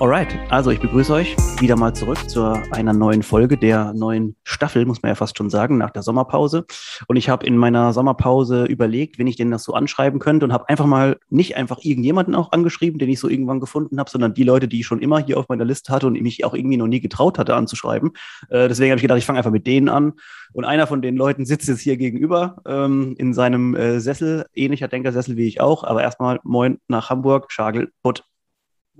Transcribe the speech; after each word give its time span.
Alright, 0.00 0.28
also 0.48 0.70
ich 0.70 0.78
begrüße 0.78 1.12
euch 1.12 1.34
wieder 1.58 1.74
mal 1.74 1.92
zurück 1.92 2.30
zu 2.30 2.44
einer 2.70 2.92
neuen 2.92 3.24
Folge 3.24 3.56
der 3.56 3.92
neuen 3.94 4.36
Staffel, 4.44 4.86
muss 4.86 5.02
man 5.02 5.10
ja 5.10 5.16
fast 5.16 5.36
schon 5.36 5.50
sagen, 5.50 5.76
nach 5.76 5.90
der 5.90 6.04
Sommerpause. 6.04 6.66
Und 7.08 7.16
ich 7.16 7.28
habe 7.28 7.44
in 7.44 7.56
meiner 7.56 7.92
Sommerpause 7.92 8.66
überlegt, 8.66 9.18
wenn 9.18 9.26
ich 9.26 9.34
denn 9.34 9.50
das 9.50 9.64
so 9.64 9.74
anschreiben 9.74 10.20
könnte 10.20 10.46
und 10.46 10.52
habe 10.52 10.68
einfach 10.68 10.86
mal 10.86 11.18
nicht 11.30 11.56
einfach 11.56 11.78
irgendjemanden 11.82 12.36
auch 12.36 12.52
angeschrieben, 12.52 13.00
den 13.00 13.08
ich 13.08 13.18
so 13.18 13.28
irgendwann 13.28 13.58
gefunden 13.58 13.98
habe, 13.98 14.08
sondern 14.08 14.34
die 14.34 14.44
Leute, 14.44 14.68
die 14.68 14.80
ich 14.80 14.86
schon 14.86 15.00
immer 15.00 15.18
hier 15.18 15.36
auf 15.36 15.48
meiner 15.48 15.64
Liste 15.64 15.92
hatte 15.92 16.06
und 16.06 16.12
mich 16.22 16.44
auch 16.44 16.54
irgendwie 16.54 16.76
noch 16.76 16.86
nie 16.86 17.00
getraut 17.00 17.36
hatte 17.36 17.56
anzuschreiben. 17.56 18.12
Äh, 18.50 18.68
deswegen 18.68 18.92
habe 18.92 18.98
ich 18.98 19.02
gedacht, 19.02 19.18
ich 19.18 19.26
fange 19.26 19.38
einfach 19.38 19.50
mit 19.50 19.66
denen 19.66 19.88
an. 19.88 20.12
Und 20.52 20.64
einer 20.64 20.86
von 20.86 21.02
den 21.02 21.16
Leuten 21.16 21.44
sitzt 21.44 21.66
jetzt 21.66 21.80
hier 21.80 21.96
gegenüber 21.96 22.62
ähm, 22.66 23.16
in 23.18 23.34
seinem 23.34 23.74
äh, 23.74 23.98
Sessel, 23.98 24.46
ähnlicher 24.54 24.86
Denkersessel 24.86 25.36
wie 25.36 25.48
ich 25.48 25.60
auch. 25.60 25.82
Aber 25.82 26.02
erstmal 26.02 26.38
moin 26.44 26.78
nach 26.86 27.10
Hamburg, 27.10 27.50
Schagel, 27.50 27.90
Butt. 28.00 28.22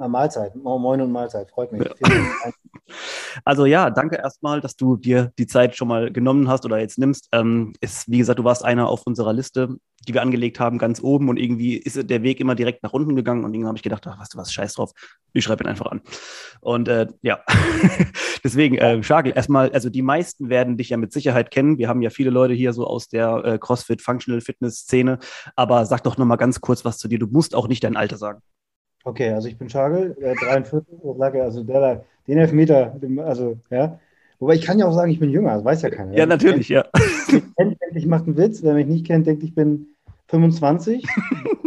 Mahlzeit. 0.06 0.54
Moin 0.54 1.00
und 1.00 1.10
Mahlzeit. 1.10 1.50
Freut 1.50 1.72
mich. 1.72 1.82
Ja. 1.82 2.52
Also 3.44 3.66
ja, 3.66 3.90
danke 3.90 4.16
erstmal, 4.16 4.60
dass 4.60 4.76
du 4.76 4.96
dir 4.96 5.32
die 5.38 5.46
Zeit 5.46 5.76
schon 5.76 5.88
mal 5.88 6.12
genommen 6.12 6.48
hast 6.48 6.64
oder 6.64 6.78
jetzt 6.78 6.98
nimmst. 6.98 7.28
Ähm, 7.32 7.74
ist, 7.80 8.10
wie 8.10 8.18
gesagt, 8.18 8.38
du 8.38 8.44
warst 8.44 8.64
einer 8.64 8.88
auf 8.88 9.06
unserer 9.06 9.32
Liste, 9.32 9.76
die 10.06 10.14
wir 10.14 10.22
angelegt 10.22 10.58
haben, 10.60 10.78
ganz 10.78 11.02
oben 11.02 11.28
und 11.28 11.36
irgendwie 11.36 11.76
ist 11.76 12.08
der 12.08 12.22
Weg 12.22 12.40
immer 12.40 12.54
direkt 12.54 12.82
nach 12.82 12.92
unten 12.92 13.16
gegangen 13.16 13.44
und 13.44 13.52
irgendwann 13.52 13.70
habe 13.70 13.78
ich 13.78 13.82
gedacht, 13.82 14.06
ach, 14.06 14.18
weißt 14.18 14.34
du 14.34 14.38
was, 14.38 14.52
scheiß 14.52 14.74
drauf, 14.74 14.92
ich 15.32 15.44
schreibe 15.44 15.64
ihn 15.64 15.68
einfach 15.68 15.86
an. 15.86 16.00
Und 16.60 16.88
äh, 16.88 17.08
ja, 17.22 17.40
deswegen, 18.44 18.78
äh, 18.78 19.02
Schagel, 19.02 19.32
erstmal, 19.34 19.70
also 19.70 19.90
die 19.90 20.02
meisten 20.02 20.48
werden 20.48 20.76
dich 20.76 20.90
ja 20.90 20.96
mit 20.96 21.12
Sicherheit 21.12 21.50
kennen. 21.50 21.78
Wir 21.78 21.88
haben 21.88 22.02
ja 22.02 22.10
viele 22.10 22.30
Leute 22.30 22.54
hier 22.54 22.72
so 22.72 22.86
aus 22.86 23.08
der 23.08 23.44
äh, 23.44 23.58
CrossFit, 23.58 24.00
Functional 24.00 24.40
Fitness 24.40 24.78
Szene, 24.78 25.18
aber 25.56 25.84
sag 25.84 26.02
doch 26.04 26.16
nochmal 26.16 26.38
ganz 26.38 26.60
kurz 26.60 26.84
was 26.84 26.98
zu 26.98 27.08
dir. 27.08 27.18
Du 27.18 27.26
musst 27.26 27.54
auch 27.54 27.68
nicht 27.68 27.84
dein 27.84 27.96
Alter 27.96 28.16
sagen. 28.16 28.40
Okay, 29.08 29.30
also 29.30 29.48
ich 29.48 29.56
bin 29.56 29.70
Schagel, 29.70 30.14
äh, 30.20 30.34
43, 30.34 30.84
also 31.40 31.62
der, 31.62 32.04
den 32.26 32.36
Elfmeter, 32.36 32.94
also 33.24 33.56
ja. 33.70 33.98
Wobei 34.38 34.54
ich 34.54 34.60
kann 34.60 34.78
ja 34.78 34.86
auch 34.86 34.92
sagen, 34.92 35.10
ich 35.10 35.18
bin 35.18 35.30
jünger, 35.30 35.54
das 35.54 35.64
weiß 35.64 35.80
ja 35.80 35.88
keiner. 35.88 36.14
Ja, 36.14 36.26
natürlich, 36.26 36.68
ja. 36.68 36.84
Ich 37.94 38.04
mache 38.04 38.24
einen 38.24 38.36
Witz. 38.36 38.62
Wer 38.62 38.74
mich 38.74 38.86
nicht 38.86 39.06
kennt, 39.06 39.26
denkt, 39.26 39.42
ich 39.42 39.54
bin 39.54 39.86
25. 40.26 41.06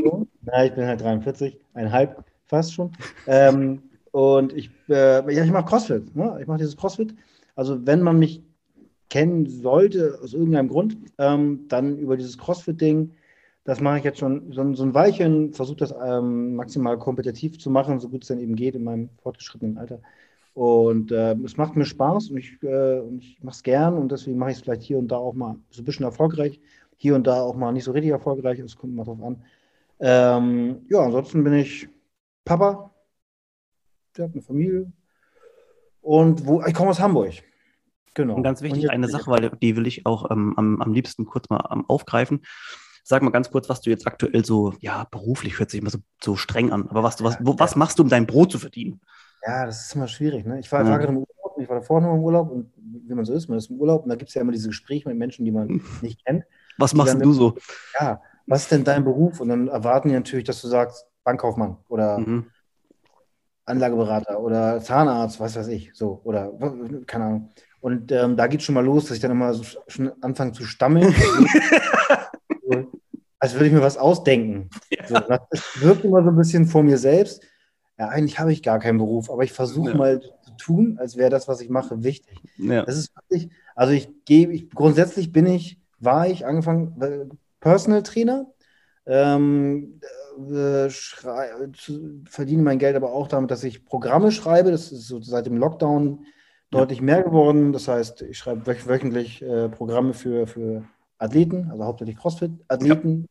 so. 0.04 0.28
Na, 0.44 0.66
ich 0.66 0.74
bin 0.74 0.86
halt 0.86 1.02
43, 1.02 1.60
einhalb 1.74 2.24
fast 2.46 2.74
schon. 2.74 2.92
Ähm, 3.26 3.82
und 4.12 4.54
ich, 4.54 4.70
äh, 4.88 5.34
ja, 5.34 5.44
ich 5.44 5.52
mache 5.52 5.66
CrossFit. 5.66 6.16
Ne? 6.16 6.38
Ich 6.42 6.48
mache 6.48 6.60
dieses 6.60 6.78
CrossFit. 6.78 7.16
Also 7.56 7.88
wenn 7.88 8.02
man 8.02 8.20
mich 8.20 8.44
kennen 9.10 9.48
sollte, 9.48 10.20
aus 10.22 10.36
irgendeinem 10.36 10.70
Grund, 10.70 10.96
ähm, 11.18 11.66
dann 11.70 11.98
über 11.98 12.18
dieses 12.18 12.38
CrossFit-Ding 12.38 13.12
das 13.64 13.80
mache 13.80 14.00
ich 14.00 14.04
jetzt 14.04 14.20
schon 14.20 14.52
so, 14.52 14.74
so 14.74 14.84
ein 14.84 14.94
Weilchen, 14.94 15.54
versuche 15.54 15.78
das 15.78 15.94
ähm, 16.04 16.56
maximal 16.56 16.98
kompetitiv 16.98 17.60
zu 17.60 17.70
machen, 17.70 18.00
so 18.00 18.10
gut 18.10 18.24
es 18.24 18.30
dann 18.30 18.40
eben 18.40 18.56
geht 18.56 18.76
in 18.76 18.84
meinem 18.84 19.10
fortgeschrittenen 19.22 19.78
Alter. 19.78 20.02
Und 20.54 21.12
äh, 21.12 21.34
es 21.46 21.58
macht 21.58 21.76
mir 21.76 21.86
Spaß 21.86 22.30
und 22.32 22.38
ich, 22.38 22.62
äh, 22.64 23.00
ich 23.18 23.42
mache 23.42 23.56
es 23.56 23.64
gern 23.64 23.98
und 23.98 24.12
deswegen 24.12 24.38
mache 24.38 24.52
ich 24.52 24.58
es 24.58 24.64
vielleicht 24.64 24.82
hier 24.82 24.98
und 24.98 25.08
da 25.10 25.18
auch 25.18 25.34
mal 25.34 25.58
so 25.70 25.82
ein 25.82 25.86
bisschen 25.86 26.06
erfolgreich, 26.06 26.60
hier 26.98 27.16
und 27.16 27.26
da 27.26 27.42
auch 27.42 27.56
mal 27.56 27.72
nicht 27.72 27.86
so 27.86 27.92
richtig 27.92 28.12
erfolgreich, 28.12 28.60
das 28.60 28.76
kommt 28.76 28.96
mal 28.96 29.06
drauf 29.06 29.22
an. 29.22 29.44
Ähm, 30.00 30.86
ja, 30.90 31.00
ansonsten 31.00 31.44
bin 31.44 31.54
ich 31.54 31.88
Papa, 32.44 32.92
der 34.18 34.26
hat 34.26 34.34
eine 34.34 34.42
Familie 34.42 34.92
und 36.02 36.46
wo, 36.46 36.64
ich 36.64 36.74
komme 36.74 36.90
aus 36.90 37.00
Hamburg. 37.00 37.44
Genau. 38.14 38.36
Und 38.36 38.44
ganz 38.44 38.62
wichtig, 38.62 38.84
und 38.84 38.90
eine 38.90 39.08
Sache, 39.08 39.32
weil 39.32 39.52
die 39.62 39.76
will 39.78 39.88
ich 39.88 40.06
auch 40.06 40.30
ähm, 40.32 40.54
am, 40.58 40.82
am 40.82 40.94
liebsten 40.94 41.26
kurz 41.26 41.50
mal 41.50 41.64
ähm, 41.72 41.86
aufgreifen. 41.88 42.42
Sag 43.04 43.22
mal 43.24 43.32
ganz 43.32 43.50
kurz, 43.50 43.68
was 43.70 43.82
du 43.82 43.90
jetzt 43.90 44.08
aktuell 44.08 44.46
so, 44.46 44.74
ja, 44.80 45.08
beruflich 45.10 45.60
hört 45.60 45.70
sich 45.70 45.82
immer 45.82 45.90
so, 45.90 46.00
so 46.24 46.36
streng 46.36 46.72
an, 46.72 46.88
aber 46.90 47.04
was, 47.04 47.24
was, 47.24 47.38
wo, 47.42 47.58
was 47.58 47.76
machst 47.76 48.00
du, 48.00 48.04
um 48.04 48.10
dein 48.10 48.28
Brot 48.28 48.52
zu 48.52 48.60
verdienen? 48.60 49.02
Ja, 49.46 49.66
das 49.66 49.88
ist 49.88 49.96
immer 49.96 50.08
schwierig. 50.08 50.46
Ne? 50.46 50.60
Ich 50.60 50.72
war, 50.72 50.86
ja. 50.86 50.98
gerade 50.98 51.12
im 51.12 51.18
Urlaub, 51.18 51.58
ich 51.58 51.68
war 51.68 51.78
davor 51.78 52.02
noch 52.02 52.14
im 52.14 52.22
Urlaub 52.22 52.52
und 52.52 52.72
wie 52.76 53.14
man 53.14 53.26
so 53.26 53.34
ist, 53.34 53.48
man 53.48 53.58
ist 53.58 53.70
im 53.70 53.78
Urlaub 53.78 54.04
und 54.04 54.10
da 54.10 54.16
gibt 54.16 54.30
es 54.30 54.36
ja 54.36 54.42
immer 54.42 54.52
diese 54.52 54.70
Gespräche 54.70 55.10
mit 55.10 55.18
Menschen, 55.18 55.46
die 55.46 55.52
man 55.52 55.82
nicht 56.02 56.24
kennt. 56.26 56.44
Was 56.78 56.94
machst 56.94 57.20
du 57.20 57.34
so? 57.34 57.58
Ja, 58.00 58.22
was 58.46 58.64
ist 58.64 58.72
denn 58.72 58.84
dein 58.84 59.04
Beruf? 59.04 59.40
Und 59.40 59.50
dann 59.50 59.68
erwarten 59.68 60.10
die 60.10 60.16
natürlich, 60.16 60.46
dass 60.46 60.62
du 60.62 60.68
sagst, 60.68 61.06
Bankkaufmann 61.24 61.78
oder 61.88 62.20
mhm. 62.20 62.48
Anlageberater 63.66 64.40
oder 64.40 64.82
Zahnarzt, 64.82 65.40
was 65.40 65.56
weiß 65.56 65.68
ich, 65.68 65.92
so, 65.94 66.22
oder 66.24 66.52
keine 67.06 67.26
Ahnung. 67.26 67.50
Und 67.80 68.12
ähm, 68.12 68.38
da 68.38 68.48
geht 68.48 68.62
schon 68.62 68.76
mal 68.76 68.86
los, 68.86 69.06
dass 69.06 69.18
ich 69.18 69.22
dann 69.22 69.32
immer 69.32 69.54
so 69.54 69.64
schon 69.88 70.12
anfange 70.22 70.52
zu 70.52 70.66
stammeln. 70.66 71.16
als 73.42 73.54
würde 73.54 73.66
ich 73.66 73.74
mir 73.74 73.82
was 73.82 73.98
ausdenken. 73.98 74.70
Ja. 74.92 75.08
So, 75.08 75.16
das 75.16 75.82
wirkt 75.82 76.06
immer 76.06 76.24
so 76.24 76.30
ein 76.30 76.38
bisschen 76.38 76.68
vor 76.68 76.84
mir 76.84 77.00
selbst. 77.00 77.44
Ja, 77.98 78.10
eigentlich 78.10 78.40
habe 78.40 78.54
ich 78.54 78.62
gar 78.62 78.80
keinen 78.80 79.00
Beruf, 79.00 79.32
aber 79.32 79.44
ich 79.44 79.52
versuche 79.52 79.92
ja. 79.92 79.98
mal 79.98 80.22
zu 80.22 80.52
tun, 80.58 80.98
als 81.00 81.18
wäre 81.18 81.32
das, 81.32 81.48
was 81.48 81.60
ich 81.60 81.70
mache, 81.70 82.04
wichtig. 82.04 82.40
Ja. 82.58 82.86
Das 82.86 82.96
ist 82.96 83.12
wirklich, 83.16 83.50
also 83.76 83.94
ich 83.94 84.10
gebe, 84.26 84.54
ich, 84.54 84.70
grundsätzlich 84.70 85.32
bin 85.32 85.48
ich, 85.48 85.80
war 86.00 86.28
ich 86.28 86.46
angefangen, 86.46 87.02
äh, 87.02 87.26
Personal 87.60 88.04
Trainer, 88.04 88.46
ähm, 89.08 90.00
äh, 90.38 90.90
verdiene 90.90 92.62
mein 92.62 92.80
Geld 92.80 92.96
aber 92.96 93.12
auch 93.12 93.28
damit, 93.28 93.50
dass 93.50 93.64
ich 93.64 93.86
Programme 93.86 94.32
schreibe. 94.32 94.70
Das 94.70 94.92
ist 94.92 95.08
so 95.08 95.20
seit 95.20 95.48
dem 95.48 95.58
Lockdown 95.58 96.26
deutlich 96.70 97.02
mehr 97.02 97.24
geworden. 97.24 97.74
Das 97.74 97.88
heißt, 97.88 98.22
ich 98.22 98.38
schreibe 98.38 98.68
wöchentlich 98.68 99.42
äh, 99.42 99.68
Programme 99.68 100.14
für, 100.14 100.46
für 100.46 100.84
Athleten, 101.22 101.70
also 101.72 101.86
hauptsächlich 101.86 102.18
CrossFit-Athleten, 102.18 103.28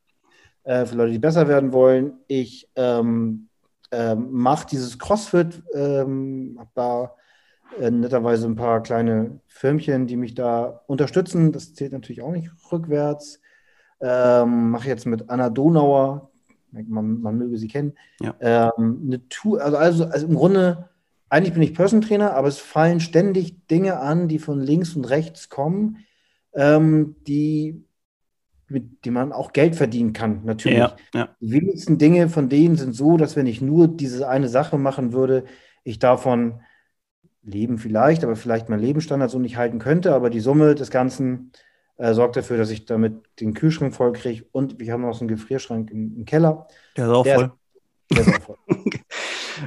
ja. 0.64 0.82
äh, 0.82 0.86
für 0.86 0.96
Leute, 0.96 1.12
die 1.12 1.18
besser 1.18 1.48
werden 1.48 1.72
wollen. 1.72 2.14
Ich 2.28 2.68
ähm, 2.76 3.48
äh, 3.90 4.14
mache 4.14 4.66
dieses 4.66 4.98
CrossFit, 4.98 5.62
ähm, 5.74 6.56
habe 6.58 6.70
da 6.74 7.14
äh, 7.78 7.90
netterweise 7.90 8.46
ein 8.46 8.56
paar 8.56 8.82
kleine 8.82 9.40
Firmchen, 9.46 10.06
die 10.06 10.16
mich 10.16 10.34
da 10.34 10.82
unterstützen. 10.86 11.52
Das 11.52 11.74
zählt 11.74 11.92
natürlich 11.92 12.22
auch 12.22 12.32
nicht 12.32 12.50
rückwärts. 12.70 13.40
Ähm, 14.00 14.70
mache 14.70 14.88
jetzt 14.88 15.06
mit 15.06 15.28
Anna 15.28 15.50
Donauer, 15.50 16.30
man, 16.70 17.20
man 17.20 17.36
möge 17.36 17.58
sie 17.58 17.68
kennen, 17.68 17.94
ja. 18.20 18.34
ähm, 18.40 19.02
eine 19.04 19.28
Tour, 19.28 19.60
also, 19.60 19.76
also, 19.76 20.04
also 20.06 20.26
im 20.26 20.34
Grunde, 20.34 20.88
eigentlich 21.28 21.52
bin 21.52 21.62
ich 21.62 21.74
Person 21.74 22.00
Trainer, 22.00 22.34
aber 22.34 22.48
es 22.48 22.58
fallen 22.58 23.00
ständig 23.00 23.66
Dinge 23.66 24.00
an, 24.00 24.26
die 24.28 24.38
von 24.38 24.60
links 24.60 24.96
und 24.96 25.04
rechts 25.10 25.50
kommen, 25.50 25.98
ähm, 26.55 27.16
die, 27.27 27.84
mit 28.69 29.05
denen 29.05 29.15
man 29.15 29.33
auch 29.33 29.53
Geld 29.53 29.77
verdienen 29.77 30.12
kann, 30.12 30.44
natürlich. 30.44 30.78
Ja, 30.78 30.97
ja. 31.15 31.37
Die 31.41 31.53
wenigsten 31.53 31.99
Dinge 31.99 32.28
von 32.28 32.49
denen 32.49 32.77
sind 32.77 32.94
so, 32.94 33.16
dass 33.16 33.37
wenn 33.37 33.47
ich 33.47 33.61
nur 33.61 33.88
diese 33.88 34.28
eine 34.28 34.49
Sache 34.49 34.78
machen 34.78 35.12
würde, 35.12 35.44
ich 35.84 35.99
davon 35.99 36.61
leben 37.43 37.78
vielleicht, 37.78 38.22
aber 38.25 38.37
vielleicht 38.37 38.69
mein 38.69 38.81
Lebensstandard 38.81 39.31
so 39.31 39.38
nicht 39.38 39.56
halten 39.56 39.78
könnte. 39.78 40.15
Aber 40.15 40.31
die 40.31 40.41
Summe 40.41 40.75
des 40.75 40.91
Ganzen 40.91 41.53
äh, 41.97 42.15
sorgt 42.15 42.37
dafür, 42.37 42.59
dass 42.59 42.71
ich 42.71 42.84
damit 42.84 43.22
den 43.41 43.55
Kühlschrank 43.55 43.94
voll 43.94 44.12
kriege 44.12 44.44
und 44.53 44.78
wir 44.78 44.93
haben 44.93 45.03
noch 45.03 45.15
so 45.15 45.21
einen 45.21 45.28
Gefrierschrank 45.28 45.91
im, 45.91 46.17
im 46.17 46.25
Keller. 46.25 46.67
Der 46.97 47.06
ist 47.06 47.12
auch 47.12 47.25
der 47.25 47.34
voll. 47.34 47.53
Ist, 48.11 48.19
der 48.19 48.27
ist 48.27 48.41
auch 48.41 48.43
voll. 48.43 48.56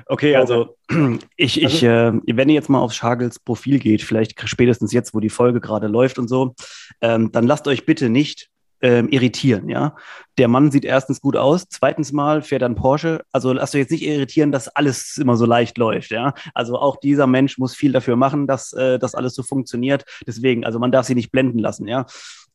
Okay, 0.08 0.36
also 0.36 0.76
ich, 1.38 1.62
ich, 1.62 1.88
also 1.88 1.88
äh, 1.88 2.22
wenn 2.38 2.50
ihr 2.50 2.56
jetzt 2.56 2.70
mal 2.70 2.80
auf 2.80 2.94
Schagels 2.94 3.40
Profil 3.40 3.80
geht, 3.80 4.02
vielleicht 4.02 4.40
spätestens 4.48 4.94
jetzt, 4.94 5.14
wo 5.14 5.20
die 5.20 5.30
Folge 5.30 5.62
gerade 5.62 5.88
läuft 5.88 6.20
und 6.20 6.28
so, 6.28 6.56
ähm, 7.02 7.32
dann 7.32 7.46
lasst 7.46 7.68
euch 7.68 7.86
bitte 7.86 8.10
nicht 8.10 8.50
ähm, 8.84 9.08
irritieren, 9.10 9.70
ja. 9.70 9.96
Der 10.38 10.50
Mann 10.50 10.70
sieht 10.70 10.84
erstens 10.84 11.22
gut 11.22 11.38
aus, 11.38 11.66
zweitens 11.70 12.12
mal 12.12 12.42
fährt 12.42 12.64
er 12.64 12.70
ein 12.70 12.76
Porsche. 12.76 13.24
Also 13.32 13.54
lasst 13.54 13.74
euch 13.74 13.80
jetzt 13.80 13.92
nicht 13.92 14.04
irritieren, 14.04 14.52
dass 14.52 14.68
alles 14.68 15.18
immer 15.18 15.38
so 15.38 15.46
leicht 15.46 15.78
läuft, 15.78 16.12
ja. 16.12 16.34
Also 16.54 16.78
auch 16.78 16.98
dieser 16.98 17.26
Mensch 17.26 17.58
muss 17.58 17.76
viel 17.76 17.94
dafür 17.94 18.18
machen, 18.18 18.46
dass 18.46 18.74
äh, 18.74 19.00
das 19.00 19.16
alles 19.16 19.36
so 19.36 19.44
funktioniert. 19.44 20.04
Deswegen, 20.28 20.66
also 20.66 20.80
man 20.80 20.92
darf 20.92 21.06
sie 21.06 21.16
nicht 21.16 21.32
blenden 21.32 21.60
lassen, 21.60 21.88
ja. 21.88 22.06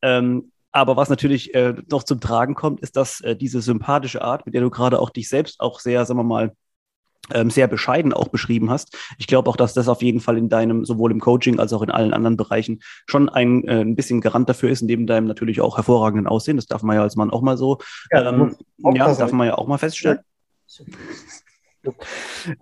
Ähm, 0.03 0.51
aber 0.71 0.95
was 0.95 1.09
natürlich 1.09 1.55
äh, 1.55 1.73
noch 1.89 2.03
zum 2.03 2.19
Tragen 2.19 2.53
kommt, 2.53 2.81
ist, 2.81 2.95
dass 2.95 3.21
äh, 3.21 3.35
diese 3.35 3.61
sympathische 3.61 4.21
Art, 4.21 4.45
mit 4.45 4.53
der 4.53 4.61
du 4.61 4.69
gerade 4.69 4.99
auch 4.99 5.09
dich 5.09 5.29
selbst 5.29 5.59
auch 5.59 5.79
sehr, 5.79 6.05
sagen 6.05 6.19
wir 6.19 6.23
mal, 6.23 6.53
ähm, 7.33 7.49
sehr 7.49 7.67
bescheiden 7.67 8.13
auch 8.13 8.29
beschrieben 8.29 8.69
hast. 8.69 8.97
Ich 9.17 9.27
glaube 9.27 9.49
auch, 9.49 9.55
dass 9.55 9.73
das 9.73 9.87
auf 9.87 10.01
jeden 10.01 10.19
Fall 10.19 10.37
in 10.37 10.49
deinem, 10.49 10.85
sowohl 10.85 11.11
im 11.11 11.19
Coaching 11.19 11.59
als 11.59 11.73
auch 11.73 11.81
in 11.81 11.91
allen 11.91 12.13
anderen 12.13 12.37
Bereichen 12.37 12.79
schon 13.07 13.29
ein, 13.29 13.63
äh, 13.67 13.81
ein 13.81 13.95
bisschen 13.95 14.21
Garant 14.21 14.49
dafür 14.49 14.69
ist, 14.69 14.81
neben 14.81 15.07
deinem 15.07 15.27
natürlich 15.27 15.61
auch 15.61 15.77
hervorragenden 15.77 16.27
Aussehen. 16.27 16.57
Das 16.57 16.67
darf 16.67 16.83
man 16.83 16.95
ja 16.95 17.01
als 17.01 17.15
Mann 17.15 17.31
auch 17.31 17.41
mal 17.41 17.57
so, 17.57 17.79
ja, 18.11 18.29
ähm, 18.29 18.55
ja 18.93 19.07
das 19.07 19.17
darf 19.17 19.31
man 19.31 19.47
ja 19.47 19.55
auch 19.55 19.67
mal 19.67 19.77
feststellen. 19.77 20.19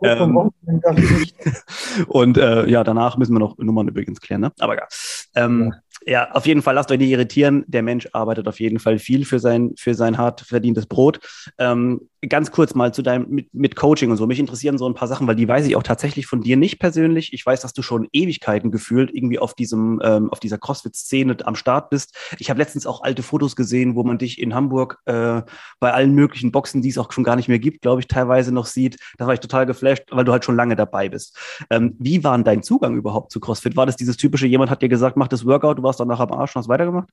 ähm, 0.02 0.52
und 2.08 2.38
äh, 2.38 2.70
ja, 2.70 2.84
danach 2.84 3.18
müssen 3.18 3.34
wir 3.34 3.40
noch 3.40 3.58
Nummern 3.58 3.88
übrigens 3.88 4.22
klären, 4.22 4.42
ne? 4.42 4.52
Aber 4.60 4.76
ja. 4.76 4.88
Ähm, 5.36 5.74
ja. 5.74 5.80
Ja, 6.10 6.32
auf 6.32 6.48
jeden 6.48 6.62
Fall 6.62 6.74
lasst 6.74 6.90
euch 6.90 7.00
nicht 7.00 7.10
irritieren. 7.10 7.66
Der 7.68 7.84
Mensch 7.84 8.08
arbeitet 8.14 8.48
auf 8.48 8.62
jeden 8.62 8.80
Fall 8.80 8.98
viel 8.98 9.26
für 9.26 9.40
sein, 9.40 9.74
für 9.78 9.94
sein 9.94 10.18
hart 10.18 10.40
verdientes 10.40 10.86
Brot. 10.86 11.20
Ähm, 11.58 12.08
ganz 12.30 12.52
kurz 12.52 12.74
mal 12.74 12.94
zu 12.94 13.02
deinem 13.02 13.30
mit, 13.30 13.54
mit, 13.54 13.76
Coaching 13.76 14.10
und 14.10 14.18
so. 14.18 14.26
Mich 14.26 14.40
interessieren 14.40 14.78
so 14.78 14.88
ein 14.88 14.94
paar 14.94 15.10
Sachen, 15.10 15.28
weil 15.28 15.36
die 15.36 15.48
weiß 15.48 15.68
ich 15.68 15.76
auch 15.76 15.84
tatsächlich 15.84 16.26
von 16.26 16.42
dir 16.42 16.56
nicht 16.56 16.80
persönlich. 16.80 17.34
Ich 17.34 17.46
weiß, 17.46 17.62
dass 17.62 17.74
du 17.74 17.82
schon 17.82 18.08
Ewigkeiten 18.14 18.72
gefühlt 18.72 19.14
irgendwie 19.14 19.38
auf 19.38 19.54
diesem, 19.54 20.02
ähm, 20.04 20.30
auf 20.32 20.40
dieser 20.40 20.58
CrossFit-Szene 20.58 21.38
am 21.44 21.56
Start 21.56 21.90
bist. 21.90 22.16
Ich 22.40 22.50
habe 22.50 22.60
letztens 22.60 22.88
auch 22.88 23.04
alte 23.04 23.22
Fotos 23.22 23.56
gesehen, 23.58 23.96
wo 23.96 24.04
man 24.04 24.18
dich 24.18 24.42
in 24.42 24.56
Hamburg 24.56 25.00
äh, 25.06 25.42
bei 25.80 25.94
allen 25.94 26.16
möglichen 26.16 26.54
Boxen, 26.54 26.82
die 26.82 26.90
es 26.90 26.98
auch 26.98 27.12
schon 27.12 27.26
gar 27.26 27.36
nicht 27.36 27.50
mehr 27.50 27.60
gibt, 27.60 27.82
glaube 27.82 28.02
ich, 28.02 28.08
teilweise 28.08 28.54
noch 28.54 28.66
sieht. 28.66 28.98
Da 29.18 29.28
war 29.28 29.34
ich 29.34 29.42
total 29.42 29.66
geflasht, 29.66 30.04
weil 30.12 30.24
du 30.24 30.32
halt 30.32 30.46
schon 30.46 30.56
lange 30.56 30.78
dabei 30.78 31.10
bist. 31.10 31.38
Ähm, 31.70 31.96
wie 32.00 32.24
war 32.24 32.36
denn 32.38 32.46
dein 32.46 32.64
Zugang 32.64 32.96
überhaupt 32.96 33.32
zu 33.32 33.40
CrossFit? 33.40 33.76
War 33.76 33.86
das 33.86 33.98
dieses 33.98 34.18
typische, 34.18 34.48
jemand 34.48 34.72
hat 34.72 34.82
dir 34.82 34.90
gesagt, 34.90 35.18
mach 35.18 35.28
das 35.28 35.46
Workout, 35.46 35.78
du 35.78 35.84
warst 35.84 35.97
danach 35.98 36.20
am 36.20 36.32
Arsch 36.32 36.56
und 36.56 36.62
hast 36.62 36.70
weitergemacht? 36.70 37.10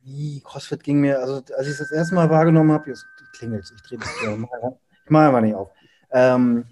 Wie, 0.00 0.42
CrossFit 0.42 0.84
ging 0.84 1.00
mir, 1.00 1.20
also 1.20 1.42
als 1.56 1.66
ich 1.66 1.72
es 1.72 1.78
das 1.78 1.90
erste 1.90 2.14
Mal 2.14 2.28
wahrgenommen 2.28 2.72
habe, 2.72 2.90
jetzt 2.90 3.06
klingelt 3.32 3.64
ich 3.74 3.82
drehe 3.82 3.98
das 3.98 4.38
mal, 4.38 4.76
ich 5.04 5.10
mache 5.10 5.24
aber 5.24 5.40
nicht 5.40 5.54
auf. 5.54 5.70
Ähm, 6.10 6.66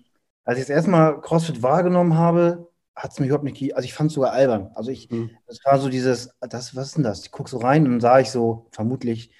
als 0.45 0.59
ich 0.59 0.65
das 0.65 0.71
erste 0.71 0.91
Mal 0.91 1.21
CrossFit 1.21 1.63
wahrgenommen 1.63 2.17
habe, 2.17 2.69
hat 2.95 3.13
es 3.13 3.21
mich 3.21 3.29
überhaupt 3.29 3.45
nicht, 3.45 3.75
also 3.75 3.85
ich 3.85 3.95
fand 3.95 4.11
es 4.11 4.15
sogar 4.15 4.33
albern. 4.33 4.71
Also 4.75 4.91
ich, 4.91 5.11
mhm. 5.11 5.31
das 5.47 5.61
war 5.65 5.79
so 5.79 5.89
dieses, 5.89 6.31
das, 6.41 6.77
was 6.77 6.89
ist 6.89 6.97
denn 6.97 7.05
das? 7.05 7.25
Ich 7.25 7.31
gucke 7.31 7.49
so 7.49 7.59
rein 7.59 7.85
und 7.87 7.93
dann 7.93 8.01
sah 8.01 8.21
ich 8.21 8.31
so, 8.31 8.67
vermutlich, 8.71 9.33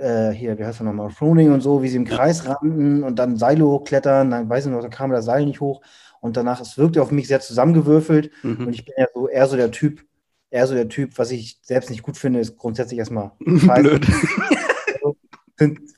äh, 0.00 0.30
hier, 0.30 0.58
wie 0.58 0.64
heißt 0.64 0.80
er 0.80 0.84
nochmal, 0.84 1.10
Froning 1.10 1.52
und 1.52 1.60
so, 1.60 1.82
wie 1.82 1.88
sie 1.88 1.96
im 1.96 2.04
Kreis 2.04 2.46
rannten 2.46 3.02
und 3.02 3.18
dann 3.18 3.36
Seile 3.36 3.64
hochklettern, 3.64 4.30
dann 4.30 4.48
weiß 4.48 4.66
ich 4.66 4.72
noch, 4.72 4.82
da 4.82 4.88
kam 4.88 5.10
das 5.10 5.24
Seil 5.24 5.46
nicht 5.46 5.60
hoch 5.60 5.80
und 6.20 6.36
danach, 6.36 6.60
es 6.60 6.76
wirkte 6.76 7.02
auf 7.02 7.10
mich 7.10 7.28
sehr 7.28 7.40
zusammengewürfelt 7.40 8.30
mhm. 8.42 8.66
und 8.66 8.72
ich 8.74 8.84
bin 8.84 8.94
ja 8.98 9.06
so 9.14 9.28
eher 9.28 9.46
so 9.46 9.56
der 9.56 9.70
Typ, 9.70 10.04
eher 10.50 10.66
so 10.66 10.74
der 10.74 10.88
Typ, 10.88 11.18
was 11.18 11.30
ich 11.30 11.58
selbst 11.62 11.90
nicht 11.90 12.02
gut 12.02 12.16
finde, 12.16 12.40
ist 12.40 12.56
grundsätzlich 12.56 12.98
erstmal 12.98 13.32
blöd. 13.38 14.06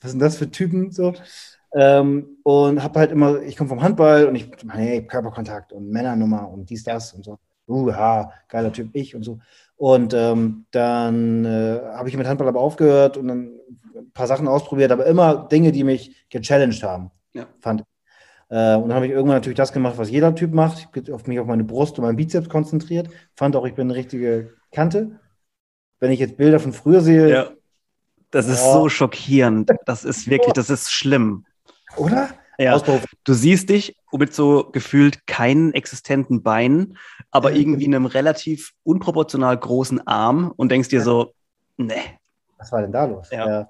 was 0.00 0.11
sind 0.11 0.19
das 0.21 0.37
für 0.37 0.50
Typen 0.50 0.91
so? 0.91 1.15
Ähm, 1.75 2.39
und 2.45 2.83
habe 2.83 2.99
halt 2.99 3.12
immer, 3.12 3.43
ich 3.43 3.56
komme 3.56 3.69
vom 3.69 3.83
Handball 3.83 4.27
und 4.27 4.35
ich 4.37 4.50
meine, 4.65 4.83
hey, 4.83 5.06
Körperkontakt 5.06 5.73
und 5.73 5.91
Männernummer 5.91 6.49
und 6.49 6.71
dies, 6.71 6.83
das 6.83 7.12
und 7.12 7.25
so. 7.25 7.39
Uh, 7.69 7.93
ha, 7.93 8.33
geiler 8.49 8.73
Typ, 8.73 8.89
ich 8.95 9.15
und 9.15 9.23
so. 9.23 9.41
Und 9.77 10.15
ähm, 10.15 10.65
dann 10.71 11.45
äh, 11.45 11.81
habe 11.93 12.09
ich 12.09 12.17
mit 12.17 12.27
Handball 12.27 12.49
aber 12.49 12.61
aufgehört 12.61 13.19
und 13.19 13.29
dann 13.29 13.53
ein 13.95 14.11
paar 14.12 14.27
Sachen 14.27 14.49
ausprobiert, 14.49 14.91
aber 14.91 15.05
immer 15.06 15.47
Dinge, 15.49 15.71
die 15.71 15.85
mich 15.85 16.27
gechallenged 16.31 16.83
haben, 16.83 17.11
ja. 17.35 17.47
fand 17.61 17.83
ich. 17.83 17.98
Äh, 18.50 18.77
und 18.77 18.89
dann 18.89 18.95
habe 18.95 19.06
ich 19.06 19.12
irgendwann 19.12 19.37
natürlich 19.37 19.56
das 19.56 19.73
gemacht, 19.73 19.99
was 19.99 20.11
jeder 20.11 20.35
Typ 20.35 20.53
macht. 20.53 20.89
Ich 20.95 21.12
auf 21.12 21.27
mich 21.27 21.39
auf 21.39 21.47
meine 21.47 21.65
Brust 21.65 21.99
und 21.99 22.05
meinen 22.05 22.17
Bizeps 22.17 22.49
konzentriert. 22.49 23.09
Fand 23.35 23.56
auch, 23.56 23.67
ich 23.67 23.75
bin 23.75 23.89
eine 23.89 23.99
richtige 23.99 24.55
Kante. 24.73 25.21
Wenn 26.00 26.12
ich 26.12 26.21
jetzt 26.21 26.37
Bilder 26.37 26.61
von 26.61 26.73
früher 26.73 27.00
sehe. 27.00 27.31
Ja. 27.31 27.50
Das 28.31 28.47
ist 28.47 28.62
oh. 28.62 28.73
so 28.73 28.89
schockierend. 28.89 29.71
Das 29.87 30.05
ist 30.05 30.29
wirklich, 30.29 30.53
das 30.53 30.71
ist 30.71 30.93
schlimm. 30.93 31.47
Oder? 31.97 32.29
Ja, 32.61 32.77
du 33.25 33.35
siehst 33.35 33.69
dich 33.69 33.97
mit 34.12 34.35
so 34.35 34.69
gefühlt 34.73 35.27
keinen 35.29 35.73
existenten 35.75 36.43
Beinen, 36.43 36.99
aber 37.31 37.53
irgendwie 37.53 37.87
einem 37.87 38.05
relativ 38.05 38.73
unproportional 38.83 39.56
großen 39.56 40.05
Arm 40.09 40.53
und 40.56 40.73
denkst 40.73 40.89
dir 40.89 41.00
so, 41.00 41.35
ne. 41.77 41.95
Was 42.59 42.73
war 42.73 42.83
denn 42.83 42.91
da 42.91 43.05
los? 43.05 43.31
Ja. 43.31 43.49
ja. 43.49 43.69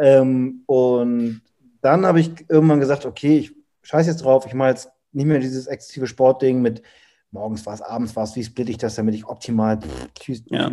Ähm, 0.00 0.64
und 0.66 1.40
dann 1.82 2.04
habe 2.04 2.18
ich 2.18 2.32
irgendwann 2.48 2.80
gesagt, 2.80 3.06
okay, 3.06 3.38
ich 3.38 3.55
scheiß 3.86 4.06
jetzt 4.06 4.24
drauf, 4.24 4.46
ich 4.46 4.54
mache 4.54 4.70
jetzt 4.70 4.90
nicht 5.12 5.26
mehr 5.26 5.38
dieses 5.38 5.66
exzessive 5.66 6.06
Sportding 6.06 6.60
mit 6.60 6.82
morgens 7.30 7.64
was, 7.66 7.80
abends 7.82 8.16
was, 8.16 8.34
wie 8.34 8.44
splitte 8.44 8.72
ich 8.72 8.78
das, 8.78 8.96
damit 8.96 9.14
ich 9.14 9.26
optimal 9.26 9.78
pff, 9.80 10.42
ja. 10.46 10.70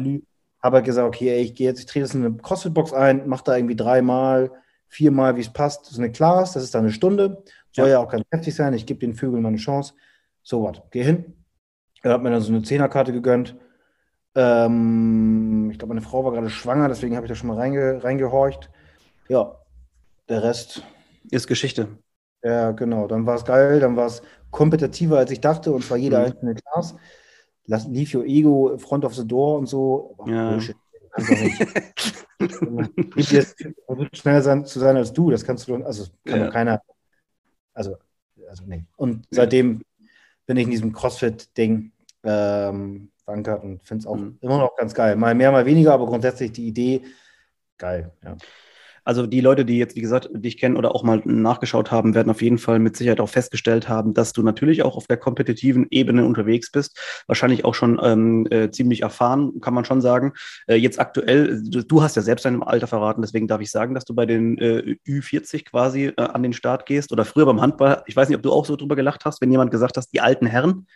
habe 0.62 0.78
halt 0.78 0.86
gesagt, 0.86 1.08
okay, 1.08 1.30
ey, 1.30 1.42
ich 1.42 1.54
gehe 1.54 1.68
jetzt, 1.68 1.80
ich 1.80 1.86
drehe 1.86 2.02
das 2.02 2.16
in 2.16 2.26
eine 2.26 2.36
CrossFit-Box 2.38 2.92
ein, 2.94 3.28
mache 3.28 3.44
da 3.44 3.56
irgendwie 3.56 3.76
dreimal, 3.76 4.52
viermal, 4.88 5.36
wie 5.36 5.42
es 5.42 5.54
passt, 5.54 5.82
das 5.86 5.94
ist 5.94 6.00
eine 6.00 6.12
Class, 6.12 6.54
das 6.54 6.64
ist 6.64 6.74
dann 6.74 6.84
eine 6.84 6.92
Stunde, 6.92 7.44
soll 7.72 7.88
ja, 7.88 7.94
ja 7.94 8.00
auch 8.00 8.10
ganz 8.10 8.26
heftig 8.32 8.56
sein, 8.56 8.74
ich 8.74 8.86
gebe 8.86 9.00
den 9.00 9.14
Vögeln 9.14 9.44
mal 9.44 9.50
eine 9.50 9.58
Chance, 9.58 9.94
so 10.42 10.64
was, 10.64 10.82
geh 10.90 11.04
hin, 11.04 11.34
er 12.02 12.14
hat 12.14 12.24
mir 12.24 12.32
dann 12.32 12.42
so 12.42 12.52
eine 12.52 12.64
Zehnerkarte 12.64 13.14
gegönnt, 13.14 13.56
ähm, 14.36 15.70
ich 15.72 15.78
glaube, 15.78 15.94
meine 15.94 16.06
Frau 16.06 16.26
war 16.26 16.32
gerade 16.32 16.50
schwanger, 16.50 16.88
deswegen 16.88 17.16
habe 17.16 17.28
ich 17.28 17.30
da 17.30 17.36
schon 17.36 17.50
mal 17.50 17.58
reinge 17.58 18.04
reingehorcht, 18.04 18.72
ja, 19.30 19.56
der 20.30 20.42
Rest 20.42 20.84
ist 21.30 21.48
Geschichte. 21.48 21.90
Ja, 22.44 22.72
genau. 22.72 23.08
Dann 23.08 23.26
war 23.26 23.36
es 23.36 23.46
geil, 23.46 23.80
dann 23.80 23.96
war 23.96 24.08
es 24.08 24.22
kompetitiver, 24.52 25.18
als 25.18 25.32
ich 25.32 25.42
dachte, 25.42 25.72
und 25.72 25.84
zwar 25.84 25.98
jeder 25.98 26.20
mhm. 26.20 26.26
einzelne 26.26 26.56
Class. 26.56 26.96
Leave 27.66 28.18
your 28.18 28.26
ego 28.26 28.78
front 28.78 29.06
of 29.06 29.16
the 29.16 29.26
door 29.26 29.58
und 29.58 29.68
so. 29.68 30.16
Oh, 30.18 30.26
ja. 30.28 30.52
Bullshit. 30.52 30.76
jetzt 33.16 33.64
schneller 34.14 34.42
sein, 34.42 34.66
zu 34.66 34.80
sein 34.80 34.98
als 34.98 35.14
du, 35.14 35.30
das 35.30 35.46
kannst 35.46 35.68
du, 35.68 35.76
also 35.84 36.06
kann 36.26 36.40
ja. 36.40 36.46
doch 36.46 36.54
keiner. 36.54 36.82
Also, 37.74 37.98
also 38.50 38.64
nee. 38.66 38.84
Und 38.98 39.26
seitdem 39.30 39.84
bin 40.46 40.58
ich 40.58 40.66
in 40.66 40.72
diesem 40.72 40.92
CrossFit-Ding 40.92 41.92
ähm, 42.24 43.12
verankert 43.24 43.64
und 43.64 43.84
finde 43.84 44.02
es 44.02 44.08
auch 44.08 44.16
mhm. 44.16 44.38
immer 44.42 44.58
noch 44.58 44.76
ganz 44.76 44.94
geil. 44.94 45.16
Mal 45.16 45.36
mehr, 45.36 45.52
mal 45.52 45.66
weniger, 45.66 45.94
aber 45.94 46.08
grundsätzlich 46.08 46.52
die 46.52 46.68
Idee 46.68 47.04
geil, 47.78 48.12
ja. 48.24 48.36
Also 49.06 49.28
die 49.28 49.42
Leute, 49.42 49.66
die 49.66 49.78
jetzt, 49.78 49.96
wie 49.96 50.02
gesagt, 50.02 50.30
dich 50.34 50.58
kennen 50.58 50.78
oder 50.78 50.96
auch 50.96 51.04
mal 51.04 51.22
nachgeschaut 51.26 51.92
haben, 51.92 52.16
werden 52.16 52.30
auf 52.30 52.42
jeden 52.42 52.58
Fall 52.58 52.80
mit 52.80 52.96
Sicherheit 52.96 53.20
auch 53.20 53.30
festgestellt 53.30 53.90
haben, 53.90 54.14
dass 54.14 54.34
du 54.34 54.44
natürlich 54.44 54.84
auch 54.84 54.96
auf 54.96 55.08
der 55.08 55.18
kompetitiven 55.18 55.88
Ebene 55.90 56.26
unterwegs 56.26 56.72
bist. 56.72 56.98
Wahrscheinlich 57.28 57.66
auch 57.66 57.76
schon 57.76 58.00
ähm, 58.02 58.48
äh, 58.50 58.72
ziemlich 58.72 59.02
erfahren, 59.02 59.60
kann 59.62 59.74
man 59.74 59.86
schon 59.86 60.02
sagen. 60.02 60.34
Äh, 60.68 60.76
jetzt 60.76 61.00
aktuell, 61.00 61.62
du, 61.64 61.84
du, 61.84 62.02
hast 62.02 62.16
ja 62.16 62.22
selbst 62.22 62.46
dein 62.46 62.64
Alter 62.64 62.88
verraten, 62.88 63.22
deswegen 63.22 63.48
darf 63.48 63.62
ich 63.62 63.72
sagen, 63.72 63.94
dass 63.94 64.06
du 64.06 64.16
bei 64.16 64.26
den 64.26 64.58
äh, 64.58 64.96
Ü40 65.08 65.66
quasi 65.66 66.06
äh, 66.06 66.22
an 66.22 66.44
den 66.44 66.54
Start 66.54 66.86
gehst 66.86 67.12
oder 67.12 67.26
früher 67.26 67.46
beim 67.46 67.62
Handball. 67.62 68.04
Ich 68.08 68.16
weiß 68.16 68.30
nicht, 68.30 68.38
ob 68.38 68.44
du 68.44 68.52
auch 68.52 68.66
so 68.66 68.76
drüber 68.76 68.96
gelacht 68.96 69.26
hast, 69.26 69.42
wenn 69.42 69.52
jemand 69.52 69.72
gesagt 69.72 69.98
hast, 69.98 70.14
die 70.14 70.22
alten 70.22 70.46
Herren. 70.46 70.88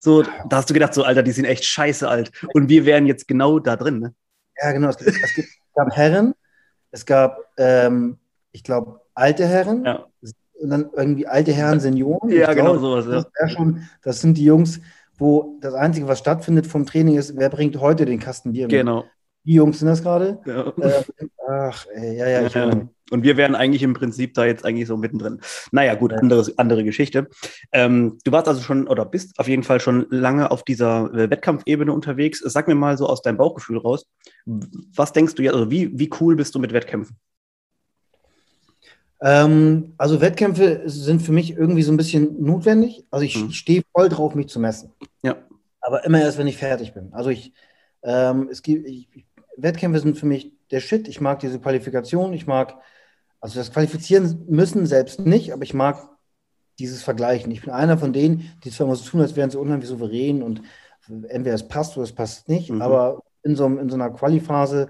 So, 0.00 0.22
da 0.22 0.56
hast 0.56 0.68
du 0.68 0.74
gedacht, 0.74 0.94
so 0.94 1.04
Alter, 1.04 1.22
die 1.22 1.30
sind 1.30 1.44
echt 1.44 1.64
scheiße 1.64 2.08
alt. 2.08 2.32
Und 2.54 2.68
wir 2.68 2.86
wären 2.86 3.06
jetzt 3.06 3.28
genau 3.28 3.60
da 3.60 3.76
drin. 3.76 4.00
Ne? 4.00 4.14
Ja, 4.60 4.72
genau. 4.72 4.88
Es, 4.88 4.96
gibt, 4.96 5.10
es, 5.10 5.34
gibt, 5.34 5.48
es 5.48 5.74
gab 5.74 5.94
Herren, 5.94 6.34
es 6.92 7.04
gab, 7.06 7.38
ähm, 7.56 8.18
ich 8.52 8.62
glaube, 8.62 9.00
alte 9.14 9.46
Herren 9.46 9.84
ja. 9.84 10.06
und 10.60 10.70
dann 10.70 10.90
irgendwie 10.94 11.26
alte 11.26 11.52
Herren, 11.52 11.80
Senioren. 11.80 12.30
Ja, 12.30 12.54
genau 12.54 12.78
sowas. 12.78 13.06
Ja. 13.06 13.24
Das, 13.34 13.52
schon, 13.52 13.88
das 14.02 14.20
sind 14.20 14.38
die 14.38 14.44
Jungs, 14.44 14.80
wo 15.18 15.58
das 15.60 15.74
Einzige, 15.74 16.06
was 16.06 16.20
stattfindet 16.20 16.66
vom 16.66 16.86
Training 16.86 17.16
ist, 17.16 17.36
wer 17.36 17.48
bringt 17.48 17.80
heute 17.80 18.04
den 18.04 18.20
Kasten 18.20 18.52
Bier 18.52 18.66
mit? 18.66 18.70
Genau. 18.70 19.04
Die 19.44 19.54
Jungs 19.54 19.80
sind 19.80 19.88
das 19.88 20.02
gerade. 20.02 20.40
Ja. 20.46 20.72
Äh, 20.80 21.02
ach, 21.48 21.86
ey, 21.94 22.16
ja, 22.16 22.28
ja, 22.28 22.46
ich 22.46 22.54
ja. 22.54 22.70
Und 23.10 23.24
wir 23.24 23.36
wären 23.36 23.54
eigentlich 23.54 23.82
im 23.82 23.92
Prinzip 23.92 24.32
da 24.34 24.46
jetzt 24.46 24.64
eigentlich 24.64 24.88
so 24.88 24.96
mittendrin. 24.96 25.40
Naja, 25.70 25.94
gut, 25.96 26.14
anderes, 26.14 26.56
andere 26.58 26.82
Geschichte. 26.82 27.28
Ähm, 27.70 28.18
du 28.24 28.32
warst 28.32 28.48
also 28.48 28.62
schon 28.62 28.88
oder 28.88 29.04
bist 29.04 29.38
auf 29.38 29.48
jeden 29.48 29.64
Fall 29.64 29.80
schon 29.80 30.06
lange 30.08 30.50
auf 30.50 30.62
dieser 30.62 31.12
äh, 31.12 31.28
Wettkampfebene 31.28 31.92
unterwegs. 31.92 32.38
Sag 32.38 32.68
mir 32.68 32.74
mal 32.74 32.96
so 32.96 33.06
aus 33.06 33.20
deinem 33.20 33.36
Bauchgefühl 33.36 33.78
raus, 33.78 34.06
was 34.46 35.12
denkst 35.12 35.34
du 35.34 35.42
jetzt, 35.42 35.54
also 35.54 35.70
wie, 35.70 35.98
wie 35.98 36.08
cool 36.20 36.36
bist 36.36 36.54
du 36.54 36.58
mit 36.58 36.72
Wettkämpfen? 36.72 37.18
Ähm, 39.20 39.92
also 39.98 40.20
Wettkämpfe 40.20 40.82
sind 40.86 41.20
für 41.20 41.32
mich 41.32 41.52
irgendwie 41.52 41.82
so 41.82 41.92
ein 41.92 41.96
bisschen 41.96 42.42
notwendig. 42.42 43.04
Also 43.10 43.24
ich, 43.24 43.36
ich 43.36 43.58
stehe 43.58 43.82
voll 43.92 44.08
drauf, 44.08 44.34
mich 44.34 44.48
zu 44.48 44.58
messen. 44.58 44.90
Ja. 45.22 45.36
Aber 45.80 46.04
immer 46.04 46.20
erst, 46.20 46.38
wenn 46.38 46.46
ich 46.46 46.56
fertig 46.56 46.94
bin. 46.94 47.12
Also 47.12 47.30
ich, 47.30 47.52
ähm, 48.02 48.48
es 48.50 48.62
gibt, 48.62 48.86
ich, 48.88 49.08
Wettkämpfe 49.56 50.00
sind 50.00 50.18
für 50.18 50.26
mich 50.26 50.52
der 50.70 50.80
Shit. 50.80 51.08
Ich 51.08 51.20
mag 51.20 51.40
diese 51.40 51.60
Qualifikation. 51.60 52.32
Ich 52.32 52.46
mag, 52.46 52.76
also 53.40 53.58
das 53.58 53.72
Qualifizieren 53.72 54.44
müssen 54.48 54.86
selbst 54.86 55.20
nicht, 55.20 55.52
aber 55.52 55.62
ich 55.62 55.74
mag 55.74 56.08
dieses 56.78 57.02
Vergleichen. 57.02 57.52
Ich 57.52 57.62
bin 57.62 57.70
einer 57.70 57.98
von 57.98 58.12
denen, 58.12 58.50
die 58.64 58.70
zwar 58.70 58.86
immer 58.86 58.96
so 58.96 59.08
tun, 59.08 59.20
als 59.20 59.36
wären 59.36 59.50
sie 59.50 59.58
unheimlich 59.58 59.88
souverän 59.88 60.42
und 60.42 60.62
entweder 61.28 61.54
es 61.54 61.68
passt 61.68 61.96
oder 61.96 62.04
es 62.04 62.12
passt 62.12 62.48
nicht, 62.48 62.70
mhm. 62.70 62.82
aber 62.82 63.22
in 63.42 63.56
so, 63.56 63.66
in 63.66 63.88
so 63.88 63.96
einer 63.96 64.10
Qualiphase, 64.10 64.88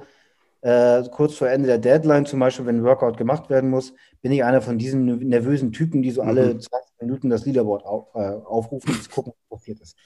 äh, 0.60 1.02
kurz 1.10 1.34
vor 1.34 1.48
Ende 1.48 1.66
der 1.66 1.78
Deadline 1.78 2.26
zum 2.26 2.38
Beispiel, 2.38 2.66
wenn 2.66 2.76
ein 2.76 2.84
Workout 2.84 3.16
gemacht 3.16 3.50
werden 3.50 3.70
muss, 3.70 3.94
bin 4.20 4.30
ich 4.30 4.44
einer 4.44 4.62
von 4.62 4.78
diesen 4.78 5.28
nervösen 5.28 5.72
Typen, 5.72 6.02
die 6.02 6.10
so 6.10 6.22
mhm. 6.22 6.28
alle 6.28 6.58
20 6.58 6.70
Minuten 7.00 7.30
das 7.30 7.44
Leaderboard 7.44 7.84
auf, 7.84 8.14
äh, 8.14 8.18
aufrufen 8.18 8.94
und 8.94 9.10
gucken, 9.10 9.32
was 9.48 9.58
passiert 9.58 9.80
ist. 9.80 9.96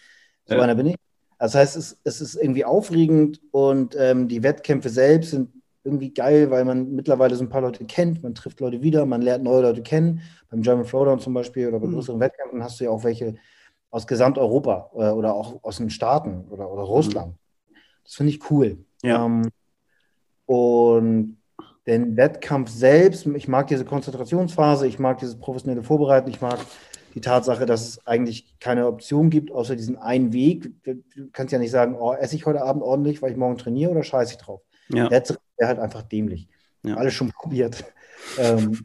So 0.46 0.54
ja. 0.54 0.62
einer 0.62 0.74
bin 0.74 0.86
ich. 0.86 0.96
Das 1.38 1.54
heißt, 1.54 1.76
es, 1.76 1.98
es 2.04 2.20
ist 2.20 2.36
irgendwie 2.36 2.64
aufregend 2.64 3.40
und 3.50 3.94
ähm, 3.98 4.28
die 4.28 4.42
Wettkämpfe 4.42 4.88
selbst 4.88 5.30
sind 5.30 5.50
irgendwie 5.84 6.12
geil, 6.12 6.50
weil 6.50 6.64
man 6.64 6.92
mittlerweile 6.92 7.36
so 7.36 7.44
ein 7.44 7.48
paar 7.48 7.60
Leute 7.60 7.84
kennt, 7.84 8.22
man 8.22 8.34
trifft 8.34 8.60
Leute 8.60 8.82
wieder, 8.82 9.06
man 9.06 9.22
lernt 9.22 9.44
neue 9.44 9.62
Leute 9.62 9.82
kennen. 9.82 10.20
Beim 10.50 10.62
German 10.62 10.86
Throwdown 10.86 11.20
zum 11.20 11.34
Beispiel 11.34 11.68
oder 11.68 11.78
bei 11.78 11.86
mhm. 11.86 11.94
größeren 11.94 12.20
Wettkämpfen 12.20 12.62
hast 12.62 12.80
du 12.80 12.84
ja 12.84 12.90
auch 12.90 13.04
welche 13.04 13.34
aus 13.90 14.06
Gesamteuropa 14.06 14.90
äh, 14.94 15.10
oder 15.10 15.34
auch 15.34 15.62
aus 15.62 15.76
den 15.76 15.90
Staaten 15.90 16.44
oder, 16.50 16.70
oder 16.70 16.82
Russland. 16.82 17.34
Mhm. 17.34 17.76
Das 18.04 18.14
finde 18.14 18.32
ich 18.32 18.50
cool. 18.50 18.78
Ja. 19.02 19.24
Ähm, 19.24 19.48
und 20.46 21.38
den 21.86 22.16
Wettkampf 22.16 22.70
selbst, 22.70 23.26
ich 23.26 23.48
mag 23.48 23.68
diese 23.68 23.84
Konzentrationsphase, 23.84 24.86
ich 24.86 24.98
mag 24.98 25.18
dieses 25.18 25.38
professionelle 25.38 25.84
Vorbereiten, 25.84 26.30
ich 26.30 26.40
mag 26.40 26.58
die 27.16 27.22
Tatsache, 27.22 27.64
dass 27.64 27.88
es 27.88 28.06
eigentlich 28.06 28.58
keine 28.60 28.86
Option 28.86 29.30
gibt, 29.30 29.50
außer 29.50 29.74
diesen 29.74 29.96
einen 29.96 30.34
Weg. 30.34 30.70
Du 30.84 31.30
kannst 31.32 31.50
ja 31.50 31.58
nicht 31.58 31.70
sagen, 31.70 31.96
oh, 31.98 32.12
esse 32.12 32.36
ich 32.36 32.44
heute 32.44 32.60
Abend 32.60 32.82
ordentlich, 32.82 33.22
weil 33.22 33.30
ich 33.30 33.38
morgen 33.38 33.56
trainiere 33.56 33.90
oder 33.90 34.02
scheiße 34.02 34.32
ich 34.32 34.38
drauf. 34.38 34.60
Ja. 34.90 35.08
Der 35.08 35.24
wäre 35.56 35.68
halt 35.68 35.78
einfach 35.78 36.02
dämlich. 36.02 36.46
Ja. 36.82 36.96
Alles 36.96 37.14
schon 37.14 37.32
probiert. 37.40 37.84
ähm, 38.38 38.84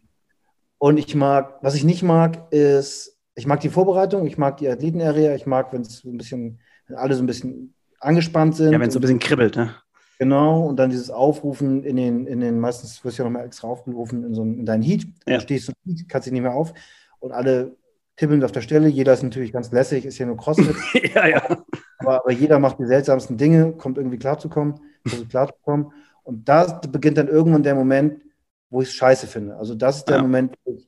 und 0.77 0.97
ich 0.97 1.13
mag, 1.13 1.57
was 1.61 1.75
ich 1.75 1.83
nicht 1.83 2.03
mag, 2.03 2.53
ist, 2.53 3.19
ich 3.35 3.45
mag 3.45 3.59
die 3.59 3.69
Vorbereitung, 3.69 4.25
ich 4.25 4.37
mag 4.37 4.55
die 4.57 4.69
Athletenarea, 4.69 5.35
ich 5.35 5.45
mag, 5.45 5.73
wenn 5.73 5.81
es 5.81 5.97
so 5.97 6.09
ein 6.09 6.17
bisschen, 6.17 6.61
wenn 6.87 6.95
alle 6.95 7.15
so 7.15 7.23
ein 7.23 7.27
bisschen 7.27 7.75
angespannt 7.99 8.55
sind. 8.55 8.71
Ja, 8.71 8.79
wenn 8.79 8.87
es 8.87 8.93
so 8.93 8.99
ein 8.99 9.01
bisschen 9.01 9.19
kribbelt, 9.19 9.57
ne? 9.57 9.75
Genau, 10.19 10.67
und 10.67 10.77
dann 10.77 10.89
dieses 10.89 11.09
Aufrufen 11.09 11.83
in 11.83 11.97
den, 11.97 12.27
in 12.27 12.39
den 12.39 12.61
meistens 12.61 13.03
wirst 13.03 13.17
du 13.17 13.23
ja 13.23 13.29
nochmal 13.29 13.45
extra 13.45 13.67
aufgerufen 13.67 14.23
in, 14.23 14.33
so, 14.33 14.43
in 14.43 14.65
deinen 14.65 14.83
Heat. 14.83 15.05
Ja. 15.27 15.35
Du 15.35 15.41
stehst 15.41 15.67
du 15.67 15.73
kannst 16.07 16.27
dich 16.27 16.31
nicht 16.31 16.43
mehr 16.43 16.53
auf 16.53 16.73
und 17.19 17.33
alle 17.33 17.75
tippeln 18.21 18.43
auf 18.43 18.51
der 18.51 18.61
Stelle. 18.61 18.87
Jeder 18.87 19.13
ist 19.13 19.23
natürlich 19.23 19.51
ganz 19.51 19.71
lässig, 19.71 20.05
ist 20.05 20.19
ja 20.19 20.27
nur 20.27 20.37
CrossFit. 20.37 20.75
ja, 21.15 21.27
ja. 21.27 21.63
Aber, 21.97 22.19
aber, 22.21 22.31
jeder 22.31 22.59
macht 22.59 22.77
die 22.77 22.85
seltsamsten 22.85 23.35
Dinge, 23.35 23.71
kommt 23.73 23.97
irgendwie 23.97 24.19
klarzukommen, 24.19 24.79
versucht 25.07 25.29
klarzukommen. 25.29 25.91
Und 26.23 26.47
da 26.47 26.79
beginnt 26.91 27.17
dann 27.17 27.27
irgendwann 27.27 27.63
der 27.63 27.73
Moment, 27.73 28.21
wo 28.69 28.83
ich 28.83 28.89
es 28.89 28.93
scheiße 28.93 29.25
finde. 29.25 29.55
Also 29.55 29.73
das 29.73 29.97
ist 29.97 30.05
der 30.05 30.17
ja. 30.17 30.21
Moment, 30.21 30.55
wo 30.63 30.75
ich 30.75 30.87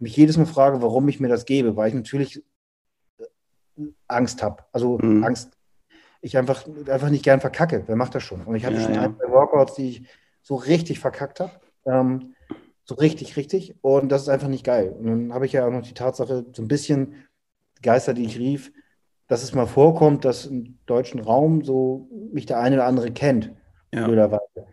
mich 0.00 0.16
jedes 0.16 0.36
Mal 0.36 0.46
frage, 0.46 0.82
warum 0.82 1.08
ich 1.08 1.20
mir 1.20 1.28
das 1.28 1.44
gebe, 1.44 1.76
weil 1.76 1.88
ich 1.88 1.94
natürlich 1.94 2.42
äh, 3.18 3.84
Angst 4.08 4.42
habe. 4.42 4.64
Also 4.72 4.98
mhm. 4.98 5.22
Angst 5.22 5.56
ich 6.20 6.36
einfach, 6.36 6.64
einfach 6.88 7.10
nicht 7.10 7.24
gern 7.24 7.40
verkacke. 7.40 7.84
Wer 7.86 7.96
macht 7.96 8.16
das 8.16 8.24
schon? 8.24 8.42
Und 8.42 8.56
ich 8.56 8.64
hatte 8.64 8.76
ja, 8.76 8.82
schon 8.82 8.94
ja. 8.94 9.02
ein, 9.02 9.16
zwei 9.16 9.30
Workouts, 9.30 9.74
die 9.74 9.88
ich 9.88 10.08
so 10.42 10.56
richtig 10.56 10.98
verkackt 10.98 11.38
habe. 11.38 11.52
Ähm, 11.84 12.34
so 12.84 12.94
richtig, 12.94 13.36
richtig. 13.36 13.74
Und 13.80 14.10
das 14.10 14.22
ist 14.22 14.28
einfach 14.28 14.48
nicht 14.48 14.64
geil. 14.64 14.94
Und 14.98 15.06
dann 15.06 15.34
habe 15.34 15.46
ich 15.46 15.52
ja 15.52 15.66
auch 15.66 15.70
noch 15.70 15.82
die 15.82 15.94
Tatsache, 15.94 16.44
so 16.52 16.62
ein 16.62 16.68
bisschen 16.68 17.14
Geister, 17.82 18.14
die 18.14 18.24
ich 18.24 18.38
rief, 18.38 18.72
dass 19.28 19.42
es 19.42 19.54
mal 19.54 19.66
vorkommt, 19.66 20.24
dass 20.24 20.46
im 20.46 20.78
deutschen 20.86 21.20
Raum 21.20 21.64
so 21.64 22.08
mich 22.32 22.46
der 22.46 22.60
eine 22.60 22.76
oder 22.76 22.86
andere 22.86 23.10
kennt. 23.10 23.52
Ja. 23.92 24.06
Blöderweise. 24.06 24.66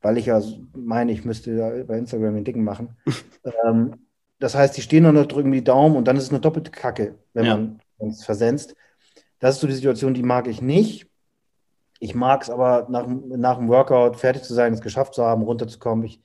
Weil 0.00 0.18
ich 0.18 0.26
ja 0.26 0.40
meine, 0.74 1.12
ich 1.12 1.24
müsste 1.24 1.84
bei 1.86 1.98
Instagram 1.98 2.34
den 2.34 2.44
Dicken 2.44 2.64
machen. 2.64 2.96
ähm, 3.64 3.94
das 4.38 4.54
heißt, 4.54 4.76
die 4.76 4.82
stehen 4.82 5.02
nur 5.02 5.12
noch, 5.12 5.26
drücken 5.26 5.52
die 5.52 5.64
Daumen 5.64 5.96
und 5.96 6.06
dann 6.06 6.16
ist 6.16 6.24
es 6.24 6.30
eine 6.30 6.40
doppelte 6.40 6.70
Kacke, 6.70 7.16
wenn 7.32 7.44
ja. 7.44 7.56
man 7.56 7.80
es 7.98 8.24
versenzt. 8.24 8.74
Das 9.38 9.56
ist 9.56 9.60
so 9.60 9.66
die 9.66 9.74
Situation, 9.74 10.14
die 10.14 10.22
mag 10.22 10.46
ich 10.46 10.60
nicht. 10.60 11.08
Ich 11.98 12.14
mag 12.14 12.42
es 12.42 12.50
aber 12.50 12.86
nach, 12.90 13.06
nach 13.06 13.56
dem 13.56 13.68
Workout 13.68 14.16
fertig 14.16 14.42
zu 14.42 14.52
sein, 14.52 14.74
es 14.74 14.82
geschafft 14.82 15.14
zu 15.14 15.24
haben, 15.24 15.42
runterzukommen, 15.42 16.02
mich 16.02 16.20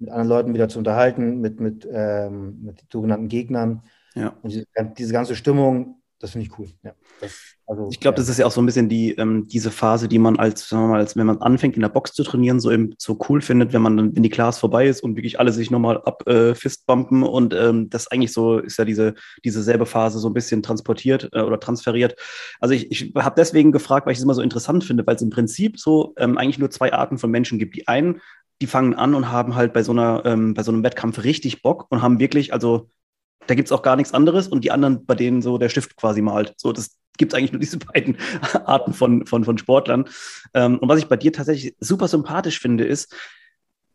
mit 0.00 0.10
anderen 0.10 0.28
Leuten 0.28 0.54
wieder 0.54 0.68
zu 0.68 0.78
unterhalten, 0.78 1.40
mit, 1.40 1.60
mit, 1.60 1.86
ähm, 1.90 2.62
mit 2.62 2.84
sogenannten 2.90 3.28
Gegnern. 3.28 3.82
Ja. 4.14 4.34
Und 4.42 4.52
diese, 4.52 4.66
diese 4.96 5.12
ganze 5.12 5.36
Stimmung, 5.36 6.00
das 6.18 6.32
finde 6.32 6.46
ich 6.46 6.58
cool. 6.58 6.68
Ja, 6.82 6.92
das, 7.20 7.56
also, 7.66 7.88
ich 7.90 7.98
glaube, 7.98 8.16
ja. 8.16 8.20
das 8.20 8.28
ist 8.28 8.38
ja 8.38 8.44
auch 8.44 8.50
so 8.50 8.60
ein 8.60 8.66
bisschen 8.66 8.90
die, 8.90 9.12
ähm, 9.12 9.46
diese 9.46 9.70
Phase, 9.70 10.06
die 10.06 10.18
man 10.18 10.38
als, 10.38 10.68
sagen 10.68 10.82
wir 10.82 10.88
mal, 10.88 10.98
als 11.00 11.16
wenn 11.16 11.26
man 11.26 11.38
anfängt, 11.38 11.76
in 11.76 11.82
der 11.82 11.88
Box 11.88 12.12
zu 12.12 12.24
trainieren, 12.24 12.60
so, 12.60 12.70
eben, 12.70 12.94
so 12.98 13.18
cool 13.28 13.40
findet, 13.40 13.72
wenn 13.72 13.80
man 13.80 13.96
dann, 13.96 14.14
wenn 14.14 14.22
die 14.22 14.28
Class 14.28 14.58
vorbei 14.58 14.86
ist 14.86 15.02
und 15.02 15.16
wirklich 15.16 15.40
alle 15.40 15.52
sich 15.52 15.70
nochmal 15.70 16.02
abfistbumpen. 16.04 17.22
Äh, 17.22 17.26
und 17.26 17.54
ähm, 17.54 17.88
das 17.88 18.08
eigentlich 18.08 18.32
so 18.34 18.58
ist 18.58 18.78
ja 18.78 18.84
diese, 18.84 19.14
diese 19.44 19.62
selbe 19.62 19.86
Phase 19.86 20.18
so 20.18 20.28
ein 20.28 20.34
bisschen 20.34 20.62
transportiert 20.62 21.30
äh, 21.32 21.40
oder 21.40 21.58
transferiert. 21.58 22.16
Also 22.60 22.74
ich, 22.74 22.90
ich 22.90 23.14
habe 23.14 23.34
deswegen 23.38 23.72
gefragt, 23.72 24.04
weil 24.04 24.12
ich 24.12 24.18
es 24.18 24.24
immer 24.24 24.34
so 24.34 24.42
interessant 24.42 24.84
finde, 24.84 25.06
weil 25.06 25.16
es 25.16 25.22
im 25.22 25.30
Prinzip 25.30 25.78
so 25.78 26.12
ähm, 26.18 26.36
eigentlich 26.36 26.58
nur 26.58 26.70
zwei 26.70 26.92
Arten 26.92 27.16
von 27.16 27.30
Menschen 27.30 27.58
gibt. 27.58 27.76
Die 27.76 27.88
einen, 27.88 28.20
die 28.60 28.66
fangen 28.66 28.94
an 28.94 29.14
und 29.14 29.30
haben 29.30 29.54
halt 29.54 29.72
bei 29.72 29.82
so 29.82 29.92
einer, 29.92 30.22
ähm, 30.24 30.54
bei 30.54 30.62
so 30.62 30.72
einem 30.72 30.82
Wettkampf 30.82 31.22
richtig 31.24 31.62
Bock 31.62 31.86
und 31.90 32.02
haben 32.02 32.18
wirklich, 32.18 32.52
also 32.52 32.90
da 33.46 33.54
gibt 33.54 33.68
es 33.68 33.72
auch 33.72 33.82
gar 33.82 33.96
nichts 33.96 34.12
anderes 34.12 34.48
und 34.48 34.64
die 34.64 34.70
anderen, 34.70 35.06
bei 35.06 35.14
denen 35.14 35.42
so 35.42 35.58
der 35.58 35.68
Stift 35.68 35.96
quasi 35.96 36.22
malt. 36.22 36.54
So, 36.56 36.72
das 36.72 36.98
gibt 37.16 37.32
es 37.32 37.38
eigentlich 37.38 37.52
nur 37.52 37.60
diese 37.60 37.78
beiden 37.78 38.16
Arten 38.64 38.92
von, 38.92 39.26
von, 39.26 39.44
von 39.44 39.58
Sportlern. 39.58 40.06
Ähm, 40.54 40.78
und 40.78 40.88
was 40.88 40.98
ich 40.98 41.06
bei 41.06 41.16
dir 41.16 41.32
tatsächlich 41.32 41.74
super 41.80 42.08
sympathisch 42.08 42.60
finde, 42.60 42.84
ist, 42.84 43.14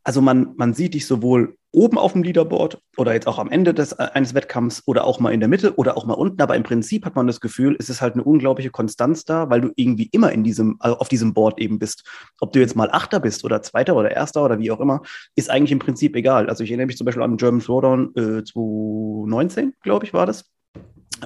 also 0.06 0.22
man, 0.22 0.54
man 0.56 0.74
sieht 0.74 0.94
dich 0.94 1.08
sowohl 1.08 1.58
oben 1.72 1.98
auf 1.98 2.14
dem 2.14 2.24
Leaderboard 2.24 2.80
oder 2.96 3.14
jetzt 3.14 3.28
auch 3.28 3.40
am 3.40 3.50
Ende 3.50 3.74
des, 3.74 3.92
äh, 3.92 4.08
eines 4.14 4.34
Wettkampfs 4.34 4.84
oder 4.86 5.04
auch 5.04 5.20
mal 5.20 5.34
in 5.34 5.42
der 5.42 5.50
Mitte 5.50 5.76
oder 5.76 5.98
auch 5.98 6.06
mal 6.06 6.14
unten, 6.14 6.42
aber 6.42 6.56
im 6.56 6.64
Prinzip 6.64 7.06
hat 7.06 7.16
man 7.16 7.28
das 7.28 7.42
Gefühl, 7.42 7.76
es 7.80 7.90
ist 7.90 8.02
halt 8.02 8.14
eine 8.14 8.24
unglaubliche 8.24 8.70
Konstanz 8.70 9.26
da, 9.26 9.50
weil 9.50 9.62
du 9.62 9.72
irgendwie 9.76 10.08
immer 10.12 10.32
in 10.32 10.44
diesem, 10.44 10.78
also 10.80 11.00
auf 11.00 11.10
diesem 11.10 11.34
Board 11.34 11.60
eben 11.60 11.80
bist. 11.80 12.08
Ob 12.40 12.54
du 12.54 12.60
jetzt 12.60 12.76
mal 12.76 12.90
Achter 12.92 13.20
bist 13.20 13.44
oder 13.44 13.62
Zweiter 13.64 13.96
oder 13.96 14.12
Erster 14.12 14.46
oder 14.46 14.60
wie 14.60 14.72
auch 14.72 14.80
immer, 14.80 15.02
ist 15.36 15.50
eigentlich 15.50 15.72
im 15.72 15.80
Prinzip 15.80 16.16
egal. 16.16 16.50
Also 16.50 16.64
ich 16.64 16.70
erinnere 16.70 16.88
mich 16.88 16.98
zum 16.98 17.06
Beispiel 17.06 17.24
an 17.24 17.38
German 17.38 17.62
Throwdown 17.62 18.16
äh, 18.16 18.44
2019, 18.44 19.74
glaube 19.82 20.06
ich, 20.06 20.14
war 20.14 20.28
das 20.28 20.55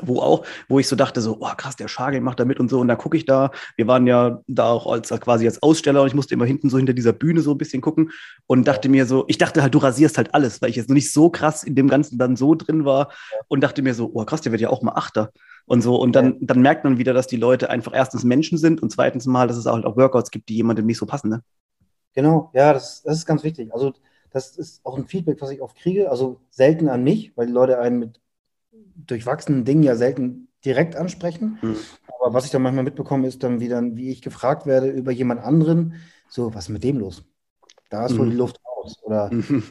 wo 0.02 0.20
auch, 0.20 0.46
wo 0.68 0.80
ich 0.80 0.88
so 0.88 0.96
dachte, 0.96 1.22
so, 1.22 1.38
oh 1.40 1.52
krass, 1.58 1.76
der 1.76 1.88
Schagel 1.88 2.22
macht 2.22 2.40
da 2.40 2.46
mit 2.46 2.60
und 2.60 2.70
so. 2.70 2.80
Und 2.80 2.88
da 2.88 2.96
gucke 2.96 3.18
ich 3.18 3.26
da, 3.26 3.52
wir 3.76 3.88
waren 3.88 4.08
ja 4.08 4.42
da 4.48 4.70
auch 4.70 4.92
als 4.92 5.10
quasi 5.10 5.46
als 5.46 5.62
Aussteller 5.62 6.02
und 6.02 6.08
ich 6.08 6.14
musste 6.14 6.34
immer 6.34 6.46
hinten 6.46 6.70
so 6.70 6.78
hinter 6.78 6.94
dieser 6.94 7.14
Bühne 7.14 7.42
so 7.42 7.52
ein 7.52 7.58
bisschen 7.58 7.82
gucken 7.82 8.12
und 8.48 8.68
dachte 8.68 8.90
mir 8.90 9.06
so, 9.06 9.26
ich 9.28 9.38
dachte 9.38 9.62
halt, 9.62 9.74
du 9.74 9.80
rasierst 9.80 10.18
halt 10.18 10.34
alles, 10.34 10.62
weil 10.62 10.70
ich 10.70 10.76
jetzt 10.76 10.90
noch 10.90 10.96
nicht 10.96 11.12
so 11.12 11.30
krass 11.30 11.64
in 11.64 11.76
dem 11.76 11.88
Ganzen 11.88 12.18
dann 12.18 12.36
so 12.36 12.56
drin 12.56 12.86
war 12.86 13.12
und 13.48 13.62
dachte 13.62 13.82
mir 13.82 13.94
so, 13.94 14.12
oh 14.14 14.26
krass, 14.26 14.42
der 14.42 14.52
wird 14.52 14.62
ja 14.62 14.70
auch 14.70 14.82
mal 14.82 14.94
Achter 14.94 15.32
und 15.66 15.82
so. 15.82 15.96
Und 15.96 16.14
dann, 16.16 16.38
dann 16.42 16.62
merkt 16.62 16.84
man 16.84 16.98
wieder, 16.98 17.14
dass 17.14 17.28
die 17.28 17.38
Leute 17.38 17.70
einfach 17.70 17.94
erstens 17.94 18.24
Menschen 18.24 18.58
sind 18.58 18.82
und 18.82 18.92
zweitens 18.92 19.26
mal, 19.26 19.48
dass 19.48 19.58
es 19.58 19.66
halt 19.66 19.86
auch 19.86 19.98
Workouts 19.98 20.32
gibt, 20.32 20.50
die 20.50 20.56
jemandem 20.56 20.86
nicht 20.86 20.98
so 20.98 21.06
passen. 21.06 21.30
Ne? 21.30 21.44
Genau, 22.14 22.52
ja, 22.54 22.74
das, 22.74 23.04
das 23.04 23.18
ist 23.18 23.26
ganz 23.26 23.44
wichtig. 23.44 23.74
Also 23.74 23.94
das 24.32 24.58
ist 24.58 24.86
auch 24.86 24.98
ein 24.98 25.06
Feedback, 25.06 25.42
was 25.42 25.52
ich 25.52 25.62
oft 25.62 25.78
kriege. 25.78 26.10
Also 26.10 26.40
selten 26.50 26.90
an 26.90 27.04
mich, 27.04 27.34
weil 27.36 27.48
die 27.48 27.54
Leute 27.54 27.80
einen 27.80 28.00
mit 28.00 28.20
durchwachsenen 28.96 29.66
Dingen 29.66 29.84
ja 29.84 29.96
selten 29.96 30.50
direkt 30.66 30.96
ansprechen. 30.96 31.58
Mhm. 31.62 31.78
Aber 32.20 32.34
was 32.34 32.46
ich 32.46 32.52
dann 32.52 32.62
manchmal 32.62 32.84
mitbekomme, 32.84 33.28
ist 33.28 33.44
dann 33.44 33.60
wieder, 33.60 33.82
wie 33.82 34.10
ich 34.10 34.22
gefragt 34.22 34.66
werde 34.66 34.90
über 34.90 35.12
jemand 35.12 35.42
anderen, 35.42 35.96
so, 36.28 36.54
was 36.54 36.66
ist 36.66 36.70
mit 36.70 36.84
dem 36.84 37.00
los? 37.00 37.24
Da 37.90 38.06
ist 38.06 38.14
mhm. 38.14 38.20
wohl 38.20 38.30
die 38.30 38.36
Luft 38.36 38.60
raus. 38.66 38.98
Oder 39.04 39.30
mhm. 39.34 39.64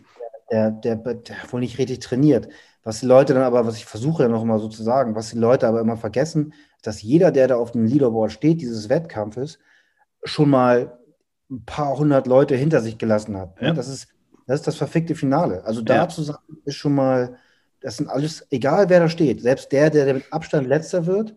der, 0.50 0.70
der, 0.70 0.96
der, 0.96 1.14
der 1.14 1.36
wohl 1.50 1.60
nicht 1.60 1.78
richtig 1.78 2.00
trainiert. 2.00 2.48
Was 2.82 3.00
die 3.00 3.06
Leute 3.06 3.34
dann 3.34 3.42
aber, 3.42 3.66
was 3.66 3.76
ich 3.76 3.84
versuche 3.84 4.22
dann 4.22 4.32
noch 4.32 4.44
mal 4.44 4.58
so 4.58 4.68
zu 4.68 4.82
sagen, 4.82 5.14
was 5.14 5.30
die 5.30 5.38
Leute 5.38 5.68
aber 5.68 5.80
immer 5.80 5.96
vergessen, 5.96 6.54
dass 6.82 7.02
jeder, 7.02 7.30
der 7.30 7.48
da 7.48 7.56
auf 7.56 7.72
dem 7.72 7.84
Leaderboard 7.84 8.32
steht, 8.32 8.60
dieses 8.60 8.88
Wettkampfes, 8.88 9.58
schon 10.24 10.48
mal 10.48 10.98
ein 11.50 11.64
paar 11.64 11.98
hundert 11.98 12.26
Leute 12.26 12.54
hinter 12.54 12.80
sich 12.80 12.98
gelassen 12.98 13.36
hat. 13.36 13.60
Ja. 13.60 13.72
Das, 13.72 13.88
ist, 13.88 14.08
das 14.46 14.60
ist 14.60 14.66
das 14.66 14.76
verfickte 14.76 15.14
Finale. 15.14 15.64
Also 15.64 15.82
da 15.82 15.96
ja. 15.96 16.08
zu 16.08 16.22
sein, 16.22 16.36
ist 16.64 16.76
schon 16.76 16.94
mal 16.94 17.36
das 17.80 17.96
sind 17.96 18.08
alles, 18.08 18.46
egal 18.50 18.88
wer 18.88 19.00
da 19.00 19.08
steht, 19.08 19.40
selbst 19.40 19.72
der, 19.72 19.90
der 19.90 20.14
mit 20.14 20.32
Abstand 20.32 20.66
letzter 20.66 21.06
wird, 21.06 21.34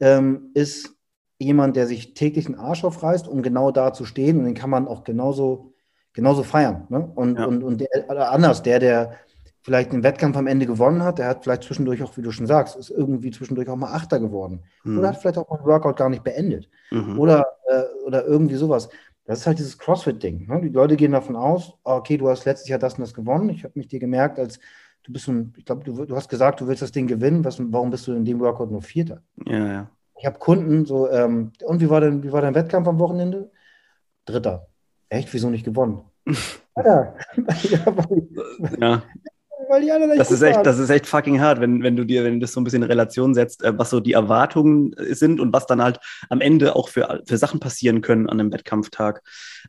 ähm, 0.00 0.50
ist 0.54 0.94
jemand, 1.38 1.76
der 1.76 1.86
sich 1.86 2.14
täglich 2.14 2.46
den 2.46 2.54
Arsch 2.54 2.84
aufreißt, 2.84 3.26
um 3.26 3.42
genau 3.42 3.70
da 3.70 3.92
zu 3.92 4.04
stehen 4.04 4.38
und 4.38 4.44
den 4.44 4.54
kann 4.54 4.70
man 4.70 4.86
auch 4.86 5.04
genauso, 5.04 5.72
genauso 6.12 6.42
feiern. 6.42 6.86
Ne? 6.90 7.10
Und, 7.14 7.38
ja. 7.38 7.46
und, 7.46 7.62
und 7.62 7.80
der, 7.80 8.30
anders, 8.30 8.62
der, 8.62 8.78
der 8.78 9.16
vielleicht 9.62 9.92
den 9.92 10.02
Wettkampf 10.02 10.36
am 10.36 10.46
Ende 10.46 10.66
gewonnen 10.66 11.02
hat, 11.02 11.18
der 11.18 11.28
hat 11.28 11.44
vielleicht 11.44 11.64
zwischendurch 11.64 12.02
auch, 12.02 12.16
wie 12.16 12.22
du 12.22 12.30
schon 12.30 12.46
sagst, 12.46 12.76
ist 12.76 12.90
irgendwie 12.90 13.30
zwischendurch 13.30 13.68
auch 13.68 13.76
mal 13.76 13.92
Achter 13.92 14.18
geworden. 14.18 14.62
Mhm. 14.84 14.98
Oder 14.98 15.08
hat 15.08 15.18
vielleicht 15.18 15.38
auch 15.38 15.48
mal 15.48 15.58
ein 15.58 15.64
Workout 15.64 15.96
gar 15.96 16.08
nicht 16.08 16.24
beendet. 16.24 16.68
Mhm. 16.90 17.18
Oder, 17.18 17.46
äh, 17.68 17.82
oder 18.06 18.24
irgendwie 18.24 18.56
sowas. 18.56 18.88
Das 19.24 19.40
ist 19.40 19.46
halt 19.46 19.58
dieses 19.58 19.78
CrossFit-Ding. 19.78 20.48
Ne? 20.48 20.60
Die 20.62 20.70
Leute 20.70 20.96
gehen 20.96 21.12
davon 21.12 21.36
aus, 21.36 21.74
okay, 21.84 22.16
du 22.16 22.28
hast 22.28 22.46
letztes 22.46 22.68
Jahr 22.68 22.78
das 22.78 22.94
und 22.94 23.02
das 23.02 23.14
gewonnen. 23.14 23.50
Ich 23.50 23.64
habe 23.64 23.78
mich 23.78 23.88
dir 23.88 24.00
gemerkt 24.00 24.38
als 24.38 24.58
du 25.04 25.12
bist 25.12 25.28
ein, 25.28 25.52
ich 25.56 25.64
glaube, 25.64 25.84
du, 25.84 26.04
du 26.04 26.16
hast 26.16 26.28
gesagt, 26.28 26.60
du 26.60 26.66
willst 26.66 26.82
das 26.82 26.92
Ding 26.92 27.06
gewinnen. 27.06 27.44
Was, 27.44 27.58
warum 27.60 27.90
bist 27.90 28.06
du 28.06 28.12
in 28.12 28.24
dem 28.24 28.40
Workout 28.40 28.70
nur 28.70 28.82
Vierter? 28.82 29.22
Ja, 29.46 29.66
ja. 29.66 29.90
Ich 30.18 30.26
habe 30.26 30.38
Kunden 30.38 30.84
so, 30.84 31.10
ähm, 31.10 31.52
und 31.64 31.80
wie 31.80 31.88
war, 31.88 32.00
denn, 32.00 32.22
wie 32.22 32.32
war 32.32 32.42
dein 32.42 32.54
Wettkampf 32.54 32.86
am 32.86 32.98
Wochenende? 32.98 33.50
Dritter. 34.24 34.68
Echt? 35.08 35.32
Wieso 35.32 35.50
nicht 35.50 35.64
gewonnen? 35.64 36.02
ja, 36.84 37.14
ja 38.78 39.02
weil 39.70 39.82
die 39.82 39.92
alle 39.92 40.16
das 40.16 40.30
ist 40.30 40.42
echt, 40.42 40.66
Das 40.66 40.78
ist 40.78 40.90
echt 40.90 41.06
fucking 41.06 41.40
hart, 41.40 41.60
wenn, 41.60 41.82
wenn 41.82 41.96
du 41.96 42.04
dir, 42.04 42.24
wenn 42.24 42.34
du 42.34 42.40
das 42.40 42.52
so 42.52 42.60
ein 42.60 42.64
bisschen 42.64 42.82
in 42.82 42.88
Relation 42.88 43.34
setzt, 43.34 43.62
äh, 43.62 43.72
was 43.78 43.90
so 43.90 44.00
die 44.00 44.12
Erwartungen 44.12 44.92
äh, 44.94 45.14
sind 45.14 45.40
und 45.40 45.52
was 45.52 45.66
dann 45.66 45.80
halt 45.80 46.00
am 46.28 46.40
Ende 46.40 46.74
auch 46.74 46.88
für, 46.88 47.22
für 47.24 47.36
Sachen 47.38 47.60
passieren 47.60 48.00
können 48.00 48.28
an 48.28 48.40
einem 48.40 48.52
Wettkampftag. 48.52 49.22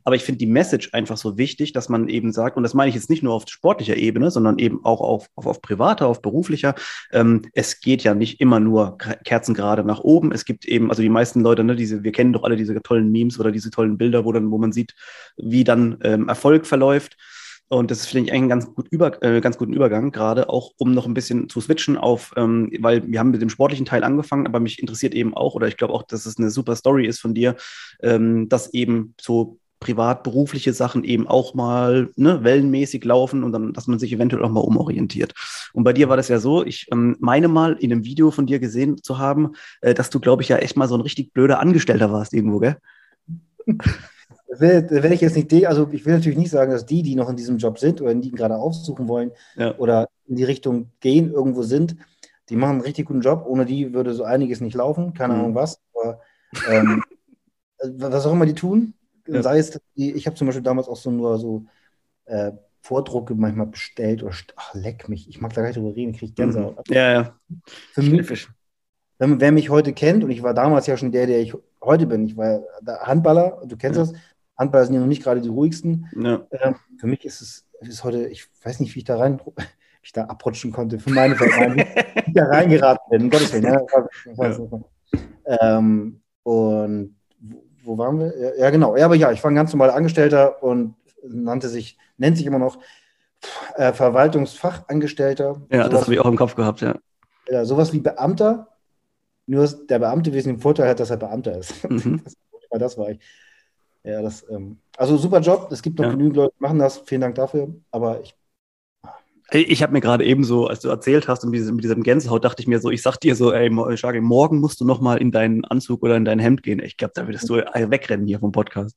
Aber 0.04 0.16
ich 0.16 0.24
finde 0.24 0.38
die 0.38 0.46
Message 0.46 0.90
einfach 0.92 1.16
so 1.16 1.38
wichtig, 1.38 1.72
dass 1.72 1.88
man 1.88 2.08
eben 2.08 2.32
sagt, 2.32 2.56
und 2.56 2.64
das 2.64 2.74
meine 2.74 2.88
ich 2.88 2.96
jetzt 2.96 3.10
nicht 3.10 3.22
nur 3.22 3.32
auf 3.32 3.44
sportlicher 3.48 3.96
Ebene, 3.96 4.30
sondern 4.30 4.58
eben 4.58 4.84
auch 4.84 5.00
auf, 5.00 5.28
auf, 5.36 5.46
auf 5.46 5.62
privater, 5.62 6.08
auf 6.08 6.20
beruflicher. 6.20 6.74
Ähm, 7.12 7.42
es 7.54 7.80
geht 7.80 8.02
ja 8.02 8.14
nicht 8.14 8.40
immer 8.40 8.58
nur 8.58 8.98
kerzengerade 8.98 9.84
nach 9.84 10.00
oben. 10.00 10.32
Es 10.32 10.44
gibt 10.44 10.64
eben, 10.64 10.90
also 10.90 11.02
die 11.02 11.08
meisten 11.08 11.40
Leute, 11.40 11.62
ne, 11.62 11.76
diese, 11.76 12.02
wir 12.02 12.12
kennen 12.12 12.32
doch 12.32 12.42
alle 12.42 12.56
diese 12.56 12.74
tollen 12.82 13.12
Memes 13.12 13.38
oder 13.38 13.52
diese 13.52 13.70
tollen 13.70 13.98
Bilder, 13.98 14.24
wo 14.24 14.32
dann, 14.32 14.50
wo 14.50 14.58
man 14.58 14.72
sieht, 14.72 14.94
wie 15.36 15.62
dann 15.62 15.98
ähm, 16.02 16.28
Erfolg 16.28 16.66
verläuft. 16.66 17.16
Und 17.72 17.90
das 17.90 18.04
finde 18.04 18.26
ich 18.26 18.32
eigentlich 18.32 18.42
einen 18.42 18.48
ganz, 18.50 18.74
gut 18.74 18.88
über, 18.90 19.22
äh, 19.22 19.40
ganz 19.40 19.56
guten 19.56 19.72
Übergang, 19.72 20.12
gerade 20.12 20.50
auch 20.50 20.72
um 20.76 20.92
noch 20.92 21.06
ein 21.06 21.14
bisschen 21.14 21.48
zu 21.48 21.58
switchen 21.62 21.96
auf, 21.96 22.32
ähm, 22.36 22.70
weil 22.80 23.10
wir 23.10 23.18
haben 23.18 23.30
mit 23.30 23.40
dem 23.40 23.48
sportlichen 23.48 23.86
Teil 23.86 24.04
angefangen, 24.04 24.46
aber 24.46 24.60
mich 24.60 24.78
interessiert 24.78 25.14
eben 25.14 25.32
auch, 25.34 25.54
oder 25.54 25.68
ich 25.68 25.78
glaube 25.78 25.94
auch, 25.94 26.02
dass 26.02 26.26
es 26.26 26.36
eine 26.36 26.50
super 26.50 26.76
Story 26.76 27.06
ist 27.06 27.18
von 27.18 27.32
dir, 27.32 27.56
ähm, 28.02 28.50
dass 28.50 28.74
eben 28.74 29.14
so 29.18 29.58
privat 29.80 30.22
berufliche 30.22 30.74
Sachen 30.74 31.02
eben 31.02 31.26
auch 31.26 31.54
mal 31.54 32.10
ne, 32.14 32.44
wellenmäßig 32.44 33.02
laufen 33.06 33.42
und 33.42 33.52
dann, 33.52 33.72
dass 33.72 33.86
man 33.86 33.98
sich 33.98 34.12
eventuell 34.12 34.44
auch 34.44 34.50
mal 34.50 34.60
umorientiert. 34.60 35.32
Und 35.72 35.84
bei 35.84 35.94
dir 35.94 36.10
war 36.10 36.18
das 36.18 36.28
ja 36.28 36.40
so, 36.40 36.62
ich 36.66 36.88
ähm, 36.92 37.16
meine 37.20 37.48
mal 37.48 37.72
in 37.80 37.90
einem 37.90 38.04
Video 38.04 38.30
von 38.30 38.44
dir 38.44 38.58
gesehen 38.58 39.02
zu 39.02 39.16
haben, 39.16 39.52
äh, 39.80 39.94
dass 39.94 40.10
du, 40.10 40.20
glaube 40.20 40.42
ich, 40.42 40.50
ja 40.50 40.58
echt 40.58 40.76
mal 40.76 40.88
so 40.88 40.94
ein 40.94 41.00
richtig 41.00 41.32
blöder 41.32 41.58
Angestellter 41.58 42.12
warst 42.12 42.34
irgendwo, 42.34 42.58
gell? 42.58 42.76
Wenn 44.58 45.12
ich 45.12 45.22
jetzt 45.22 45.34
nicht, 45.34 45.66
also 45.66 45.88
ich 45.92 46.04
will 46.04 46.14
natürlich 46.14 46.38
nicht 46.38 46.50
sagen, 46.50 46.72
dass 46.72 46.84
die, 46.84 47.02
die 47.02 47.14
noch 47.14 47.30
in 47.30 47.36
diesem 47.36 47.56
Job 47.56 47.78
sind 47.78 48.00
oder 48.02 48.14
die 48.14 48.30
gerade 48.30 48.56
aufsuchen 48.56 49.08
wollen 49.08 49.32
ja. 49.56 49.76
oder 49.78 50.08
in 50.26 50.36
die 50.36 50.44
Richtung 50.44 50.90
gehen, 51.00 51.32
irgendwo 51.32 51.62
sind, 51.62 51.96
die 52.50 52.56
machen 52.56 52.72
einen 52.72 52.80
richtig 52.82 53.06
guten 53.06 53.22
Job. 53.22 53.44
Ohne 53.46 53.64
die 53.64 53.94
würde 53.94 54.12
so 54.12 54.24
einiges 54.24 54.60
nicht 54.60 54.74
laufen, 54.74 55.14
keine 55.14 55.34
mhm. 55.34 55.40
Ahnung 55.40 55.54
was. 55.54 55.80
Aber 55.94 56.20
ähm, 56.70 57.02
was 57.82 58.26
auch 58.26 58.32
immer 58.32 58.46
die 58.46 58.54
tun, 58.54 58.94
ja. 59.26 59.42
sei 59.42 59.58
es, 59.58 59.80
die, 59.96 60.12
ich 60.12 60.26
habe 60.26 60.36
zum 60.36 60.46
Beispiel 60.46 60.62
damals 60.62 60.88
auch 60.88 60.96
so 60.96 61.10
nur 61.10 61.38
so 61.38 61.64
äh, 62.26 62.52
Vordrucke 62.82 63.34
manchmal 63.34 63.66
bestellt 63.66 64.22
oder 64.22 64.34
ach, 64.56 64.74
leck 64.74 65.08
mich, 65.08 65.28
ich 65.28 65.40
mag 65.40 65.52
da 65.54 65.62
gar 65.62 65.68
nicht 65.68 65.76
drüber 65.76 65.94
reden, 65.94 66.12
kriege 66.12 66.26
ich 66.26 66.34
Gänsehaut. 66.34 66.88
Mhm. 66.88 66.94
Ja, 66.94 67.12
ja. 67.12 67.38
Für 67.92 68.02
mich, 68.02 68.48
wenn, 69.18 69.40
wer 69.40 69.52
mich 69.52 69.70
heute 69.70 69.92
kennt, 69.92 70.24
und 70.24 70.30
ich 70.30 70.42
war 70.42 70.52
damals 70.52 70.86
ja 70.86 70.96
schon 70.96 71.12
der, 71.12 71.26
der 71.26 71.40
ich 71.40 71.54
heute 71.80 72.06
bin, 72.06 72.26
ich 72.26 72.36
war 72.36 72.62
Handballer, 72.86 73.62
du 73.66 73.76
kennst 73.76 73.98
ja. 73.98 74.04
das, 74.04 74.12
Handballer 74.56 74.86
sind 74.86 74.94
ja 74.94 75.00
noch 75.00 75.06
nicht 75.06 75.22
gerade 75.22 75.40
die 75.40 75.48
ruhigsten. 75.48 76.08
Ja. 76.16 76.46
Ähm, 76.50 76.76
für 76.98 77.06
mich 77.06 77.24
ist 77.24 77.40
es 77.40 77.66
ist 77.88 78.04
heute, 78.04 78.28
ich 78.28 78.48
weiß 78.62 78.80
nicht, 78.80 78.94
wie 78.94 79.00
ich 79.00 79.04
da 79.04 79.16
rein, 79.16 79.40
wie 79.44 79.62
ich 80.02 80.12
da 80.12 80.24
abrutschen 80.24 80.72
konnte, 80.72 80.98
für 80.98 81.10
meine 81.10 81.34
Fälle, 81.36 81.76
wie 81.76 82.20
ich 82.26 82.34
da 82.34 82.44
reingeraten 82.44 83.10
bin, 83.10 83.22
um 83.22 83.30
Gottes 83.30 83.52
Willen. 83.52 83.64
Ja, 83.64 83.80
ähm, 85.78 86.20
und 86.42 87.16
wo 87.84 87.98
waren 87.98 88.18
wir? 88.18 88.58
Ja, 88.58 88.70
genau. 88.70 88.96
Ja, 88.96 89.06
aber 89.06 89.16
ja, 89.16 89.32
ich 89.32 89.42
war 89.42 89.50
ein 89.50 89.56
ganz 89.56 89.72
normaler 89.72 89.94
Angestellter 89.94 90.62
und 90.62 90.94
nannte 91.24 91.68
sich, 91.68 91.98
nennt 92.16 92.36
sich 92.36 92.46
immer 92.46 92.58
noch 92.58 92.78
äh, 93.76 93.92
Verwaltungsfachangestellter. 93.92 95.62
Ja, 95.70 95.88
das 95.88 96.02
habe 96.02 96.14
ich 96.14 96.20
auch 96.20 96.26
im 96.26 96.36
Kopf 96.36 96.54
gehabt, 96.54 96.80
ja. 96.80 96.96
Ja, 97.48 97.64
sowas 97.64 97.92
wie 97.92 97.98
Beamter, 97.98 98.68
nur 99.46 99.66
der 99.66 99.98
Beamte 99.98 100.30
den 100.30 100.58
Vorteil 100.58 100.88
hat, 100.88 101.00
dass 101.00 101.10
er 101.10 101.16
Beamter 101.16 101.58
ist. 101.58 101.88
Mhm. 101.88 102.22
Das, 102.70 102.80
das 102.80 102.96
war 102.96 103.10
ich. 103.10 103.20
Ja, 104.04 104.20
das, 104.22 104.44
ähm, 104.50 104.78
also 104.96 105.16
super 105.16 105.40
Job. 105.40 105.68
Es 105.70 105.82
gibt 105.82 105.98
noch 105.98 106.06
ja. 106.06 106.12
genügend 106.12 106.36
Leute, 106.36 106.54
die 106.58 106.62
machen 106.62 106.78
das. 106.78 106.98
Vielen 106.98 107.20
Dank 107.20 107.34
dafür. 107.36 107.74
Aber 107.90 108.20
ich 108.20 108.34
ich 109.54 109.82
habe 109.82 109.92
mir 109.92 110.00
gerade 110.00 110.24
eben 110.24 110.44
so, 110.44 110.66
als 110.66 110.80
du 110.80 110.88
erzählt 110.88 111.28
hast 111.28 111.44
und 111.44 111.50
mit 111.50 111.84
diesem 111.84 112.02
Gänsehaut, 112.02 112.44
dachte 112.44 112.62
ich 112.62 112.68
mir 112.68 112.80
so, 112.80 112.90
ich 112.90 113.02
sag 113.02 113.18
dir 113.18 113.36
so, 113.36 113.52
ey, 113.52 113.70
Shagi, 113.98 114.20
morgen 114.20 114.60
musst 114.60 114.80
du 114.80 114.86
noch 114.86 115.00
mal 115.00 115.18
in 115.18 115.30
deinen 115.30 115.64
Anzug 115.66 116.02
oder 116.02 116.16
in 116.16 116.24
dein 116.24 116.38
Hemd 116.38 116.62
gehen. 116.62 116.80
Ich 116.80 116.96
glaube, 116.96 117.12
da 117.14 117.26
würdest 117.26 117.50
du 117.50 117.56
wegrennen 117.56 118.26
hier 118.26 118.40
vom 118.40 118.52
Podcast. 118.52 118.96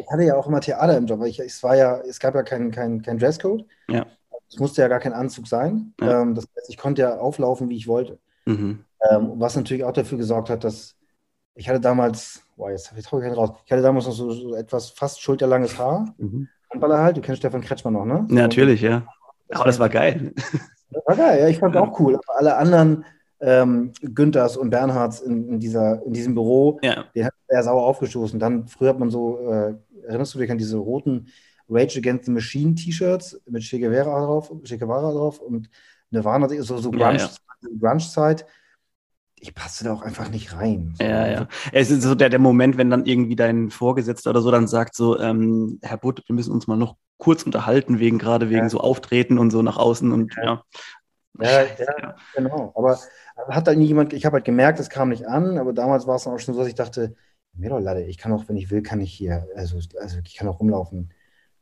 Ich 0.00 0.10
hatte 0.10 0.24
ja 0.24 0.36
auch 0.36 0.46
immer 0.46 0.60
Theater 0.60 0.96
im 0.96 1.06
Job, 1.06 1.20
weil 1.20 1.28
ich, 1.28 1.38
es 1.38 1.62
war 1.62 1.74
ja, 1.76 2.00
es 2.00 2.20
gab 2.20 2.34
ja 2.34 2.42
keinen 2.42 2.70
kein, 2.70 3.00
kein 3.00 3.18
Dresscode. 3.18 3.64
Ja. 3.88 4.04
Es 4.50 4.58
musste 4.58 4.82
ja 4.82 4.88
gar 4.88 5.00
kein 5.00 5.14
Anzug 5.14 5.46
sein. 5.46 5.94
Ja. 6.00 6.22
Ähm, 6.22 6.34
das 6.34 6.44
heißt, 6.44 6.68
ich 6.68 6.76
konnte 6.76 7.02
ja 7.02 7.16
auflaufen, 7.16 7.70
wie 7.70 7.76
ich 7.76 7.88
wollte. 7.88 8.18
Mhm. 8.44 8.84
Ähm, 9.10 9.32
was 9.36 9.56
natürlich 9.56 9.84
auch 9.84 9.92
dafür 9.92 10.18
gesorgt 10.18 10.50
hat, 10.50 10.64
dass 10.64 10.97
ich 11.58 11.68
hatte 11.68 11.80
damals, 11.80 12.44
boah, 12.56 12.70
jetzt 12.70 12.90
habe 12.90 13.00
ich 13.00 13.10
keinen 13.10 13.34
raus. 13.34 13.50
Ich 13.66 13.72
hatte 13.72 13.82
damals 13.82 14.06
noch 14.06 14.12
so, 14.12 14.30
so 14.30 14.54
etwas 14.54 14.90
fast 14.90 15.20
schulterlanges 15.20 15.76
Haar. 15.76 16.14
Mhm. 16.16 16.48
Handballer 16.70 16.98
halt, 16.98 17.16
du 17.16 17.20
kennst 17.20 17.40
Stefan 17.40 17.62
Kretschmann 17.62 17.94
noch, 17.94 18.04
ne? 18.04 18.26
Ja, 18.28 18.42
natürlich, 18.42 18.80
ja. 18.80 19.06
Aber 19.50 19.64
das 19.64 19.78
war 19.78 19.88
geil. 19.88 20.32
Das 20.90 21.02
war 21.04 21.16
geil, 21.16 21.40
ja, 21.40 21.48
ich 21.48 21.58
fand 21.58 21.74
es 21.74 21.80
auch 21.80 22.00
cool. 22.00 22.14
Aber 22.14 22.38
alle 22.38 22.56
anderen 22.56 23.04
ähm, 23.40 23.92
Günthers 24.00 24.56
und 24.56 24.70
Bernhards 24.70 25.20
in, 25.20 25.48
in, 25.48 25.60
dieser, 25.60 26.02
in 26.04 26.12
diesem 26.12 26.34
Büro, 26.34 26.78
ja. 26.82 27.04
den 27.14 27.26
hat 27.26 27.34
er 27.48 27.62
sauer 27.62 27.82
aufgestoßen. 27.82 28.38
Dann, 28.38 28.66
früher 28.68 28.90
hat 28.90 28.98
man 28.98 29.10
so, 29.10 29.38
äh, 29.50 29.74
erinnerst 30.06 30.34
du 30.34 30.38
dich 30.38 30.50
an 30.50 30.58
diese 30.58 30.76
roten 30.76 31.26
Rage 31.68 31.98
Against 31.98 32.24
the 32.24 32.30
Machine 32.30 32.74
T-Shirts 32.74 33.38
mit 33.46 33.62
Che 33.64 33.78
Guevara 33.78 34.24
drauf, 34.24 34.52
che 34.64 34.78
Guevara 34.78 35.12
drauf 35.12 35.40
und 35.40 35.68
Nirvana, 36.10 36.48
so, 36.62 36.78
so 36.78 36.90
Grunge-Zeit. 36.90 38.40
Ja, 38.40 38.46
ja 38.46 38.52
ich 39.42 39.54
passe 39.54 39.84
da 39.84 39.92
auch 39.92 40.02
einfach 40.02 40.30
nicht 40.30 40.54
rein. 40.54 40.94
Ja, 41.00 41.26
ja. 41.26 41.48
Es 41.72 41.90
ist 41.90 42.02
so 42.02 42.14
der, 42.14 42.28
der 42.28 42.38
Moment, 42.38 42.76
wenn 42.76 42.90
dann 42.90 43.06
irgendwie 43.06 43.36
dein 43.36 43.70
Vorgesetzter 43.70 44.30
oder 44.30 44.40
so 44.40 44.50
dann 44.50 44.68
sagt 44.68 44.94
so, 44.94 45.18
ähm, 45.18 45.78
Herr 45.82 45.98
Butt, 45.98 46.22
wir 46.26 46.34
müssen 46.34 46.52
uns 46.52 46.66
mal 46.66 46.76
noch 46.76 46.96
kurz 47.18 47.42
unterhalten, 47.42 47.98
wegen 47.98 48.18
gerade 48.18 48.48
wegen 48.50 48.64
ja. 48.64 48.68
so 48.68 48.80
Auftreten 48.80 49.38
und 49.38 49.50
so 49.50 49.62
nach 49.62 49.76
außen 49.76 50.12
und 50.12 50.34
ja. 50.42 50.62
Ja, 51.40 51.62
ja, 51.62 52.16
genau. 52.34 52.72
Aber 52.74 52.98
hat 53.48 53.66
da 53.68 53.74
nie 53.74 53.86
jemand, 53.86 54.12
ich 54.12 54.26
habe 54.26 54.34
halt 54.34 54.44
gemerkt, 54.44 54.80
es 54.80 54.90
kam 54.90 55.10
nicht 55.10 55.26
an, 55.26 55.58
aber 55.58 55.72
damals 55.72 56.06
war 56.06 56.16
es 56.16 56.24
dann 56.24 56.34
auch 56.34 56.38
schon 56.38 56.54
so, 56.54 56.60
dass 56.60 56.68
ich 56.68 56.74
dachte, 56.74 57.14
mir 57.52 57.70
doch 57.70 57.80
Lade, 57.80 58.04
ich 58.04 58.18
kann 58.18 58.32
auch, 58.32 58.48
wenn 58.48 58.56
ich 58.56 58.70
will, 58.70 58.82
kann 58.82 59.00
ich 59.00 59.12
hier, 59.12 59.46
also, 59.54 59.78
also 60.00 60.18
ich 60.24 60.34
kann 60.34 60.48
auch 60.48 60.60
rumlaufen. 60.60 61.12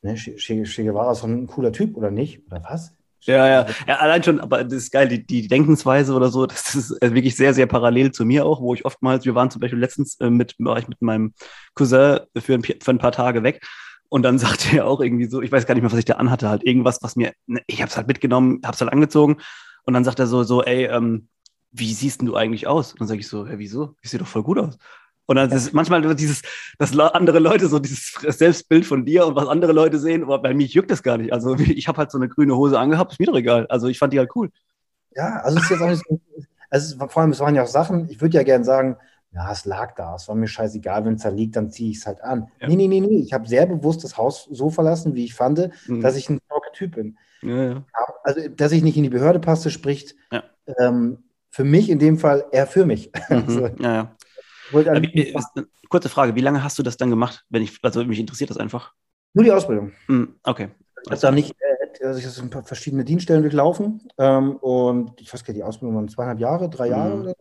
Ne? 0.02 0.14
Che, 0.14 0.34
che 0.36 0.84
Guevara 0.84 1.12
ist 1.12 1.22
doch 1.22 1.28
ein 1.28 1.46
cooler 1.46 1.72
Typ, 1.72 1.96
oder 1.96 2.10
nicht? 2.10 2.46
Oder 2.46 2.62
was? 2.64 2.95
Ja, 3.22 3.48
ja, 3.48 3.66
ja, 3.88 3.96
allein 3.96 4.22
schon, 4.22 4.38
aber 4.40 4.62
das 4.62 4.74
ist 4.74 4.92
geil, 4.92 5.08
die, 5.08 5.26
die 5.26 5.48
Denkensweise 5.48 6.14
oder 6.14 6.28
so, 6.28 6.46
das 6.46 6.74
ist 6.76 6.90
äh, 7.02 7.12
wirklich 7.12 7.34
sehr, 7.34 7.54
sehr 7.54 7.66
parallel 7.66 8.12
zu 8.12 8.24
mir 8.24 8.46
auch, 8.46 8.60
wo 8.60 8.72
ich 8.74 8.84
oftmals, 8.84 9.24
wir 9.24 9.34
waren 9.34 9.50
zum 9.50 9.60
Beispiel 9.60 9.80
letztens 9.80 10.20
äh, 10.20 10.30
mit, 10.30 10.54
war 10.58 10.78
ich 10.78 10.86
mit 10.86 11.02
meinem 11.02 11.34
Cousin 11.74 12.20
für 12.38 12.54
ein, 12.54 12.62
für 12.62 12.90
ein 12.90 12.98
paar 12.98 13.10
Tage 13.12 13.42
weg 13.42 13.66
und 14.08 14.22
dann 14.22 14.38
sagte 14.38 14.76
er 14.76 14.86
auch 14.86 15.00
irgendwie 15.00 15.26
so, 15.26 15.42
ich 15.42 15.50
weiß 15.50 15.66
gar 15.66 15.74
nicht 15.74 15.82
mehr, 15.82 15.90
was 15.90 15.98
ich 15.98 16.04
da 16.04 16.14
anhatte, 16.14 16.48
halt 16.48 16.64
irgendwas, 16.64 17.02
was 17.02 17.16
mir, 17.16 17.32
ne, 17.46 17.62
ich 17.66 17.82
hab's 17.82 17.96
halt 17.96 18.06
mitgenommen, 18.06 18.60
hab's 18.64 18.80
halt 18.80 18.92
angezogen 18.92 19.38
und 19.84 19.94
dann 19.94 20.04
sagt 20.04 20.20
er 20.20 20.26
so, 20.28 20.44
so, 20.44 20.62
ey, 20.62 20.84
ähm, 20.84 21.28
wie 21.72 21.92
siehst 21.92 22.20
denn 22.20 22.26
du 22.26 22.36
eigentlich 22.36 22.66
aus? 22.68 22.92
Und 22.92 23.00
dann 23.00 23.08
sage 23.08 23.20
ich 23.20 23.28
so, 23.28 23.46
hä, 23.46 23.54
wieso? 23.56 23.96
Ich 24.02 24.10
sehe 24.10 24.20
doch 24.20 24.26
voll 24.26 24.42
gut 24.44 24.58
aus. 24.58 24.78
Und 25.26 25.36
dann 25.36 25.50
ist 25.50 25.72
manchmal 25.72 26.14
dieses, 26.14 26.42
dass 26.78 26.96
andere 26.98 27.40
Leute 27.40 27.68
so 27.68 27.78
dieses 27.78 28.12
Selbstbild 28.22 28.86
von 28.86 29.04
dir 29.04 29.26
und 29.26 29.34
was 29.34 29.48
andere 29.48 29.72
Leute 29.72 29.98
sehen, 29.98 30.22
aber 30.22 30.40
bei 30.40 30.54
mir 30.54 30.66
juckt 30.66 30.90
das 30.90 31.02
gar 31.02 31.18
nicht. 31.18 31.32
Also 31.32 31.54
ich 31.58 31.88
habe 31.88 31.98
halt 31.98 32.10
so 32.10 32.18
eine 32.18 32.28
grüne 32.28 32.56
Hose 32.56 32.78
angehabt, 32.78 33.12
ist 33.12 33.20
mir 33.20 33.26
doch 33.26 33.36
egal. 33.36 33.66
Also 33.66 33.88
ich 33.88 33.98
fand 33.98 34.12
die 34.12 34.18
halt 34.18 34.30
cool. 34.36 34.50
Ja, 35.14 35.40
also 35.40 35.58
es 35.58 35.64
ist 35.64 35.70
jetzt 35.70 35.82
auch 35.82 35.88
nicht 35.88 36.02
so, 36.08 36.20
also 36.70 37.08
vor 37.08 37.22
allem, 37.22 37.30
es 37.30 37.40
waren 37.40 37.54
ja 37.54 37.62
auch 37.62 37.68
Sachen, 37.68 38.08
ich 38.10 38.20
würde 38.20 38.36
ja 38.36 38.42
gerne 38.42 38.64
sagen, 38.64 38.96
ja, 39.32 39.50
es 39.50 39.64
lag 39.64 39.94
da, 39.94 40.14
es 40.14 40.28
war 40.28 40.34
mir 40.34 40.48
scheißegal, 40.48 41.04
wenn 41.04 41.14
es 41.14 41.22
da 41.22 41.28
liegt, 41.28 41.56
dann 41.56 41.70
ziehe 41.70 41.90
ich 41.90 41.98
es 41.98 42.06
halt 42.06 42.22
an. 42.22 42.48
Ja. 42.60 42.68
Nee, 42.68 42.76
nee, 42.76 42.88
nee, 42.88 43.00
nee, 43.00 43.18
ich 43.18 43.32
habe 43.32 43.46
sehr 43.46 43.66
bewusst 43.66 44.04
das 44.04 44.16
Haus 44.16 44.48
so 44.50 44.70
verlassen, 44.70 45.14
wie 45.14 45.24
ich 45.24 45.34
fand, 45.34 45.70
mhm. 45.86 46.00
dass 46.00 46.16
ich 46.16 46.28
ein 46.30 46.40
Typ 46.72 46.94
bin. 46.94 47.16
Ja, 47.42 47.64
ja. 47.64 47.84
Also, 48.22 48.48
dass 48.48 48.72
ich 48.72 48.82
nicht 48.82 48.96
in 48.96 49.02
die 49.02 49.08
Behörde 49.08 49.40
passe, 49.40 49.70
spricht 49.70 50.14
ähm, 50.78 51.18
für 51.50 51.64
mich 51.64 51.88
in 51.88 51.98
dem 51.98 52.18
Fall 52.18 52.44
eher 52.52 52.66
für 52.66 52.86
mich. 52.86 53.10
Mhm. 53.28 53.44
Also, 53.46 53.66
ja, 53.78 53.94
ja. 53.94 54.15
Wie, 54.72 55.34
kurze 55.88 56.08
Frage, 56.08 56.34
wie 56.34 56.40
lange 56.40 56.62
hast 56.62 56.78
du 56.78 56.82
das 56.82 56.96
dann 56.96 57.10
gemacht? 57.10 57.44
Wenn 57.48 57.62
ich, 57.62 57.78
also 57.82 58.04
mich 58.04 58.18
interessiert 58.18 58.50
das 58.50 58.56
einfach. 58.56 58.92
Nur 59.34 59.44
die 59.44 59.52
Ausbildung. 59.52 59.92
Mm, 60.08 60.24
okay. 60.44 60.68
Ich 61.04 61.10
habe 61.10 61.20
da 61.20 61.30
nicht, 61.30 61.54
äh, 62.00 62.06
also 62.06 62.18
ich 62.18 62.54
habe 62.54 62.66
verschiedene 62.66 63.04
Dienststellen 63.04 63.42
durchlaufen 63.42 64.08
ähm, 64.18 64.56
und 64.56 65.20
ich 65.20 65.32
weiß 65.32 65.44
gar 65.44 65.52
nicht, 65.52 65.60
die 65.60 65.64
Ausbildung 65.64 65.96
waren 65.96 66.08
zweieinhalb 66.08 66.40
Jahre, 66.40 66.68
drei 66.68 66.88
Jahre 66.88 67.16
mm. 67.16 67.24
so. 67.24 67.34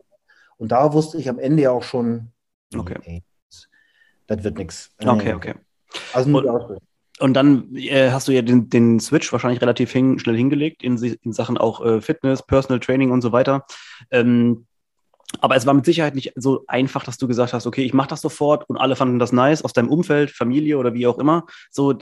Und 0.58 0.72
da 0.72 0.92
wusste 0.92 1.18
ich 1.18 1.28
am 1.28 1.38
Ende 1.38 1.64
ja 1.64 1.70
auch 1.70 1.82
schon, 1.82 2.32
okay. 2.74 2.98
Ey, 3.04 3.22
das 4.26 4.44
wird 4.44 4.58
nichts. 4.58 4.90
Okay, 5.04 5.34
okay. 5.34 5.54
Also 6.12 6.30
nur 6.30 6.40
und, 6.40 6.44
die 6.44 6.50
Ausbildung. 6.50 6.86
Und 7.18 7.34
dann 7.34 7.74
äh, 7.74 8.10
hast 8.10 8.28
du 8.28 8.32
ja 8.32 8.42
den, 8.42 8.68
den 8.68 9.00
Switch 9.00 9.32
wahrscheinlich 9.32 9.62
relativ 9.62 9.90
hin, 9.90 10.18
schnell 10.18 10.36
hingelegt 10.36 10.82
in, 10.82 11.02
in 11.02 11.32
Sachen 11.32 11.56
auch 11.56 11.84
äh, 11.84 12.00
Fitness, 12.00 12.42
Personal 12.42 12.80
Training 12.80 13.10
und 13.10 13.22
so 13.22 13.32
weiter. 13.32 13.64
Ähm, 14.10 14.66
aber 15.40 15.56
es 15.56 15.66
war 15.66 15.74
mit 15.74 15.84
Sicherheit 15.84 16.14
nicht 16.14 16.32
so 16.36 16.64
einfach, 16.68 17.02
dass 17.04 17.18
du 17.18 17.26
gesagt 17.26 17.52
hast, 17.52 17.66
okay, 17.66 17.82
ich 17.82 17.92
mache 17.92 18.08
das 18.08 18.20
sofort 18.20 18.68
und 18.68 18.76
alle 18.76 18.94
fanden 18.94 19.18
das 19.18 19.32
nice 19.32 19.62
aus 19.62 19.72
deinem 19.72 19.88
Umfeld, 19.88 20.30
Familie 20.30 20.78
oder 20.78 20.94
wie 20.94 21.06
auch 21.06 21.18
immer. 21.18 21.46
So, 21.70 21.98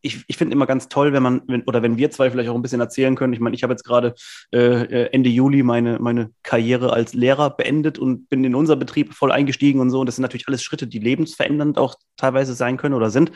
ich, 0.00 0.24
ich 0.26 0.36
finde 0.36 0.54
immer 0.54 0.66
ganz 0.66 0.88
toll, 0.88 1.12
wenn 1.12 1.22
man, 1.22 1.42
wenn, 1.46 1.62
oder 1.64 1.82
wenn 1.82 1.98
wir 1.98 2.10
zwei 2.10 2.30
vielleicht 2.30 2.48
auch 2.48 2.54
ein 2.54 2.62
bisschen 2.62 2.80
erzählen 2.80 3.14
können. 3.14 3.34
Ich 3.34 3.40
meine, 3.40 3.54
ich 3.54 3.62
habe 3.62 3.74
jetzt 3.74 3.84
gerade 3.84 4.14
äh, 4.52 4.58
äh, 4.58 5.08
Ende 5.12 5.28
Juli 5.28 5.62
meine, 5.62 5.98
meine 5.98 6.30
Karriere 6.42 6.92
als 6.92 7.12
Lehrer 7.12 7.50
beendet 7.50 7.98
und 7.98 8.28
bin 8.28 8.42
in 8.42 8.54
unser 8.54 8.76
Betrieb 8.76 9.12
voll 9.12 9.32
eingestiegen 9.32 9.80
und 9.80 9.90
so. 9.90 10.00
Und 10.00 10.06
das 10.06 10.16
sind 10.16 10.22
natürlich 10.22 10.48
alles 10.48 10.62
Schritte, 10.62 10.86
die 10.86 10.98
lebensverändernd 10.98 11.78
auch 11.78 11.94
teilweise 12.16 12.54
sein 12.54 12.78
können 12.78 12.94
oder 12.94 13.10
sind. 13.10 13.32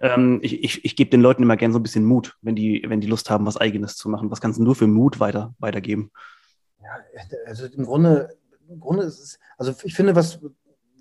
Ähm, 0.00 0.38
ich 0.42 0.62
ich, 0.62 0.84
ich 0.84 0.94
gebe 0.94 1.10
den 1.10 1.20
Leuten 1.20 1.42
immer 1.42 1.56
gerne 1.56 1.72
so 1.72 1.80
ein 1.80 1.82
bisschen 1.82 2.04
Mut, 2.04 2.36
wenn 2.42 2.54
die, 2.54 2.84
wenn 2.86 3.00
die 3.00 3.08
Lust 3.08 3.28
haben, 3.28 3.44
was 3.44 3.56
Eigenes 3.56 3.96
zu 3.96 4.08
machen. 4.08 4.30
Was 4.30 4.40
kannst 4.40 4.60
du 4.60 4.62
nur 4.62 4.76
für 4.76 4.86
Mut 4.86 5.18
weiter, 5.18 5.54
weitergeben? 5.58 6.12
Ja, 6.80 7.24
also 7.46 7.66
im 7.66 7.84
Grunde 7.84 8.30
im 8.68 8.80
Grunde 8.80 9.04
ist 9.04 9.20
es, 9.20 9.38
also 9.56 9.72
ich 9.82 9.94
finde, 9.94 10.14
was, 10.14 10.40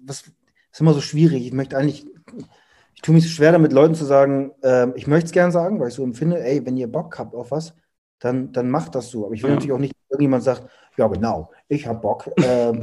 was 0.05 0.23
ist 0.71 0.81
immer 0.81 0.93
so 0.93 1.01
schwierig. 1.01 1.45
Ich 1.45 1.53
möchte 1.53 1.77
eigentlich, 1.77 2.05
ich 2.95 3.01
tue 3.01 3.15
mich 3.15 3.29
schwer 3.31 3.51
damit, 3.51 3.73
Leuten 3.73 3.95
zu 3.95 4.05
sagen, 4.05 4.51
äh, 4.63 4.89
ich 4.95 5.07
möchte 5.07 5.27
es 5.27 5.31
gern 5.31 5.51
sagen, 5.51 5.79
weil 5.79 5.89
ich 5.89 5.93
so 5.93 6.03
empfinde, 6.03 6.43
ey, 6.43 6.65
wenn 6.65 6.77
ihr 6.77 6.91
Bock 6.91 7.17
habt 7.19 7.35
auf 7.35 7.51
was, 7.51 7.73
dann, 8.19 8.51
dann 8.51 8.69
macht 8.69 8.95
das 8.95 9.09
so. 9.09 9.25
Aber 9.25 9.33
ich 9.33 9.43
will 9.43 9.49
ja. 9.49 9.55
natürlich 9.55 9.73
auch 9.73 9.79
nicht, 9.79 9.95
irgendjemand 10.09 10.43
sagt, 10.43 10.69
ja 10.97 11.07
genau, 11.07 11.51
ich 11.67 11.85
habe 11.87 11.99
Bock, 11.99 12.29
ähm, 12.37 12.81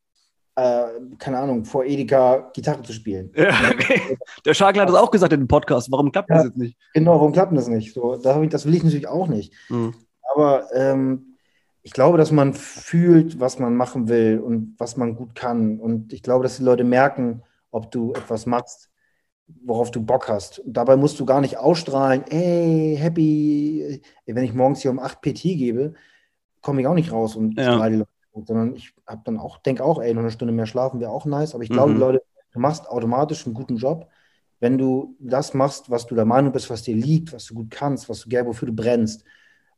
äh, 0.56 0.86
keine 1.18 1.38
Ahnung, 1.38 1.64
vor 1.64 1.84
Edeka 1.84 2.50
Gitarre 2.52 2.82
zu 2.82 2.92
spielen. 2.92 3.32
Ja, 3.34 3.50
okay. 3.70 4.16
Der 4.44 4.54
Schagel 4.54 4.82
hat 4.82 4.88
das 4.88 4.96
auch 4.96 5.10
gesagt 5.10 5.32
in 5.32 5.40
dem 5.40 5.48
Podcast. 5.48 5.90
Warum 5.90 6.12
klappt 6.12 6.30
ja, 6.30 6.36
das 6.36 6.44
jetzt 6.46 6.56
nicht? 6.56 6.76
Genau, 6.94 7.12
warum 7.12 7.32
klappt 7.32 7.56
das 7.56 7.68
nicht? 7.68 7.94
So, 7.94 8.16
da 8.16 8.40
ich, 8.42 8.50
das 8.50 8.66
will 8.66 8.74
ich 8.74 8.82
natürlich 8.82 9.08
auch 9.08 9.28
nicht. 9.28 9.52
Mhm. 9.68 9.94
Aber 10.32 10.66
ähm, 10.74 11.29
ich 11.82 11.92
glaube, 11.92 12.18
dass 12.18 12.30
man 12.30 12.52
fühlt, 12.52 13.40
was 13.40 13.58
man 13.58 13.74
machen 13.74 14.08
will 14.08 14.38
und 14.38 14.74
was 14.78 14.96
man 14.96 15.14
gut 15.16 15.34
kann. 15.34 15.78
Und 15.78 16.12
ich 16.12 16.22
glaube, 16.22 16.42
dass 16.42 16.58
die 16.58 16.62
Leute 16.62 16.84
merken, 16.84 17.42
ob 17.70 17.90
du 17.90 18.12
etwas 18.12 18.46
machst, 18.46 18.90
worauf 19.64 19.90
du 19.90 20.02
Bock 20.02 20.28
hast. 20.28 20.58
Und 20.60 20.76
dabei 20.76 20.96
musst 20.96 21.18
du 21.18 21.24
gar 21.24 21.40
nicht 21.40 21.56
ausstrahlen, 21.56 22.24
ey, 22.28 22.96
happy. 22.98 24.02
Wenn 24.26 24.44
ich 24.44 24.54
morgens 24.54 24.82
hier 24.82 24.90
um 24.90 24.98
8 24.98 25.20
PT 25.20 25.42
gebe, 25.42 25.94
komme 26.60 26.80
ich 26.80 26.86
auch 26.86 26.94
nicht 26.94 27.12
raus 27.12 27.36
und 27.36 27.58
ja. 27.58 27.88
die 27.88 27.96
Leute, 27.96 28.08
sondern 28.46 28.74
ich 28.74 28.92
habe 29.06 29.22
dann 29.24 29.38
auch, 29.38 29.58
denke 29.58 29.82
auch, 29.82 30.00
ey, 30.00 30.12
noch 30.12 30.20
eine 30.20 30.30
Stunde 30.30 30.52
mehr 30.52 30.66
schlafen 30.66 31.00
wäre 31.00 31.10
auch 31.10 31.24
nice. 31.24 31.54
Aber 31.54 31.64
ich 31.64 31.70
glaube, 31.70 31.94
mhm. 31.94 32.00
Leute, 32.00 32.22
du 32.52 32.60
machst 32.60 32.88
automatisch 32.88 33.46
einen 33.46 33.54
guten 33.54 33.76
Job, 33.76 34.08
wenn 34.60 34.76
du 34.76 35.16
das 35.18 35.54
machst, 35.54 35.90
was 35.90 36.06
du 36.06 36.14
der 36.14 36.26
Meinung 36.26 36.52
bist, 36.52 36.68
was 36.68 36.82
dir 36.82 36.94
liegt, 36.94 37.32
was 37.32 37.46
du 37.46 37.54
gut 37.54 37.70
kannst, 37.70 38.08
was 38.10 38.20
du 38.20 38.28
gerne, 38.28 38.48
wofür 38.48 38.66
du 38.66 38.74
brennst. 38.74 39.24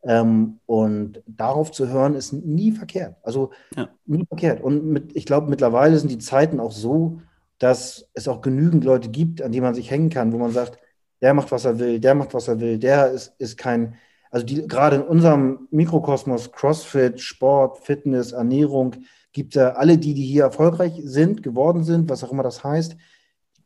Ähm, 0.05 0.59
und 0.67 1.23
darauf 1.27 1.71
zu 1.71 1.89
hören, 1.89 2.15
ist 2.15 2.33
nie 2.33 2.73
verkehrt. 2.73 3.17
Also 3.23 3.51
ja. 3.77 3.89
nie 4.05 4.27
verkehrt. 4.27 4.61
Und 4.61 4.85
mit, 4.85 5.17
ich 5.17 5.27
glaube, 5.27 5.49
mittlerweile 5.49 5.99
sind 5.99 6.11
die 6.11 6.19
Zeiten 6.19 6.59
auch 6.59 6.73
so, 6.73 7.21
dass 7.59 8.09
es 8.15 8.27
auch 8.27 8.41
genügend 8.41 8.83
Leute 8.85 9.09
gibt, 9.09 9.43
an 9.43 9.53
die 9.53 9.61
man 9.61 9.75
sich 9.75 9.91
hängen 9.91 10.11
kann, 10.11 10.33
wo 10.33 10.39
man 10.39 10.51
sagt, 10.51 10.79
der 11.21 11.35
macht, 11.35 11.53
was 11.53 11.65
er 11.65 11.79
will, 11.79 12.01
der 12.01 12.17
macht, 12.17 12.35
was 12.35 12.49
er 12.49 12.59
will, 12.59 12.79
der 12.79 13.13
ist, 13.13 13.35
ist 13.39 13.57
kein, 13.57 13.95
also 14.31 14.45
die, 14.45 14.67
gerade 14.67 14.97
in 14.97 15.03
unserem 15.03 15.69
Mikrokosmos, 15.71 16.51
CrossFit, 16.51 17.21
Sport, 17.21 17.79
Fitness, 17.79 18.33
Ernährung, 18.33 18.97
gibt 19.33 19.55
es 19.55 19.61
ja 19.61 19.71
alle, 19.75 19.99
die, 19.99 20.15
die 20.15 20.25
hier 20.25 20.43
erfolgreich 20.43 21.01
sind, 21.05 21.45
geworden 21.45 21.85
sind, 21.85 22.11
was 22.11 22.25
auch 22.25 22.33
immer 22.33 22.43
das 22.43 22.65
heißt, 22.65 22.97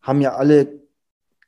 haben 0.02 0.20
ja 0.20 0.34
alle 0.34 0.80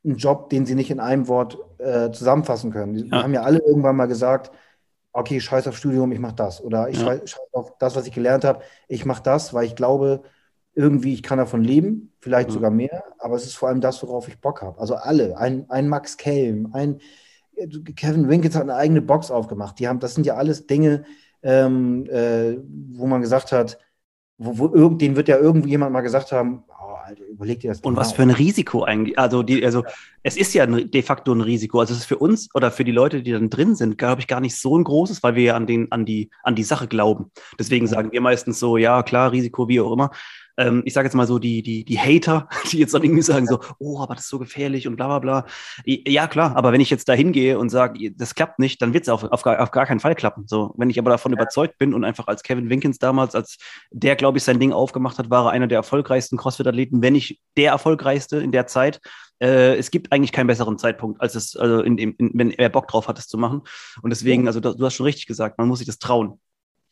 einen 0.04 0.16
Job, 0.16 0.48
den 0.48 0.64
sie 0.64 0.74
nicht 0.74 0.90
in 0.90 1.00
einem 1.00 1.28
Wort 1.28 1.58
äh, 1.78 2.10
zusammenfassen 2.10 2.72
können. 2.72 2.94
Die 2.94 3.08
ja. 3.08 3.22
haben 3.22 3.34
ja 3.34 3.42
alle 3.42 3.58
irgendwann 3.58 3.96
mal 3.96 4.06
gesagt, 4.06 4.50
okay, 5.12 5.40
scheiß 5.40 5.66
auf 5.68 5.76
Studium, 5.76 6.12
ich 6.12 6.18
mache 6.18 6.36
das. 6.36 6.62
Oder 6.62 6.88
ich 6.88 6.98
ja. 6.98 7.06
scheiß 7.06 7.38
auf 7.52 7.76
das, 7.78 7.96
was 7.96 8.06
ich 8.06 8.12
gelernt 8.12 8.44
habe, 8.44 8.62
ich 8.88 9.04
mache 9.04 9.22
das, 9.22 9.54
weil 9.54 9.64
ich 9.64 9.76
glaube, 9.76 10.22
irgendwie, 10.74 11.12
ich 11.12 11.22
kann 11.22 11.38
davon 11.38 11.64
leben, 11.64 12.12
vielleicht 12.20 12.50
mhm. 12.50 12.52
sogar 12.52 12.70
mehr, 12.70 13.04
aber 13.18 13.34
es 13.34 13.44
ist 13.44 13.56
vor 13.56 13.68
allem 13.68 13.80
das, 13.80 14.02
worauf 14.02 14.28
ich 14.28 14.40
Bock 14.40 14.62
habe. 14.62 14.78
Also 14.80 14.94
alle, 14.94 15.36
ein, 15.36 15.68
ein 15.70 15.88
Max 15.88 16.16
Kelm, 16.16 16.70
ein 16.72 17.00
Kevin 17.96 18.28
Winkels 18.28 18.54
hat 18.54 18.62
eine 18.62 18.76
eigene 18.76 19.02
Box 19.02 19.30
aufgemacht. 19.30 19.78
Die 19.78 19.88
haben, 19.88 19.98
das 19.98 20.14
sind 20.14 20.26
ja 20.26 20.36
alles 20.36 20.66
Dinge, 20.66 21.04
ähm, 21.42 22.06
äh, 22.06 22.56
wo 22.92 23.06
man 23.06 23.20
gesagt 23.20 23.52
hat, 23.52 23.78
wo, 24.38 24.58
wo 24.58 24.74
irgend, 24.74 25.02
denen 25.02 25.16
wird 25.16 25.28
ja 25.28 25.38
irgendjemand 25.38 25.92
mal 25.92 26.02
gesagt 26.02 26.32
haben, 26.32 26.64
Alter, 27.08 27.24
überleg 27.24 27.60
dir 27.60 27.70
das. 27.70 27.80
Und 27.80 27.96
was 27.96 28.12
für 28.12 28.22
ein 28.22 28.30
Risiko 28.30 28.84
eigentlich. 28.84 29.18
Also, 29.18 29.42
die, 29.42 29.64
also 29.64 29.82
ja. 29.82 29.90
es 30.22 30.36
ist 30.36 30.52
ja 30.52 30.66
de 30.66 31.02
facto 31.02 31.32
ein 31.32 31.40
Risiko. 31.40 31.80
Also 31.80 31.94
es 31.94 32.00
ist 32.00 32.06
für 32.06 32.18
uns 32.18 32.54
oder 32.54 32.70
für 32.70 32.84
die 32.84 32.92
Leute, 32.92 33.22
die 33.22 33.32
dann 33.32 33.48
drin 33.48 33.74
sind, 33.74 33.96
glaube 33.96 34.20
ich, 34.20 34.26
gar 34.26 34.40
nicht 34.40 34.56
so 34.56 34.76
ein 34.76 34.84
großes, 34.84 35.22
weil 35.22 35.34
wir 35.34 35.42
ja 35.42 35.56
an, 35.56 35.66
den, 35.66 35.90
an, 35.90 36.04
die, 36.04 36.30
an 36.42 36.54
die 36.54 36.64
Sache 36.64 36.86
glauben. 36.86 37.30
Deswegen 37.58 37.86
ja. 37.86 37.92
sagen 37.92 38.12
wir 38.12 38.20
meistens 38.20 38.58
so, 38.58 38.76
ja, 38.76 39.02
klar, 39.02 39.32
Risiko, 39.32 39.68
wie 39.68 39.80
auch 39.80 39.92
immer 39.92 40.10
ähm, 40.58 40.82
ich 40.84 40.92
sage 40.92 41.06
jetzt 41.06 41.14
mal 41.14 41.26
so, 41.26 41.38
die, 41.38 41.62
die, 41.62 41.84
die 41.84 41.98
Hater, 41.98 42.48
die 42.72 42.78
jetzt 42.78 42.92
dann 42.92 43.02
irgendwie 43.02 43.22
sagen 43.22 43.46
so, 43.46 43.60
oh, 43.78 44.00
aber 44.00 44.14
das 44.14 44.24
ist 44.24 44.30
so 44.30 44.38
gefährlich 44.38 44.86
und 44.86 44.96
bla 44.96 45.06
bla 45.06 45.18
bla. 45.20 45.46
Ja, 45.84 46.26
klar, 46.26 46.56
aber 46.56 46.72
wenn 46.72 46.80
ich 46.80 46.90
jetzt 46.90 47.08
da 47.08 47.14
hingehe 47.14 47.58
und 47.58 47.70
sage, 47.70 48.10
das 48.12 48.34
klappt 48.34 48.58
nicht, 48.58 48.82
dann 48.82 48.92
wird 48.92 49.04
es 49.04 49.08
auf, 49.08 49.24
auf, 49.24 49.42
gar, 49.42 49.62
auf 49.62 49.70
gar 49.70 49.86
keinen 49.86 50.00
Fall 50.00 50.14
klappen. 50.14 50.46
So, 50.46 50.74
wenn 50.76 50.90
ich 50.90 50.98
aber 50.98 51.10
davon 51.10 51.32
ja. 51.32 51.38
überzeugt 51.38 51.78
bin 51.78 51.94
und 51.94 52.04
einfach 52.04 52.26
als 52.26 52.42
Kevin 52.42 52.68
Winkins 52.68 52.98
damals, 52.98 53.34
als 53.34 53.56
der, 53.90 54.16
glaube 54.16 54.38
ich, 54.38 54.44
sein 54.44 54.58
Ding 54.60 54.72
aufgemacht 54.72 55.18
hat, 55.18 55.30
war 55.30 55.46
er 55.46 55.52
einer 55.52 55.68
der 55.68 55.78
erfolgreichsten 55.78 56.36
CrossFit-Athleten, 56.36 57.00
wenn 57.00 57.12
nicht 57.12 57.40
der 57.56 57.70
erfolgreichste 57.70 58.38
in 58.38 58.52
der 58.52 58.66
Zeit. 58.66 59.00
Äh, 59.40 59.76
es 59.76 59.92
gibt 59.92 60.10
eigentlich 60.10 60.32
keinen 60.32 60.48
besseren 60.48 60.78
Zeitpunkt, 60.78 61.20
als 61.20 61.36
es, 61.36 61.56
also 61.56 61.82
in 61.82 61.96
in, 61.96 62.16
wenn 62.34 62.50
er 62.50 62.68
Bock 62.68 62.88
drauf 62.88 63.06
hat, 63.06 63.18
es 63.20 63.28
zu 63.28 63.38
machen. 63.38 63.62
Und 64.02 64.10
deswegen, 64.10 64.48
also 64.48 64.58
du 64.58 64.84
hast 64.84 64.94
schon 64.94 65.06
richtig 65.06 65.26
gesagt, 65.26 65.58
man 65.58 65.68
muss 65.68 65.78
sich 65.78 65.86
das 65.86 66.00
trauen. 66.00 66.40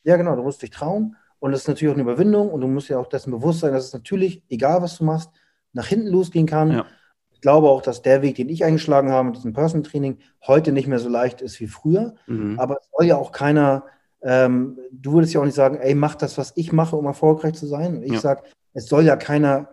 Ja, 0.05 0.17
genau, 0.17 0.37
du 0.37 0.43
musst 0.43 0.63
dich 0.63 0.71
trauen. 0.71 1.17
Und 1.39 1.53
das 1.53 1.63
ist 1.63 1.69
natürlich 1.69 1.93
auch 1.93 1.99
eine 1.99 2.03
Überwindung 2.03 2.51
und 2.51 2.61
du 2.61 2.67
musst 2.67 2.89
ja 2.89 2.99
auch 2.99 3.09
dessen 3.09 3.31
bewusst 3.31 3.61
sein, 3.61 3.73
dass 3.73 3.87
es 3.87 3.93
natürlich, 3.93 4.43
egal 4.49 4.83
was 4.83 4.99
du 4.99 5.05
machst, 5.05 5.31
nach 5.73 5.87
hinten 5.87 6.09
losgehen 6.09 6.47
kann. 6.47 6.73
Ja. 6.73 6.87
Ich 7.31 7.43
glaube 7.43 7.69
auch, 7.69 7.83
dass 7.83 8.03
der 8.03 8.23
Weg, 8.23 8.37
den 8.37 8.49
ich 8.49 8.65
eingeschlagen 8.65 9.11
habe 9.11 9.29
mit 9.29 9.37
diesem 9.37 9.53
Personal 9.53 9.89
Training, 9.89 10.19
heute 10.47 10.73
nicht 10.73 10.89
mehr 10.89 10.99
so 10.99 11.09
leicht 11.09 11.43
ist 11.43 11.61
wie 11.61 11.67
früher. 11.67 12.15
Mhm. 12.27 12.59
Aber 12.59 12.79
es 12.81 12.89
soll 12.97 13.07
ja 13.07 13.17
auch 13.17 13.31
keiner, 13.31 13.85
ähm, 14.23 14.79
du 14.91 15.13
würdest 15.13 15.35
ja 15.35 15.41
auch 15.41 15.45
nicht 15.45 15.55
sagen, 15.55 15.77
ey, 15.77 15.95
mach 15.95 16.15
das, 16.15 16.39
was 16.39 16.53
ich 16.57 16.73
mache, 16.73 16.97
um 16.97 17.05
erfolgreich 17.05 17.55
zu 17.55 17.67
sein. 17.67 17.99
Und 17.99 18.03
ich 18.03 18.13
ja. 18.13 18.21
sage, 18.21 18.43
es 18.73 18.87
soll 18.87 19.05
ja 19.05 19.17
keiner, 19.17 19.69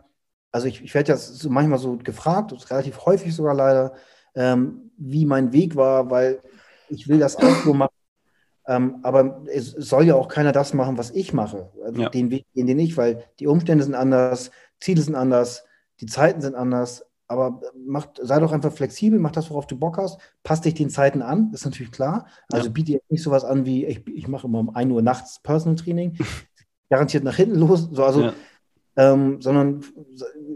also 0.51 0.67
ich, 0.67 0.83
ich 0.83 0.93
werde 0.93 1.13
ja 1.13 1.17
so 1.17 1.49
manchmal 1.49 1.79
so 1.79 1.97
gefragt, 1.97 2.53
relativ 2.69 3.05
häufig 3.05 3.33
sogar 3.33 3.55
leider, 3.55 3.93
ähm, 4.35 4.91
wie 4.97 5.25
mein 5.25 5.53
Weg 5.53 5.75
war, 5.75 6.09
weil 6.09 6.41
ich 6.89 7.07
will 7.07 7.19
das 7.19 7.37
auch 7.37 7.63
so 7.63 7.73
machen, 7.73 7.93
ähm, 8.67 8.99
aber 9.03 9.43
es 9.53 9.71
soll 9.71 10.05
ja 10.05 10.15
auch 10.15 10.27
keiner 10.27 10.51
das 10.51 10.73
machen, 10.73 10.97
was 10.97 11.11
ich 11.11 11.33
mache, 11.33 11.69
also 11.83 12.01
ja. 12.01 12.09
den 12.09 12.31
Weg 12.31 12.45
gehen 12.53 12.67
den 12.67 12.79
ich, 12.79 12.95
weil 12.95 13.23
die 13.39 13.47
Umstände 13.47 13.83
sind 13.83 13.95
anders, 13.95 14.51
Ziele 14.79 15.01
sind 15.01 15.15
anders, 15.15 15.65
die 15.99 16.05
Zeiten 16.05 16.41
sind 16.41 16.55
anders. 16.55 17.05
Aber 17.27 17.61
macht, 17.87 18.19
sei 18.21 18.39
doch 18.39 18.51
einfach 18.51 18.73
flexibel, 18.73 19.17
mach 19.17 19.31
das, 19.31 19.49
worauf 19.49 19.65
du 19.65 19.77
Bock 19.77 19.97
hast, 19.97 20.19
passt 20.43 20.65
dich 20.65 20.75
den 20.75 20.89
Zeiten 20.89 21.21
an, 21.21 21.51
ist 21.53 21.65
natürlich 21.65 21.91
klar. 21.91 22.27
Also 22.51 22.67
ja. 22.67 22.71
biete 22.71 22.91
jetzt 22.91 23.09
nicht 23.09 23.23
sowas 23.23 23.43
an 23.43 23.65
wie, 23.65 23.85
ich, 23.85 24.05
ich 24.07 24.27
mache 24.27 24.45
immer 24.45 24.59
um 24.59 24.75
1 24.75 24.91
Uhr 24.91 25.01
nachts 25.01 25.41
Personal 25.41 25.77
Training, 25.77 26.17
garantiert 26.89 27.23
nach 27.23 27.35
hinten 27.35 27.55
los, 27.55 27.89
so, 27.91 28.03
also, 28.03 28.21
ja. 28.21 28.33
ähm, 28.97 29.41
sondern 29.41 29.83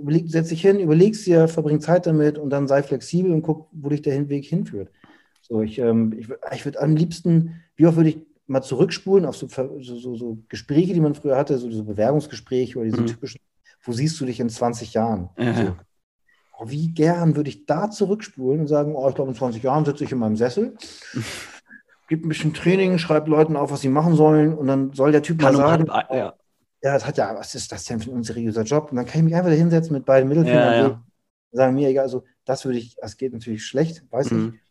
überleg, 0.01 0.29
setz 0.29 0.49
dich 0.49 0.61
hin, 0.61 0.79
überlegst 0.79 1.25
dir, 1.25 1.47
verbring 1.47 1.79
Zeit 1.79 2.05
damit 2.05 2.37
und 2.37 2.49
dann 2.51 2.67
sei 2.67 2.83
flexibel 2.83 3.31
und 3.31 3.41
guck, 3.41 3.69
wo 3.71 3.89
dich 3.89 4.01
der 4.01 4.29
Weg 4.29 4.45
hinführt. 4.45 4.91
So, 5.47 5.61
ich, 5.61 5.79
ähm, 5.79 6.13
ich, 6.17 6.27
ich 6.53 6.65
würde 6.65 6.81
am 6.81 6.95
liebsten, 6.95 7.61
wie 7.75 7.85
oft 7.85 7.95
würde 7.95 8.09
ich 8.09 8.17
mal 8.47 8.61
zurückspulen 8.61 9.25
auf 9.25 9.37
so, 9.37 9.47
so, 9.47 10.15
so, 10.15 10.37
Gespräche, 10.49 10.93
die 10.93 10.99
man 10.99 11.15
früher 11.15 11.37
hatte, 11.37 11.57
so 11.57 11.69
diese 11.69 11.83
Bewerbungsgespräche 11.83 12.77
oder 12.79 12.89
diese 12.89 13.01
mhm. 13.01 13.07
typischen, 13.07 13.39
wo 13.83 13.91
siehst 13.91 14.19
du 14.19 14.25
dich 14.25 14.39
in 14.39 14.49
20 14.49 14.93
Jahren? 14.93 15.29
Ja. 15.37 15.53
So, 15.53 15.75
oh, 16.57 16.69
wie 16.69 16.89
gern 16.89 17.35
würde 17.35 17.49
ich 17.49 17.65
da 17.65 17.89
zurückspulen 17.89 18.61
und 18.61 18.67
sagen, 18.67 18.95
oh, 18.95 19.07
ich 19.07 19.15
glaube, 19.15 19.31
in 19.31 19.37
20 19.37 19.63
Jahren 19.63 19.85
sitze 19.85 20.03
ich 20.03 20.11
in 20.11 20.17
meinem 20.17 20.35
Sessel, 20.35 20.75
gebe 22.09 22.25
ein 22.25 22.29
bisschen 22.29 22.53
Training, 22.53 22.97
schreibe 22.97 23.29
Leuten 23.29 23.55
auf, 23.55 23.71
was 23.71 23.81
sie 23.81 23.89
machen 23.89 24.15
sollen 24.15 24.53
und 24.53 24.67
dann 24.67 24.93
soll 24.93 25.11
der 25.11 25.23
Typ 25.23 25.39
kann 25.39 25.53
mal 25.55 25.59
sagen, 25.59 25.91
halb, 25.91 26.09
ja. 26.11 26.33
ja, 26.81 26.93
das 26.93 27.05
hat 27.05 27.17
ja, 27.17 27.35
was 27.35 27.55
ist 27.55 27.71
das 27.71 27.85
denn 27.85 27.99
für 27.99 28.11
ein 28.11 28.17
unseriöser 28.17 28.63
Job? 28.63 28.91
Und 28.91 28.97
dann 28.97 29.05
kann 29.05 29.19
ich 29.19 29.25
mich 29.25 29.35
einfach 29.35 29.49
da 29.49 29.55
hinsetzen 29.55 29.93
mit 29.93 30.05
beiden 30.05 30.27
Mittelfingern 30.27 30.73
ja, 30.73 30.79
ja. 30.79 30.87
und 30.87 31.03
sagen, 31.51 31.75
mir 31.75 31.89
egal, 31.89 32.03
also 32.03 32.23
das 32.45 32.65
würde 32.65 32.79
ich, 32.79 32.95
das 32.95 33.17
geht 33.17 33.33
natürlich 33.33 33.65
schlecht, 33.65 34.03
weiß 34.11 34.31
mhm. 34.31 34.53
ich. 34.53 34.66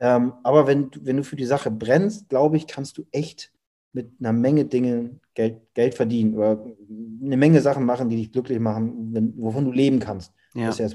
Ähm, 0.00 0.32
aber 0.42 0.66
wenn, 0.66 0.90
wenn 1.02 1.18
du 1.18 1.24
für 1.24 1.36
die 1.36 1.44
Sache 1.44 1.70
brennst, 1.70 2.28
glaube 2.28 2.56
ich, 2.56 2.66
kannst 2.66 2.98
du 2.98 3.06
echt 3.12 3.52
mit 3.92 4.10
einer 4.20 4.32
Menge 4.32 4.64
Dinge 4.64 5.20
Geld, 5.34 5.60
Geld 5.74 5.94
verdienen 5.94 6.34
oder 6.34 6.64
eine 7.22 7.36
Menge 7.36 7.60
Sachen 7.60 7.84
machen, 7.84 8.08
die 8.08 8.16
dich 8.16 8.32
glücklich 8.32 8.60
machen, 8.60 9.10
wenn, 9.12 9.34
wovon 9.36 9.66
du 9.66 9.72
leben 9.72 9.98
kannst. 9.98 10.32
Ja. 10.54 10.70
ja 10.70 10.88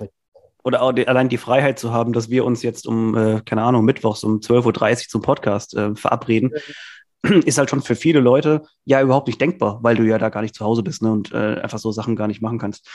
oder 0.64 0.82
auch 0.82 0.92
die, 0.92 1.08
allein 1.08 1.30
die 1.30 1.38
Freiheit 1.38 1.78
zu 1.78 1.94
haben, 1.94 2.12
dass 2.12 2.30
wir 2.30 2.44
uns 2.44 2.64
jetzt 2.64 2.88
um, 2.88 3.16
äh, 3.16 3.42
keine 3.46 3.62
Ahnung, 3.62 3.86
mittwochs 3.86 4.24
um 4.24 4.40
12.30 4.40 4.92
Uhr 4.92 5.10
zum 5.10 5.22
Podcast 5.22 5.76
äh, 5.76 5.96
verabreden 5.96 6.52
ist 7.46 7.58
halt 7.58 7.70
schon 7.70 7.82
für 7.82 7.96
viele 7.96 8.20
Leute 8.20 8.64
ja 8.86 9.02
überhaupt 9.02 9.28
nicht 9.28 9.42
denkbar, 9.42 9.80
weil 9.82 9.96
du 9.96 10.04
ja 10.04 10.18
da 10.18 10.30
gar 10.30 10.42
nicht 10.42 10.56
zu 10.56 10.64
Hause 10.64 10.84
bist 10.84 11.02
ne, 11.02 11.12
und 11.12 11.32
äh, 11.34 11.60
einfach 11.62 11.80
so 11.80 11.92
Sachen 11.92 12.16
gar 12.16 12.28
nicht 12.28 12.42
machen 12.42 12.60
kannst. 12.60 12.88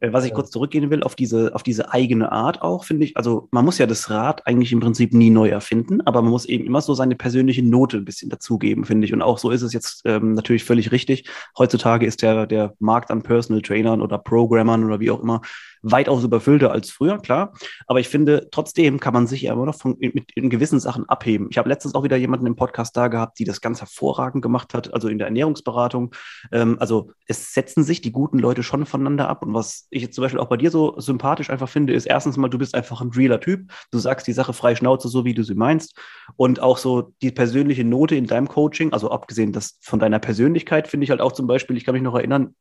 Äh, 0.00 0.12
was 0.12 0.24
ich 0.24 0.30
ja. 0.30 0.34
kurz 0.34 0.50
zurückgehen 0.50 0.90
will, 0.90 1.02
auf 1.02 1.14
diese, 1.14 1.54
auf 1.54 1.62
diese 1.62 1.92
eigene 1.92 2.32
Art 2.32 2.62
auch, 2.62 2.84
finde 2.84 3.04
ich, 3.04 3.16
also 3.16 3.48
man 3.50 3.64
muss 3.64 3.78
ja 3.78 3.86
das 3.86 4.10
Rad 4.10 4.46
eigentlich 4.46 4.72
im 4.72 4.80
Prinzip 4.80 5.14
nie 5.14 5.30
neu 5.30 5.48
erfinden, 5.48 6.00
aber 6.02 6.22
man 6.22 6.30
muss 6.30 6.46
eben 6.46 6.64
immer 6.64 6.80
so 6.80 6.94
seine 6.94 7.16
persönliche 7.16 7.62
Note 7.62 7.98
ein 7.98 8.04
bisschen 8.04 8.30
dazugeben, 8.30 8.84
finde 8.84 9.06
ich. 9.06 9.12
Und 9.12 9.22
auch 9.22 9.38
so 9.38 9.50
ist 9.50 9.62
es 9.62 9.72
jetzt 9.72 10.02
ähm, 10.04 10.34
natürlich 10.34 10.64
völlig 10.64 10.92
richtig. 10.92 11.28
Heutzutage 11.56 12.06
ist 12.06 12.22
der, 12.22 12.46
der 12.46 12.74
Markt 12.78 13.10
an 13.10 13.22
Personal 13.22 13.62
Trainern 13.62 14.02
oder 14.02 14.18
Programmern 14.18 14.84
oder 14.84 15.00
wie 15.00 15.10
auch 15.10 15.22
immer 15.22 15.42
weitaus 15.90 16.24
überfüllter 16.24 16.72
als 16.72 16.90
früher, 16.90 17.18
klar. 17.18 17.52
Aber 17.86 18.00
ich 18.00 18.08
finde, 18.08 18.48
trotzdem 18.50 18.98
kann 18.98 19.14
man 19.14 19.26
sich 19.26 19.42
ja 19.42 19.52
immer 19.52 19.66
noch 19.66 19.76
von, 19.76 19.96
mit 19.98 20.32
in 20.34 20.50
gewissen 20.50 20.80
Sachen 20.80 21.08
abheben. 21.08 21.48
Ich 21.50 21.58
habe 21.58 21.68
letztens 21.68 21.94
auch 21.94 22.02
wieder 22.02 22.16
jemanden 22.16 22.46
im 22.46 22.56
Podcast 22.56 22.96
da 22.96 23.08
gehabt, 23.08 23.38
die 23.38 23.44
das 23.44 23.60
ganz 23.60 23.80
hervorragend 23.80 24.42
gemacht 24.42 24.74
hat, 24.74 24.92
also 24.92 25.08
in 25.08 25.18
der 25.18 25.28
Ernährungsberatung. 25.28 26.14
Ähm, 26.52 26.76
also 26.80 27.12
es 27.26 27.54
setzen 27.54 27.84
sich 27.84 28.00
die 28.00 28.12
guten 28.12 28.38
Leute 28.38 28.62
schon 28.62 28.84
voneinander 28.84 29.28
ab. 29.28 29.42
Und 29.42 29.54
was 29.54 29.86
ich 29.90 30.02
jetzt 30.02 30.14
zum 30.14 30.22
Beispiel 30.22 30.40
auch 30.40 30.48
bei 30.48 30.56
dir 30.56 30.70
so 30.70 30.98
sympathisch 30.98 31.50
einfach 31.50 31.68
finde, 31.68 31.92
ist 31.92 32.06
erstens 32.06 32.36
mal, 32.36 32.48
du 32.48 32.58
bist 32.58 32.74
einfach 32.74 33.00
ein 33.00 33.10
realer 33.10 33.40
Typ. 33.40 33.70
Du 33.92 33.98
sagst 33.98 34.26
die 34.26 34.32
Sache 34.32 34.52
frei 34.52 34.74
Schnauze, 34.74 35.08
so 35.08 35.24
wie 35.24 35.34
du 35.34 35.44
sie 35.44 35.54
meinst. 35.54 35.96
Und 36.36 36.60
auch 36.60 36.78
so 36.78 37.12
die 37.22 37.30
persönliche 37.30 37.84
Note 37.84 38.16
in 38.16 38.26
deinem 38.26 38.48
Coaching, 38.48 38.92
also 38.92 39.10
abgesehen 39.10 39.52
das 39.52 39.78
von 39.82 40.00
deiner 40.00 40.18
Persönlichkeit, 40.18 40.88
finde 40.88 41.04
ich 41.04 41.10
halt 41.10 41.20
auch 41.20 41.32
zum 41.32 41.46
Beispiel, 41.46 41.76
ich 41.76 41.84
kann 41.84 41.94
mich 41.94 42.02
noch 42.02 42.14
erinnern, 42.14 42.54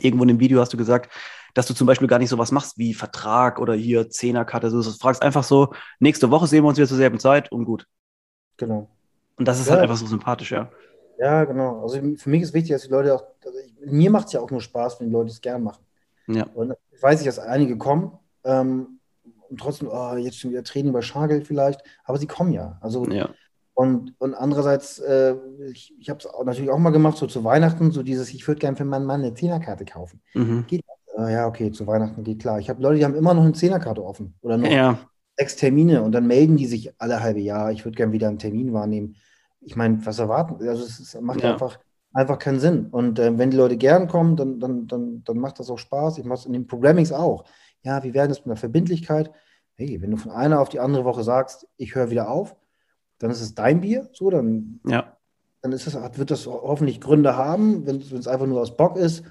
irgendwo 0.00 0.24
in 0.24 0.28
dem 0.28 0.40
Video 0.40 0.60
hast 0.60 0.72
du 0.72 0.76
gesagt, 0.76 1.12
dass 1.54 1.66
du 1.66 1.74
zum 1.74 1.86
Beispiel 1.86 2.08
gar 2.08 2.18
nicht 2.18 2.30
so 2.30 2.38
was 2.38 2.52
machst 2.52 2.78
wie 2.78 2.94
Vertrag 2.94 3.58
oder 3.60 3.74
hier 3.74 4.08
Zehnerkarte. 4.08 4.70
Du 4.70 4.82
fragst 4.82 5.22
einfach 5.22 5.44
so, 5.44 5.72
nächste 6.00 6.30
Woche 6.30 6.46
sehen 6.46 6.64
wir 6.64 6.68
uns 6.68 6.78
wieder 6.78 6.88
zur 6.88 6.96
selben 6.96 7.18
Zeit 7.18 7.52
und 7.52 7.64
gut. 7.64 7.86
Genau. 8.56 8.88
Und 9.36 9.48
das 9.48 9.60
ist 9.60 9.66
ja. 9.66 9.72
halt 9.72 9.82
einfach 9.82 9.96
so 9.96 10.06
sympathisch, 10.06 10.52
ja. 10.52 10.70
Ja, 11.18 11.44
genau. 11.44 11.82
Also 11.82 12.00
für 12.16 12.30
mich 12.30 12.42
ist 12.42 12.54
wichtig, 12.54 12.72
dass 12.72 12.82
die 12.82 12.90
Leute 12.90 13.14
auch, 13.14 13.24
also 13.44 13.58
ich, 13.58 13.90
mir 13.90 14.10
macht 14.10 14.26
es 14.26 14.32
ja 14.32 14.40
auch 14.40 14.50
nur 14.50 14.60
Spaß, 14.60 15.00
wenn 15.00 15.08
die 15.08 15.12
Leute 15.12 15.30
es 15.30 15.40
gern 15.40 15.62
machen. 15.62 15.84
Ja. 16.26 16.46
Und 16.54 16.74
ich 16.90 17.02
weiß 17.02 17.18
nicht, 17.18 17.28
dass 17.28 17.38
einige 17.38 17.76
kommen 17.76 18.12
ähm, 18.44 18.98
und 19.48 19.60
trotzdem, 19.60 19.88
oh, 19.90 20.14
jetzt 20.16 20.38
schon 20.38 20.50
wieder 20.50 20.64
Training 20.64 20.92
bei 20.92 21.02
Schargel 21.02 21.44
vielleicht, 21.44 21.82
aber 22.04 22.18
sie 22.18 22.26
kommen 22.26 22.52
ja. 22.52 22.78
Also 22.80 23.06
ja. 23.06 23.28
Und, 23.74 24.14
und 24.18 24.34
andererseits, 24.34 24.98
äh, 24.98 25.34
ich, 25.70 25.94
ich 25.98 26.10
habe 26.10 26.18
es 26.18 26.28
natürlich 26.44 26.70
auch 26.70 26.78
mal 26.78 26.90
gemacht, 26.90 27.16
so 27.16 27.26
zu 27.26 27.42
Weihnachten, 27.42 27.90
so 27.90 28.02
dieses, 28.02 28.32
ich 28.34 28.46
würde 28.46 28.58
gerne 28.58 28.76
für 28.76 28.84
meinen 28.84 29.06
Mann 29.06 29.20
eine 29.20 29.34
Zehnerkarte 29.34 29.84
kaufen. 29.84 30.20
Mhm. 30.34 30.66
Geht 30.66 30.84
ah, 31.22 31.30
ja, 31.30 31.46
okay, 31.46 31.70
zu 31.70 31.86
Weihnachten 31.86 32.24
geht 32.24 32.40
klar. 32.40 32.58
Ich 32.58 32.68
habe 32.68 32.82
Leute, 32.82 32.98
die 32.98 33.04
haben 33.04 33.14
immer 33.14 33.34
noch 33.34 33.42
eine 33.42 33.52
Zehnerkarte 33.52 34.04
offen 34.04 34.34
oder 34.42 34.56
noch 34.56 34.70
ja. 34.70 34.98
sechs 35.36 35.56
Termine 35.56 36.02
und 36.02 36.12
dann 36.12 36.26
melden 36.26 36.56
die 36.56 36.66
sich 36.66 36.92
alle 37.00 37.22
halbe 37.22 37.40
Jahr, 37.40 37.72
ich 37.72 37.84
würde 37.84 37.96
gerne 37.96 38.12
wieder 38.12 38.28
einen 38.28 38.38
Termin 38.38 38.72
wahrnehmen. 38.72 39.16
Ich 39.60 39.76
meine, 39.76 40.04
was 40.04 40.18
erwarten? 40.18 40.66
Also 40.68 40.84
es 40.84 41.16
macht 41.20 41.42
ja. 41.42 41.52
einfach, 41.52 41.78
einfach 42.12 42.38
keinen 42.38 42.60
Sinn. 42.60 42.86
Und 42.90 43.18
äh, 43.18 43.36
wenn 43.38 43.50
die 43.50 43.56
Leute 43.56 43.76
gern 43.76 44.08
kommen, 44.08 44.36
dann, 44.36 44.58
dann, 44.58 44.86
dann, 44.86 45.22
dann 45.24 45.38
macht 45.38 45.60
das 45.60 45.70
auch 45.70 45.78
Spaß. 45.78 46.18
Ich 46.18 46.24
mache 46.24 46.40
es 46.40 46.46
in 46.46 46.52
den 46.52 46.66
Programmings 46.66 47.12
auch. 47.12 47.44
Ja, 47.82 48.02
wie 48.02 48.14
werden 48.14 48.32
es 48.32 48.40
mit 48.40 48.48
der 48.48 48.56
Verbindlichkeit? 48.56 49.30
Hey, 49.74 50.00
wenn 50.02 50.10
du 50.10 50.16
von 50.16 50.32
einer 50.32 50.60
auf 50.60 50.68
die 50.68 50.80
andere 50.80 51.04
Woche 51.04 51.22
sagst, 51.22 51.66
ich 51.76 51.94
höre 51.94 52.10
wieder 52.10 52.28
auf, 52.30 52.56
dann 53.18 53.30
ist 53.30 53.40
es 53.40 53.54
dein 53.54 53.80
Bier, 53.80 54.08
so, 54.12 54.30
dann, 54.30 54.80
ja. 54.86 55.16
dann 55.62 55.72
ist 55.72 55.86
es, 55.86 55.94
wird 55.94 56.30
das 56.30 56.46
hoffentlich 56.46 57.00
Gründe 57.00 57.36
haben, 57.36 57.86
wenn 57.86 58.00
es 58.00 58.26
einfach 58.26 58.46
nur 58.46 58.60
aus 58.60 58.76
Bock 58.76 58.96
ist, 58.96 59.24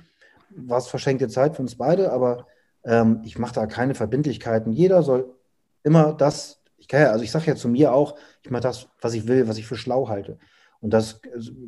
war 0.55 0.77
es 0.77 0.87
verschenkte 0.87 1.27
Zeit 1.27 1.55
für 1.55 1.61
uns 1.61 1.75
beide, 1.75 2.11
aber 2.11 2.47
ähm, 2.83 3.21
ich 3.23 3.37
mache 3.37 3.53
da 3.53 3.65
keine 3.65 3.95
Verbindlichkeiten. 3.95 4.71
Jeder 4.71 5.03
soll 5.03 5.35
immer 5.83 6.13
das, 6.13 6.61
ich 6.77 6.87
kann 6.87 7.01
ja, 7.01 7.11
also 7.11 7.23
ich 7.23 7.31
sage 7.31 7.45
ja 7.47 7.55
zu 7.55 7.69
mir 7.69 7.93
auch, 7.93 8.17
ich 8.41 8.51
mache 8.51 8.63
das, 8.63 8.89
was 8.99 9.13
ich 9.13 9.27
will, 9.27 9.47
was 9.47 9.57
ich 9.57 9.67
für 9.67 9.75
schlau 9.75 10.09
halte. 10.09 10.37
Und 10.79 10.93
das 10.93 11.21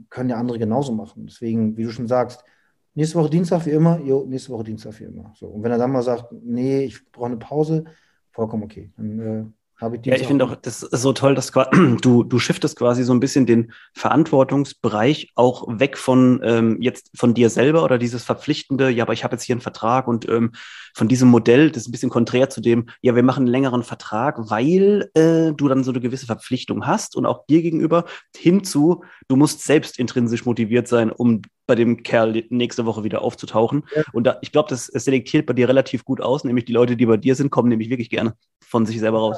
können 0.10 0.30
ja 0.30 0.38
andere 0.38 0.58
genauso 0.58 0.92
machen. 0.92 1.28
Deswegen, 1.28 1.78
wie 1.78 1.84
du 1.84 1.92
schon 1.92 2.08
sagst, 2.08 2.44
nächste 2.96 3.20
Woche 3.20 3.30
Dienstag 3.30 3.66
wie 3.66 3.72
immer, 3.72 4.00
jo, 4.00 4.26
nächste 4.26 4.52
Woche 4.52 4.64
Dienstag 4.64 5.00
wie 5.00 5.06
immer. 5.06 5.34
So. 5.36 5.48
Und 5.48 5.64
wenn 5.64 5.72
er 5.72 5.78
dann 5.78 5.92
mal 5.92 6.02
sagt, 6.02 6.32
nee, 6.32 6.84
ich 6.86 7.12
brauche 7.12 7.28
eine 7.28 7.38
Pause, 7.38 7.86
vollkommen 8.32 8.64
okay. 8.64 8.92
Dann 8.98 9.20
äh, 9.20 9.46
habe 9.84 9.98
ich 9.98 10.06
Ja, 10.06 10.16
ich 10.16 10.26
finde 10.26 10.46
auch, 10.46 10.56
das 10.56 10.84
ist 10.84 11.02
so 11.02 11.14
toll, 11.14 11.36
dass 11.36 11.52
du, 12.02 12.24
du 12.24 12.40
shiftest 12.40 12.78
quasi 12.78 13.04
so 13.04 13.14
ein 13.14 13.20
bisschen 13.20 13.46
den 13.46 13.72
Verantwortungsbereich 13.94 15.34
auch 15.36 15.66
weg 15.68 15.98
von 15.98 16.42
ähm, 16.44 16.82
jetzt 16.82 17.12
von 17.16 17.34
dir 17.34 17.50
selber 17.50 17.84
oder 17.84 17.98
dieses 17.98 18.24
verpflichtende, 18.24 18.90
ja, 18.90 19.04
aber 19.04 19.14
ich 19.14 19.24
habe 19.24 19.36
jetzt 19.36 19.44
hier 19.44 19.54
einen 19.54 19.62
Vertrag 19.62 20.08
und 20.08 20.28
ähm, 20.28 20.54
von 20.96 21.08
diesem 21.08 21.30
Modell, 21.30 21.72
das 21.72 21.84
ist 21.84 21.90
ein 21.90 21.92
bisschen 21.92 22.10
konträr 22.10 22.50
zu 22.50 22.62
dem, 22.62 22.88
ja, 23.02 23.16
wir 23.16 23.24
machen 23.24 23.42
einen 23.42 23.52
längeren 23.52 23.84
Vertrag, 23.84 24.50
weil 24.50 25.10
äh, 25.14 25.52
du 25.54 25.68
dann 25.68 25.84
so 25.84 25.92
eine 25.92 26.00
gewisse 26.00 26.26
Verpflichtung 26.26 26.88
hast 26.88 27.16
und 27.16 27.26
auch 27.26 27.46
dir 27.46 27.62
gegenüber, 27.62 28.06
hinzu, 28.36 29.04
du 29.28 29.36
musst 29.36 29.64
selbst 29.64 30.00
intrinsisch 30.00 30.46
motiviert 30.46 30.88
sein, 30.88 31.12
um 31.12 31.42
bei 31.66 31.76
dem 31.76 32.04
Kerl 32.04 32.44
nächste 32.50 32.86
Woche 32.86 33.04
wieder 33.04 33.22
aufzutauchen. 33.22 33.84
Ja. 33.96 34.04
Und 34.12 34.26
da, 34.26 34.38
ich 34.42 34.52
glaube, 34.52 34.70
das 34.70 34.88
selektiert 34.88 35.46
bei 35.46 35.54
dir 35.54 35.68
relativ 35.68 36.04
gut 36.06 36.22
aus, 36.22 36.44
nämlich 36.44 36.66
die 36.66 36.74
Leute, 36.74 36.98
die 36.98 37.06
bei 37.06 37.18
dir 37.18 37.36
sind, 37.36 37.52
kommen 37.52 37.70
nämlich 37.70 37.90
wirklich 37.90 38.10
gerne 38.10 38.36
von 38.62 38.86
sich 38.86 39.00
selber 39.00 39.20
raus. 39.20 39.38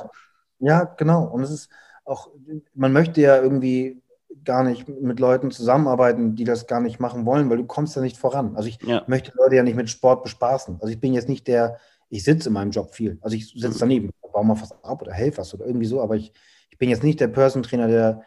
Ja, 0.60 0.84
genau. 0.84 1.26
Und 1.26 1.44
es 1.44 1.52
ist 1.52 1.70
auch, 2.06 2.30
man 2.74 2.94
möchte 2.94 3.22
ja 3.22 3.42
irgendwie 3.42 4.02
gar 4.44 4.64
nicht 4.64 4.88
mit 4.88 5.20
Leuten 5.20 5.52
zusammenarbeiten, 5.52 6.36
die 6.36 6.44
das 6.44 6.68
gar 6.68 6.80
nicht 6.80 7.00
machen 7.00 7.26
wollen, 7.26 7.50
weil 7.50 7.58
du 7.58 7.66
kommst 7.66 7.96
ja 7.96 8.02
nicht 8.02 8.18
voran. 8.18 8.56
Also 8.56 8.70
ich 8.70 8.82
ja. 8.84 9.04
möchte 9.08 9.32
Leute 9.36 9.56
ja 9.56 9.64
nicht 9.64 9.76
mit 9.76 9.90
Sport 9.90 10.24
bespaßen. 10.24 10.76
Also 10.82 10.88
ich 10.88 11.00
bin 11.00 11.14
jetzt 11.14 11.30
nicht 11.30 11.48
der, 11.48 11.78
ich 12.10 12.24
sitze 12.24 12.50
in 12.50 12.54
meinem 12.54 12.72
Job 12.72 12.94
viel. 12.94 13.18
Also 13.22 13.36
ich 13.36 13.52
sitze 13.52 13.80
daneben, 13.80 14.12
baue 14.36 14.46
mal 14.46 14.62
was 14.62 14.72
ab 14.84 15.02
oder 15.02 15.14
helfe 15.14 15.40
was 15.40 15.54
oder 15.54 15.66
irgendwie 15.66 15.88
so, 15.88 16.02
aber 16.02 16.16
ich, 16.16 16.32
ich 16.70 16.78
bin 16.78 16.90
jetzt 16.90 17.04
nicht 17.04 17.20
der 17.20 17.30
Person 17.30 17.64
Trainer, 17.64 17.88
der 17.88 18.22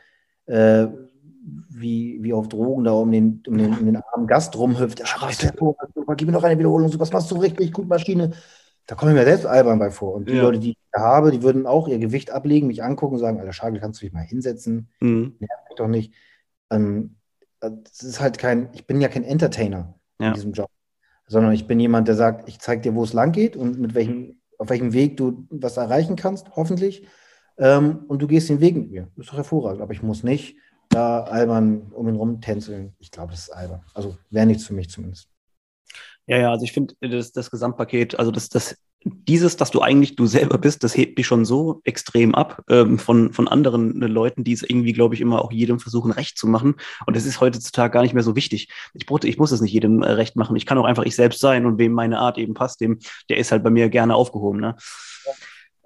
äh, 0.47 0.89
wie, 1.69 2.19
wie 2.23 2.33
auf 2.33 2.49
Drogen 2.49 2.85
da 2.85 2.93
um 2.93 3.13
den, 3.13 3.43
um 3.47 3.57
den, 3.57 3.79
um 3.79 3.87
den 3.87 3.97
armen 3.97 4.27
Gast 4.27 4.57
rumhüpft. 4.57 5.01
Ja, 5.01 6.15
gib 6.15 6.27
mir 6.27 6.33
noch 6.33 6.43
eine 6.43 6.59
Wiederholung, 6.59 6.91
so 6.91 6.99
was 6.99 7.13
machst 7.13 7.31
du 7.31 7.37
richtig 7.37 7.73
gut, 7.73 7.89
Maschine. 7.89 8.33
Da 8.89 8.95
komme 8.95 9.13
ich 9.13 9.19
mir 9.19 9.25
selbst 9.25 9.45
albern 9.45 9.79
bei 9.79 9.91
vor. 9.91 10.15
Und 10.15 10.31
die 10.31 10.35
ja. 10.35 10.43
Leute, 10.43 10.59
die 10.59 10.71
ich 10.71 10.77
habe, 10.97 11.31
die 11.31 11.43
würden 11.43 11.67
auch 11.67 11.89
ihr 11.89 11.99
Gewicht 11.99 12.31
ablegen, 12.31 12.67
mich 12.67 12.83
angucken 12.83 13.15
und 13.15 13.21
sagen, 13.21 13.39
Alter 13.39 13.53
Schagel, 13.53 13.81
kannst 13.81 14.01
du 14.01 14.07
dich 14.07 14.15
mal 14.15 14.23
hinsetzen? 14.23 14.89
Mhm. 15.01 15.37
Nerv 15.39 15.61
mich 15.69 15.77
doch 15.77 15.89
nicht. 15.89 16.15
Ähm, 16.71 17.17
das 17.61 18.03
ist 18.03 18.21
halt 18.21 18.39
kein, 18.39 18.71
ich 18.73 18.87
bin 18.87 19.03
ja 19.03 19.09
kein 19.09 19.25
Entertainer 19.25 19.95
ja. 20.19 20.29
in 20.29 20.35
diesem 20.35 20.53
Job, 20.53 20.71
sondern 21.27 21.53
ich 21.53 21.67
bin 21.67 21.79
jemand, 21.79 22.09
der 22.09 22.15
sagt, 22.15 22.49
ich 22.49 22.61
zeige 22.61 22.81
dir, 22.81 22.95
wo 22.95 23.05
es 23.05 23.13
lang 23.13 23.33
geht 23.33 23.57
und 23.57 23.79
mit 23.79 23.95
welchem, 23.95 24.41
auf 24.57 24.71
welchem 24.71 24.95
Weg 24.95 25.19
du 25.19 25.47
was 25.51 25.77
erreichen 25.77 26.17
kannst, 26.17 26.57
hoffentlich. 26.57 27.07
Ähm, 27.59 28.07
und 28.09 28.23
du 28.23 28.27
gehst 28.27 28.49
den 28.49 28.61
Weg 28.63 28.75
mit 28.75 28.91
mir. 28.91 29.09
Das 29.17 29.27
ist 29.27 29.33
doch 29.33 29.37
hervorragend. 29.37 29.83
Aber 29.83 29.93
ich 29.93 30.03
muss 30.03 30.23
nicht 30.23 30.57
da 30.89 31.25
albern 31.25 31.93
um 31.93 32.09
ihn 32.09 32.17
rum 32.17 32.41
tänzeln. 32.41 32.95
Ich 33.01 33.11
glaube, 33.11 33.33
das 33.33 33.41
ist 33.41 33.51
albern. 33.51 33.83
Also 33.93 34.17
wäre 34.31 34.47
nichts 34.47 34.65
für 34.65 34.73
mich 34.73 34.89
zumindest. 34.89 35.29
Ja, 36.29 36.37
ja, 36.37 36.51
also 36.51 36.65
ich 36.65 36.73
finde 36.73 36.95
das, 37.01 37.33
das 37.33 37.51
Gesamtpaket, 37.51 38.19
also 38.19 38.31
das, 38.31 38.51
das, 38.51 38.77
dieses, 39.03 39.57
dass 39.57 39.71
du 39.71 39.81
eigentlich 39.81 40.15
du 40.15 40.27
selber 40.27 40.59
bist, 40.59 40.85
das 40.85 40.95
hebt 40.95 41.19
dich 41.19 41.27
schon 41.27 41.47
so 41.47 41.81
extrem 41.85 42.35
ab 42.35 42.63
ähm, 42.69 42.99
von, 42.99 43.33
von 43.33 43.49
anderen 43.49 44.03
äh, 44.03 44.07
Leuten, 44.07 44.45
die 44.45 44.53
es 44.53 44.63
irgendwie, 44.63 44.93
glaube 44.93 45.15
ich, 45.15 45.23
immer 45.23 45.43
auch 45.43 45.51
jedem 45.53 45.81
versuchen, 45.81 46.11
recht 46.11 46.37
zu 46.37 46.47
machen. 46.47 46.75
Und 47.07 47.17
das 47.17 47.25
ist 47.25 47.41
heutzutage 47.41 47.95
gar 47.95 48.03
nicht 48.03 48.13
mehr 48.13 48.23
so 48.23 48.37
wichtig. 48.37 48.69
Ich, 48.93 49.07
ich 49.25 49.39
muss 49.39 49.53
es 49.53 49.63
nicht 49.63 49.73
jedem 49.73 50.03
äh, 50.03 50.11
recht 50.11 50.37
machen. 50.37 50.55
Ich 50.55 50.67
kann 50.67 50.77
auch 50.77 50.85
einfach 50.85 51.05
ich 51.05 51.17
selbst 51.17 51.41
sein 51.41 51.65
und 51.65 51.79
wem 51.79 51.93
meine 51.93 52.19
Art 52.19 52.37
eben 52.37 52.53
passt, 52.53 52.83
dem, 52.83 52.99
der 53.31 53.39
ist 53.39 53.51
halt 53.51 53.63
bei 53.65 53.71
mir 53.71 53.89
gerne 53.89 54.15
aufgehoben. 54.15 54.61
Ne? 54.61 54.77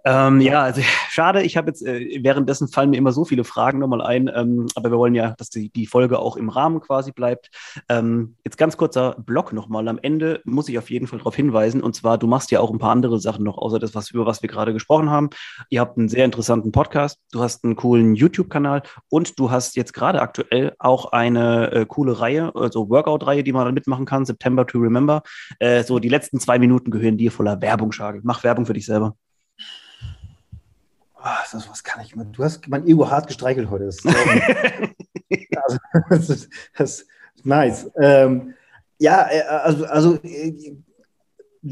Ja. 0.05 0.29
Ähm, 0.29 0.41
ja, 0.41 0.63
also 0.63 0.81
schade, 1.11 1.43
ich 1.43 1.57
habe 1.57 1.69
jetzt, 1.69 1.85
äh, 1.87 2.21
währenddessen 2.23 2.69
fallen 2.69 2.91
mir 2.91 2.97
immer 2.97 3.13
so 3.13 3.25
viele 3.25 3.45
Fragen 3.45 3.79
nochmal 3.79 4.03
ein, 4.03 4.31
ähm, 4.35 4.67
aber 4.75 4.91
wir 4.91 4.99
wollen 4.99 5.15
ja, 5.15 5.35
dass 5.39 5.51
die, 5.51 5.71
die 5.71 5.87
Folge 5.87 6.19
auch 6.19 6.37
im 6.37 6.49
Rahmen 6.49 6.81
quasi 6.81 7.13
bleibt. 7.13 7.51
Ähm, 7.89 8.37
jetzt 8.45 8.59
ganz 8.59 8.77
kurzer 8.77 9.17
Block 9.19 9.53
nochmal. 9.53 9.89
Am 9.89 9.99
Ende 10.01 10.41
muss 10.45 10.69
ich 10.69 10.79
auf 10.79 10.91
jeden 10.91 11.07
Fall 11.07 11.19
darauf 11.19 11.37
hinweisen, 11.37 11.83
und 11.83 11.95
zwar, 11.95 12.19
du 12.19 12.27
machst 12.27 12.51
ja 12.51 12.61
auch 12.61 12.71
ein 12.71 12.79
paar 12.79 12.93
andere 12.93 13.21
Sachen 13.21 13.45
noch, 13.45 13.59
außer 13.59 13.79
das, 13.79 13.95
was, 13.95 14.11
über 14.11 14.27
was 14.27 14.43
wir 14.43 14.49
gerade 14.49 14.73
gesprochen 14.73 15.11
haben. 15.11 15.31
Ihr 15.71 15.81
habt 15.81 15.99
einen 15.99 16.09
sehr 16.09 16.25
interessanten 16.25 16.73
Podcast, 16.73 17.19
du 17.33 17.41
hast 17.41 17.65
einen 17.65 17.77
coolen 17.77 18.15
YouTube-Kanal 18.15 18.83
und 19.09 19.39
du 19.39 19.51
hast 19.51 19.77
jetzt 19.77 19.93
gerade 19.93 20.21
aktuell 20.21 20.75
auch 20.79 21.13
eine 21.13 21.71
äh, 21.73 21.87
coole 21.87 22.19
Reihe, 22.19 22.53
also 22.55 22.89
Workout-Reihe, 22.89 23.45
die 23.45 23.53
man 23.53 23.73
mitmachen 23.75 24.07
kann, 24.07 24.25
September 24.25 24.67
to 24.67 24.79
Remember. 24.79 25.23
Äh, 25.59 25.85
so 25.85 25.99
die 25.99 26.09
letzten 26.09 26.41
zwei 26.41 26.59
Minuten 26.59 26.91
gehören 26.91 27.17
dir 27.17 27.31
voller 27.31 27.61
Werbung, 27.61 27.93
Schagel. 27.93 28.21
Mach 28.25 28.43
Werbung 28.45 28.67
für 28.67 28.73
dich 28.73 28.87
selber. 28.87 29.15
Oh, 31.25 31.59
was 31.69 31.85
kann 31.85 32.03
ich? 32.05 32.15
Du 32.33 32.43
hast 32.43 32.67
mein 32.69 32.87
Ego 32.87 33.09
hart 33.09 33.29
gestreichelt 33.29 33.71
heute. 33.71 33.87
Das, 33.87 33.99
also, 34.05 35.79
das, 36.11 36.31
ist, 36.31 36.51
das 36.77 36.91
ist 37.01 37.07
nice. 37.45 37.91
Ähm, 38.01 38.55
ja, 38.99 39.29
äh, 39.31 39.43
also, 39.43 39.85
also, 39.87 40.19
äh, 40.25 40.75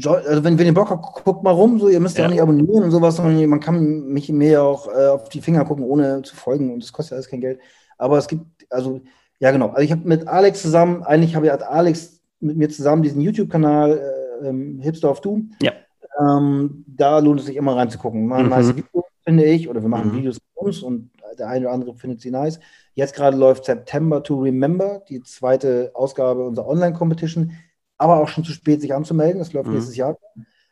also 0.05 0.43
wenn, 0.45 0.57
wenn 0.57 0.67
ihr 0.67 0.73
Bock 0.73 0.89
habt, 0.89 1.23
guckt 1.23 1.43
mal 1.43 1.51
rum. 1.51 1.79
So, 1.79 1.89
ihr 1.89 1.99
müsst 1.99 2.17
ja, 2.17 2.25
auch 2.25 2.29
nicht 2.29 2.41
abonnieren 2.41 2.83
und 2.83 2.91
sowas, 2.91 3.17
sondern 3.17 3.45
man 3.49 3.59
kann 3.59 4.07
mich 4.07 4.29
mir 4.29 4.63
auch 4.63 4.87
äh, 4.87 5.07
auf 5.07 5.27
die 5.27 5.41
Finger 5.41 5.65
gucken, 5.65 5.83
ohne 5.83 6.21
zu 6.21 6.35
folgen. 6.35 6.73
Und 6.73 6.83
das 6.83 6.93
kostet 6.93 7.13
alles 7.13 7.27
kein 7.27 7.41
Geld. 7.41 7.59
Aber 7.97 8.17
es 8.17 8.27
gibt, 8.27 8.45
also, 8.69 9.01
ja, 9.39 9.51
genau. 9.51 9.67
Also 9.69 9.81
ich 9.81 9.91
habe 9.91 10.07
mit 10.07 10.29
Alex 10.29 10.61
zusammen, 10.61 11.03
eigentlich 11.03 11.35
habe 11.35 11.47
ich 11.47 11.51
hat 11.51 11.63
Alex 11.63 12.21
mit 12.39 12.55
mir 12.55 12.69
zusammen 12.69 13.03
diesen 13.03 13.19
YouTube-Kanal 13.19 13.97
äh, 14.41 14.47
ähm, 14.47 14.79
Hipster 14.79 15.11
of 15.11 15.19
Doom. 15.19 15.51
Ja. 15.61 15.73
Ähm, 16.19 16.85
da 16.87 17.19
lohnt 17.19 17.41
es 17.41 17.47
sich 17.47 17.57
immer 17.57 17.75
reinzugucken. 17.75 18.27
Man 18.27 18.45
mhm. 18.45 18.77
Videos 18.77 19.10
finde 19.23 19.45
ich, 19.45 19.69
oder 19.69 19.81
wir 19.81 19.89
machen 19.89 20.11
mhm. 20.11 20.17
Videos 20.17 20.35
mit 20.35 20.65
uns 20.65 20.81
und 20.81 21.11
der 21.37 21.47
eine 21.47 21.65
oder 21.65 21.73
andere 21.73 21.95
findet 21.95 22.21
sie 22.21 22.31
nice. 22.31 22.59
Jetzt 22.93 23.15
gerade 23.15 23.37
läuft 23.37 23.65
September 23.65 24.21
to 24.21 24.39
Remember, 24.39 25.03
die 25.07 25.21
zweite 25.23 25.91
Ausgabe 25.93 26.45
unserer 26.45 26.67
Online-Competition, 26.67 27.53
aber 27.97 28.19
auch 28.19 28.27
schon 28.27 28.43
zu 28.43 28.51
spät, 28.51 28.81
sich 28.81 28.93
anzumelden. 28.93 29.39
Das 29.39 29.53
läuft 29.53 29.67
mhm. 29.67 29.75
nächstes 29.75 29.95
Jahr. 29.95 30.17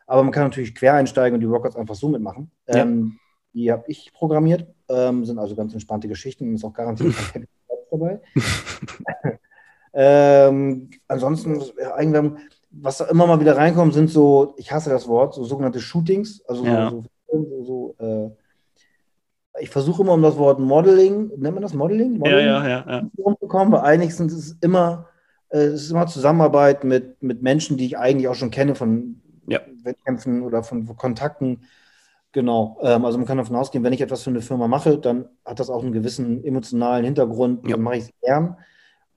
Aber 0.07 0.23
man 0.23 0.31
kann 0.31 0.43
natürlich 0.43 0.73
quer 0.73 0.95
einsteigen 0.95 1.35
und 1.35 1.41
die 1.41 1.45
Rockets 1.45 1.75
einfach 1.75 1.95
so 1.95 2.09
mitmachen. 2.09 2.51
Ja. 2.67 2.77
Ähm, 2.77 3.19
die 3.53 3.71
habe 3.71 3.83
ich 3.88 4.12
programmiert, 4.13 4.67
ähm, 4.89 5.25
sind 5.25 5.39
also 5.39 5.55
ganz 5.55 5.73
entspannte 5.73 6.07
Geschichten 6.07 6.47
und 6.47 6.55
ist 6.55 6.63
auch 6.63 6.73
garantiert 6.73 7.15
kein 7.31 7.47
dabei. 7.91 8.21
ähm, 9.93 10.89
ansonsten, 11.07 11.62
was 12.71 12.97
da 12.97 13.05
immer 13.05 13.27
mal 13.27 13.39
wieder 13.39 13.57
reinkommt, 13.57 13.93
sind 13.93 14.09
so, 14.09 14.53
ich 14.57 14.71
hasse 14.71 14.89
das 14.89 15.07
Wort, 15.07 15.33
so 15.33 15.43
sogenannte 15.43 15.79
Shootings, 15.79 16.43
also 16.47 16.65
ja. 16.65 16.89
so, 16.89 17.03
so, 17.31 17.63
so 17.63 17.95
äh, 17.99 18.29
ich 19.59 19.69
versuche 19.69 20.01
immer 20.01 20.13
um 20.13 20.21
das 20.21 20.37
Wort 20.37 20.59
Modeling, 20.59 21.31
nennt 21.37 21.55
man 21.55 21.61
das 21.61 21.73
Modeling? 21.73 22.17
Modeling 22.17 22.45
ja, 22.45 22.67
ja, 22.67 22.85
ja. 22.87 23.09
Rumzukommen, 23.17 23.73
weil 23.73 23.81
eigentlich 23.81 24.09
ist 24.09 24.19
es 24.19 24.57
immer, 24.61 25.07
äh, 25.49 25.59
es 25.59 25.83
ist 25.83 25.91
immer 25.91 26.07
Zusammenarbeit 26.07 26.83
mit, 26.83 27.21
mit 27.21 27.41
Menschen, 27.41 27.77
die 27.77 27.85
ich 27.85 27.97
eigentlich 27.97 28.27
auch 28.27 28.35
schon 28.35 28.51
kenne 28.51 28.75
von 28.75 29.21
ja. 29.47 29.59
Wettkämpfen 29.83 30.41
oder 30.41 30.63
von, 30.63 30.85
Kontakten. 30.95 31.61
Genau, 32.31 32.77
ähm, 32.81 33.05
also 33.05 33.17
man 33.17 33.27
kann 33.27 33.37
davon 33.37 33.55
ausgehen, 33.55 33.83
wenn 33.83 33.93
ich 33.93 34.01
etwas 34.01 34.23
für 34.23 34.29
eine 34.29 34.41
Firma 34.41 34.67
mache, 34.67 34.99
dann 34.99 35.25
hat 35.43 35.59
das 35.59 35.69
auch 35.69 35.81
einen 35.81 35.93
gewissen 35.93 36.43
emotionalen 36.43 37.05
Hintergrund, 37.05 37.63
ja. 37.63 37.71
dann 37.71 37.81
mache 37.81 37.97
ich 37.97 38.03
es 38.03 38.11
gern. 38.21 38.57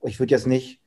Ich 0.01 0.19
würde 0.19 0.31
jetzt 0.31 0.47
nicht 0.47 0.81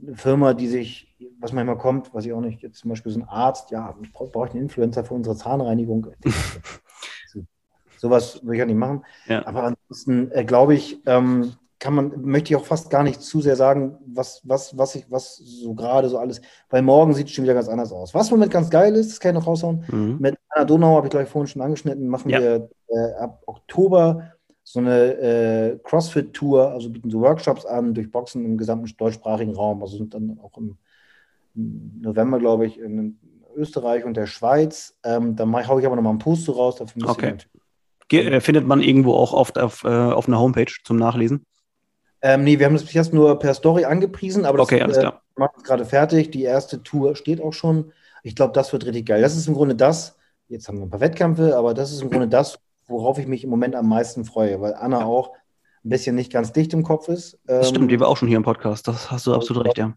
eine 0.00 0.16
Firma, 0.16 0.52
die 0.52 0.68
sich, 0.68 1.16
was 1.40 1.52
manchmal 1.52 1.78
kommt, 1.78 2.12
weiß 2.12 2.26
ich 2.26 2.32
auch 2.32 2.40
nicht, 2.40 2.60
jetzt 2.62 2.80
zum 2.80 2.90
Beispiel 2.90 3.12
so 3.12 3.20
ein 3.20 3.28
Arzt, 3.28 3.70
ja, 3.70 3.94
ich 4.02 4.12
brauche 4.12 4.30
brauch 4.30 4.50
einen 4.50 4.62
Influencer 4.64 5.04
für 5.04 5.14
unsere 5.14 5.36
Zahnreinigung. 5.36 6.08
Sowas 8.04 8.40
würde 8.42 8.56
ich 8.56 8.58
ja 8.58 8.66
nicht 8.66 8.76
machen. 8.76 9.02
Ja. 9.26 9.46
Aber 9.46 9.62
ansonsten 9.62 10.30
äh, 10.32 10.44
glaube 10.44 10.74
ich, 10.74 11.00
ähm, 11.06 11.54
kann 11.78 11.94
man, 11.94 12.20
möchte 12.20 12.52
ich 12.52 12.56
auch 12.56 12.66
fast 12.66 12.90
gar 12.90 13.02
nicht 13.02 13.22
zu 13.22 13.40
sehr 13.40 13.56
sagen, 13.56 13.96
was, 14.04 14.42
was, 14.44 14.76
was 14.76 14.94
ich, 14.94 15.10
was 15.10 15.38
so 15.38 15.72
gerade 15.72 16.10
so 16.10 16.18
alles, 16.18 16.42
weil 16.68 16.82
morgen 16.82 17.14
sieht 17.14 17.28
es 17.28 17.32
schon 17.32 17.44
wieder 17.44 17.54
ganz 17.54 17.66
anders 17.66 17.92
aus. 17.92 18.12
Was 18.12 18.30
Moment 18.30 18.52
ganz 18.52 18.68
geil 18.68 18.94
ist, 18.94 19.10
das 19.10 19.20
kann 19.20 19.34
ich 19.34 19.40
noch 19.40 19.46
raushauen. 19.46 19.86
Mhm. 19.90 20.18
Mit 20.20 20.36
Anna 20.50 20.66
Donau 20.66 20.96
habe 20.96 21.06
ich 21.06 21.12
gleich 21.12 21.30
vorhin 21.30 21.46
schon 21.46 21.62
angeschnitten, 21.62 22.08
machen 22.08 22.28
ja. 22.28 22.40
wir 22.42 22.68
äh, 22.88 23.14
ab 23.14 23.42
Oktober 23.46 24.32
so 24.64 24.80
eine 24.80 25.14
äh, 25.14 25.78
CrossFit-Tour, 25.82 26.72
also 26.72 26.90
bieten 26.90 27.08
so 27.08 27.22
Workshops 27.22 27.64
an, 27.64 27.94
durch 27.94 28.10
Boxen 28.10 28.44
im 28.44 28.58
gesamten 28.58 28.94
deutschsprachigen 28.98 29.54
Raum. 29.54 29.82
Also 29.82 29.96
sind 29.96 30.12
dann 30.12 30.38
auch 30.42 30.58
im, 30.58 30.76
im 31.54 32.02
November, 32.02 32.38
glaube 32.38 32.66
ich, 32.66 32.78
in, 32.78 33.18
Österreich 33.56 34.04
und 34.04 34.16
der 34.16 34.26
Schweiz. 34.26 34.96
Ähm, 35.04 35.36
da 35.36 35.46
haue 35.66 35.80
ich 35.80 35.86
aber 35.86 35.96
nochmal 35.96 36.10
einen 36.10 36.18
Post 36.18 36.48
raus. 36.48 36.76
Dafür 36.76 37.08
okay. 37.08 37.36
Ge 38.08 38.40
findet 38.40 38.66
man 38.66 38.82
irgendwo 38.82 39.14
auch 39.14 39.32
oft 39.32 39.58
auf, 39.58 39.84
äh, 39.84 39.88
auf 39.88 40.28
einer 40.28 40.38
Homepage 40.38 40.72
zum 40.84 40.96
Nachlesen? 40.96 41.46
Ähm, 42.20 42.44
nee, 42.44 42.58
wir 42.58 42.66
haben 42.66 42.74
das 42.74 42.84
bis 42.84 42.94
jetzt 42.94 43.12
nur 43.12 43.38
per 43.38 43.54
Story 43.54 43.84
angepriesen, 43.84 44.44
aber 44.44 44.58
das 44.58 44.66
okay, 44.66 44.80
alles 44.80 44.98
klar. 44.98 45.22
Äh, 45.36 45.40
macht 45.40 45.64
gerade 45.64 45.84
fertig. 45.84 46.30
Die 46.30 46.42
erste 46.42 46.82
Tour 46.82 47.16
steht 47.16 47.40
auch 47.40 47.52
schon. 47.52 47.92
Ich 48.22 48.34
glaube, 48.34 48.52
das 48.52 48.72
wird 48.72 48.86
richtig 48.86 49.06
geil. 49.06 49.20
Das 49.20 49.36
ist 49.36 49.46
im 49.46 49.54
Grunde 49.54 49.74
das, 49.74 50.16
jetzt 50.48 50.68
haben 50.68 50.78
wir 50.78 50.86
ein 50.86 50.90
paar 50.90 51.00
Wettkämpfe, 51.00 51.56
aber 51.56 51.74
das 51.74 51.92
ist 51.92 52.00
im 52.00 52.10
Grunde 52.10 52.28
das, 52.28 52.58
worauf 52.86 53.18
ich 53.18 53.26
mich 53.26 53.44
im 53.44 53.50
Moment 53.50 53.74
am 53.74 53.88
meisten 53.88 54.24
freue, 54.24 54.60
weil 54.60 54.74
Anna 54.74 55.04
auch 55.04 55.32
ein 55.84 55.90
bisschen 55.90 56.14
nicht 56.14 56.32
ganz 56.32 56.52
dicht 56.52 56.72
im 56.72 56.82
Kopf 56.82 57.08
ist. 57.08 57.38
Das 57.44 57.68
stimmt, 57.68 57.90
die 57.90 57.96
ähm, 57.96 58.00
war 58.00 58.08
auch 58.08 58.16
schon 58.16 58.28
hier 58.28 58.38
im 58.38 58.42
Podcast, 58.42 58.88
das 58.88 59.10
hast 59.10 59.26
du 59.26 59.34
absolut 59.34 59.66
recht, 59.66 59.78
ja. 59.78 59.92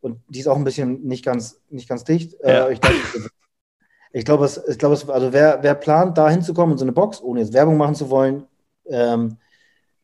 Und 0.00 0.20
die 0.28 0.40
ist 0.40 0.46
auch 0.46 0.56
ein 0.56 0.64
bisschen 0.64 1.02
nicht 1.04 1.24
ganz, 1.24 1.60
nicht 1.70 1.88
ganz 1.88 2.04
dicht. 2.04 2.38
Äh, 2.40 2.52
ja. 2.52 2.68
ich, 2.68 2.80
glaube, 2.80 2.96
ich 4.16 4.24
glaube, 4.24 4.46
es, 4.46 4.56
ich 4.66 4.78
glaube, 4.78 4.94
es, 4.94 5.06
also 5.10 5.30
wer, 5.34 5.58
wer 5.60 5.74
plant, 5.74 6.16
da 6.16 6.30
hinzukommen 6.30 6.72
in 6.72 6.78
so 6.78 6.86
eine 6.86 6.92
Box, 6.92 7.20
ohne 7.20 7.40
jetzt 7.40 7.52
Werbung 7.52 7.76
machen 7.76 7.94
zu 7.94 8.08
wollen, 8.08 8.44
ähm, 8.86 9.36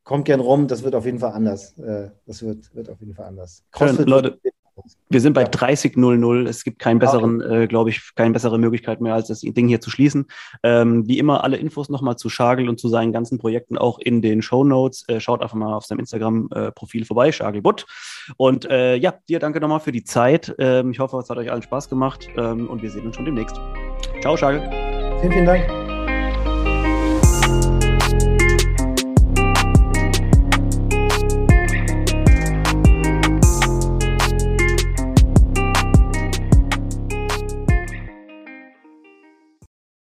kommt 0.05 0.27
gern 0.27 0.41
rum, 0.41 0.69
das 0.69 0.83
wird 0.83 0.95
auf 0.95 1.07
jeden 1.07 1.19
Fall 1.19 1.33
anders. 1.33 1.79
Äh, 1.79 2.11
das 2.27 2.43
wird, 2.43 2.75
wird 2.75 2.91
auf 2.91 3.01
jeden 3.01 3.15
Fall 3.15 3.25
anders. 3.25 3.65
Schön, 3.75 3.97
Leute, 4.05 4.39
wir 5.09 5.21
sind 5.23 5.33
bei 5.33 5.45
30.00. 5.45 6.47
Es 6.47 6.63
gibt 6.63 6.79
keinen 6.79 6.99
besseren, 6.99 7.41
äh, 7.41 7.67
glaube 7.67 7.89
ich, 7.89 8.15
keine 8.15 8.33
bessere 8.33 8.59
Möglichkeit 8.59 9.01
mehr, 9.01 9.15
als 9.15 9.29
das 9.29 9.41
Ding 9.41 9.67
hier 9.67 9.81
zu 9.81 9.89
schließen. 9.89 10.27
Ähm, 10.63 11.09
wie 11.09 11.19
immer, 11.19 11.43
alle 11.43 11.57
Infos 11.57 11.89
nochmal 11.89 12.17
zu 12.17 12.29
Schagel 12.29 12.69
und 12.69 12.79
zu 12.79 12.89
seinen 12.89 13.13
ganzen 13.13 13.39
Projekten 13.39 13.79
auch 13.79 13.99
in 13.99 14.21
den 14.21 14.43
Show 14.43 14.63
Notes. 14.63 15.09
Äh, 15.09 15.21
schaut 15.21 15.41
einfach 15.41 15.57
mal 15.57 15.73
auf 15.73 15.87
seinem 15.87 16.01
Instagram-Profil 16.01 17.07
vorbei, 17.07 17.33
Schagelbutt. 17.33 17.87
Und 18.37 18.67
äh, 18.67 18.97
ja, 18.97 19.15
dir 19.27 19.39
danke 19.39 19.59
nochmal 19.59 19.81
für 19.81 19.93
die 19.93 20.05
Zeit. 20.05 20.55
Ähm, 20.59 20.91
ich 20.91 20.99
hoffe, 20.99 21.17
es 21.17 21.31
hat 21.31 21.39
euch 21.39 21.51
allen 21.51 21.63
Spaß 21.63 21.89
gemacht 21.89 22.29
ähm, 22.37 22.69
und 22.69 22.83
wir 22.83 22.91
sehen 22.91 23.07
uns 23.07 23.17
schon 23.17 23.25
demnächst. 23.25 23.57
Ciao, 24.23 24.37
Schagel. 24.37 24.63
Vielen, 25.21 25.33
vielen 25.33 25.47
Dank. 25.47 25.82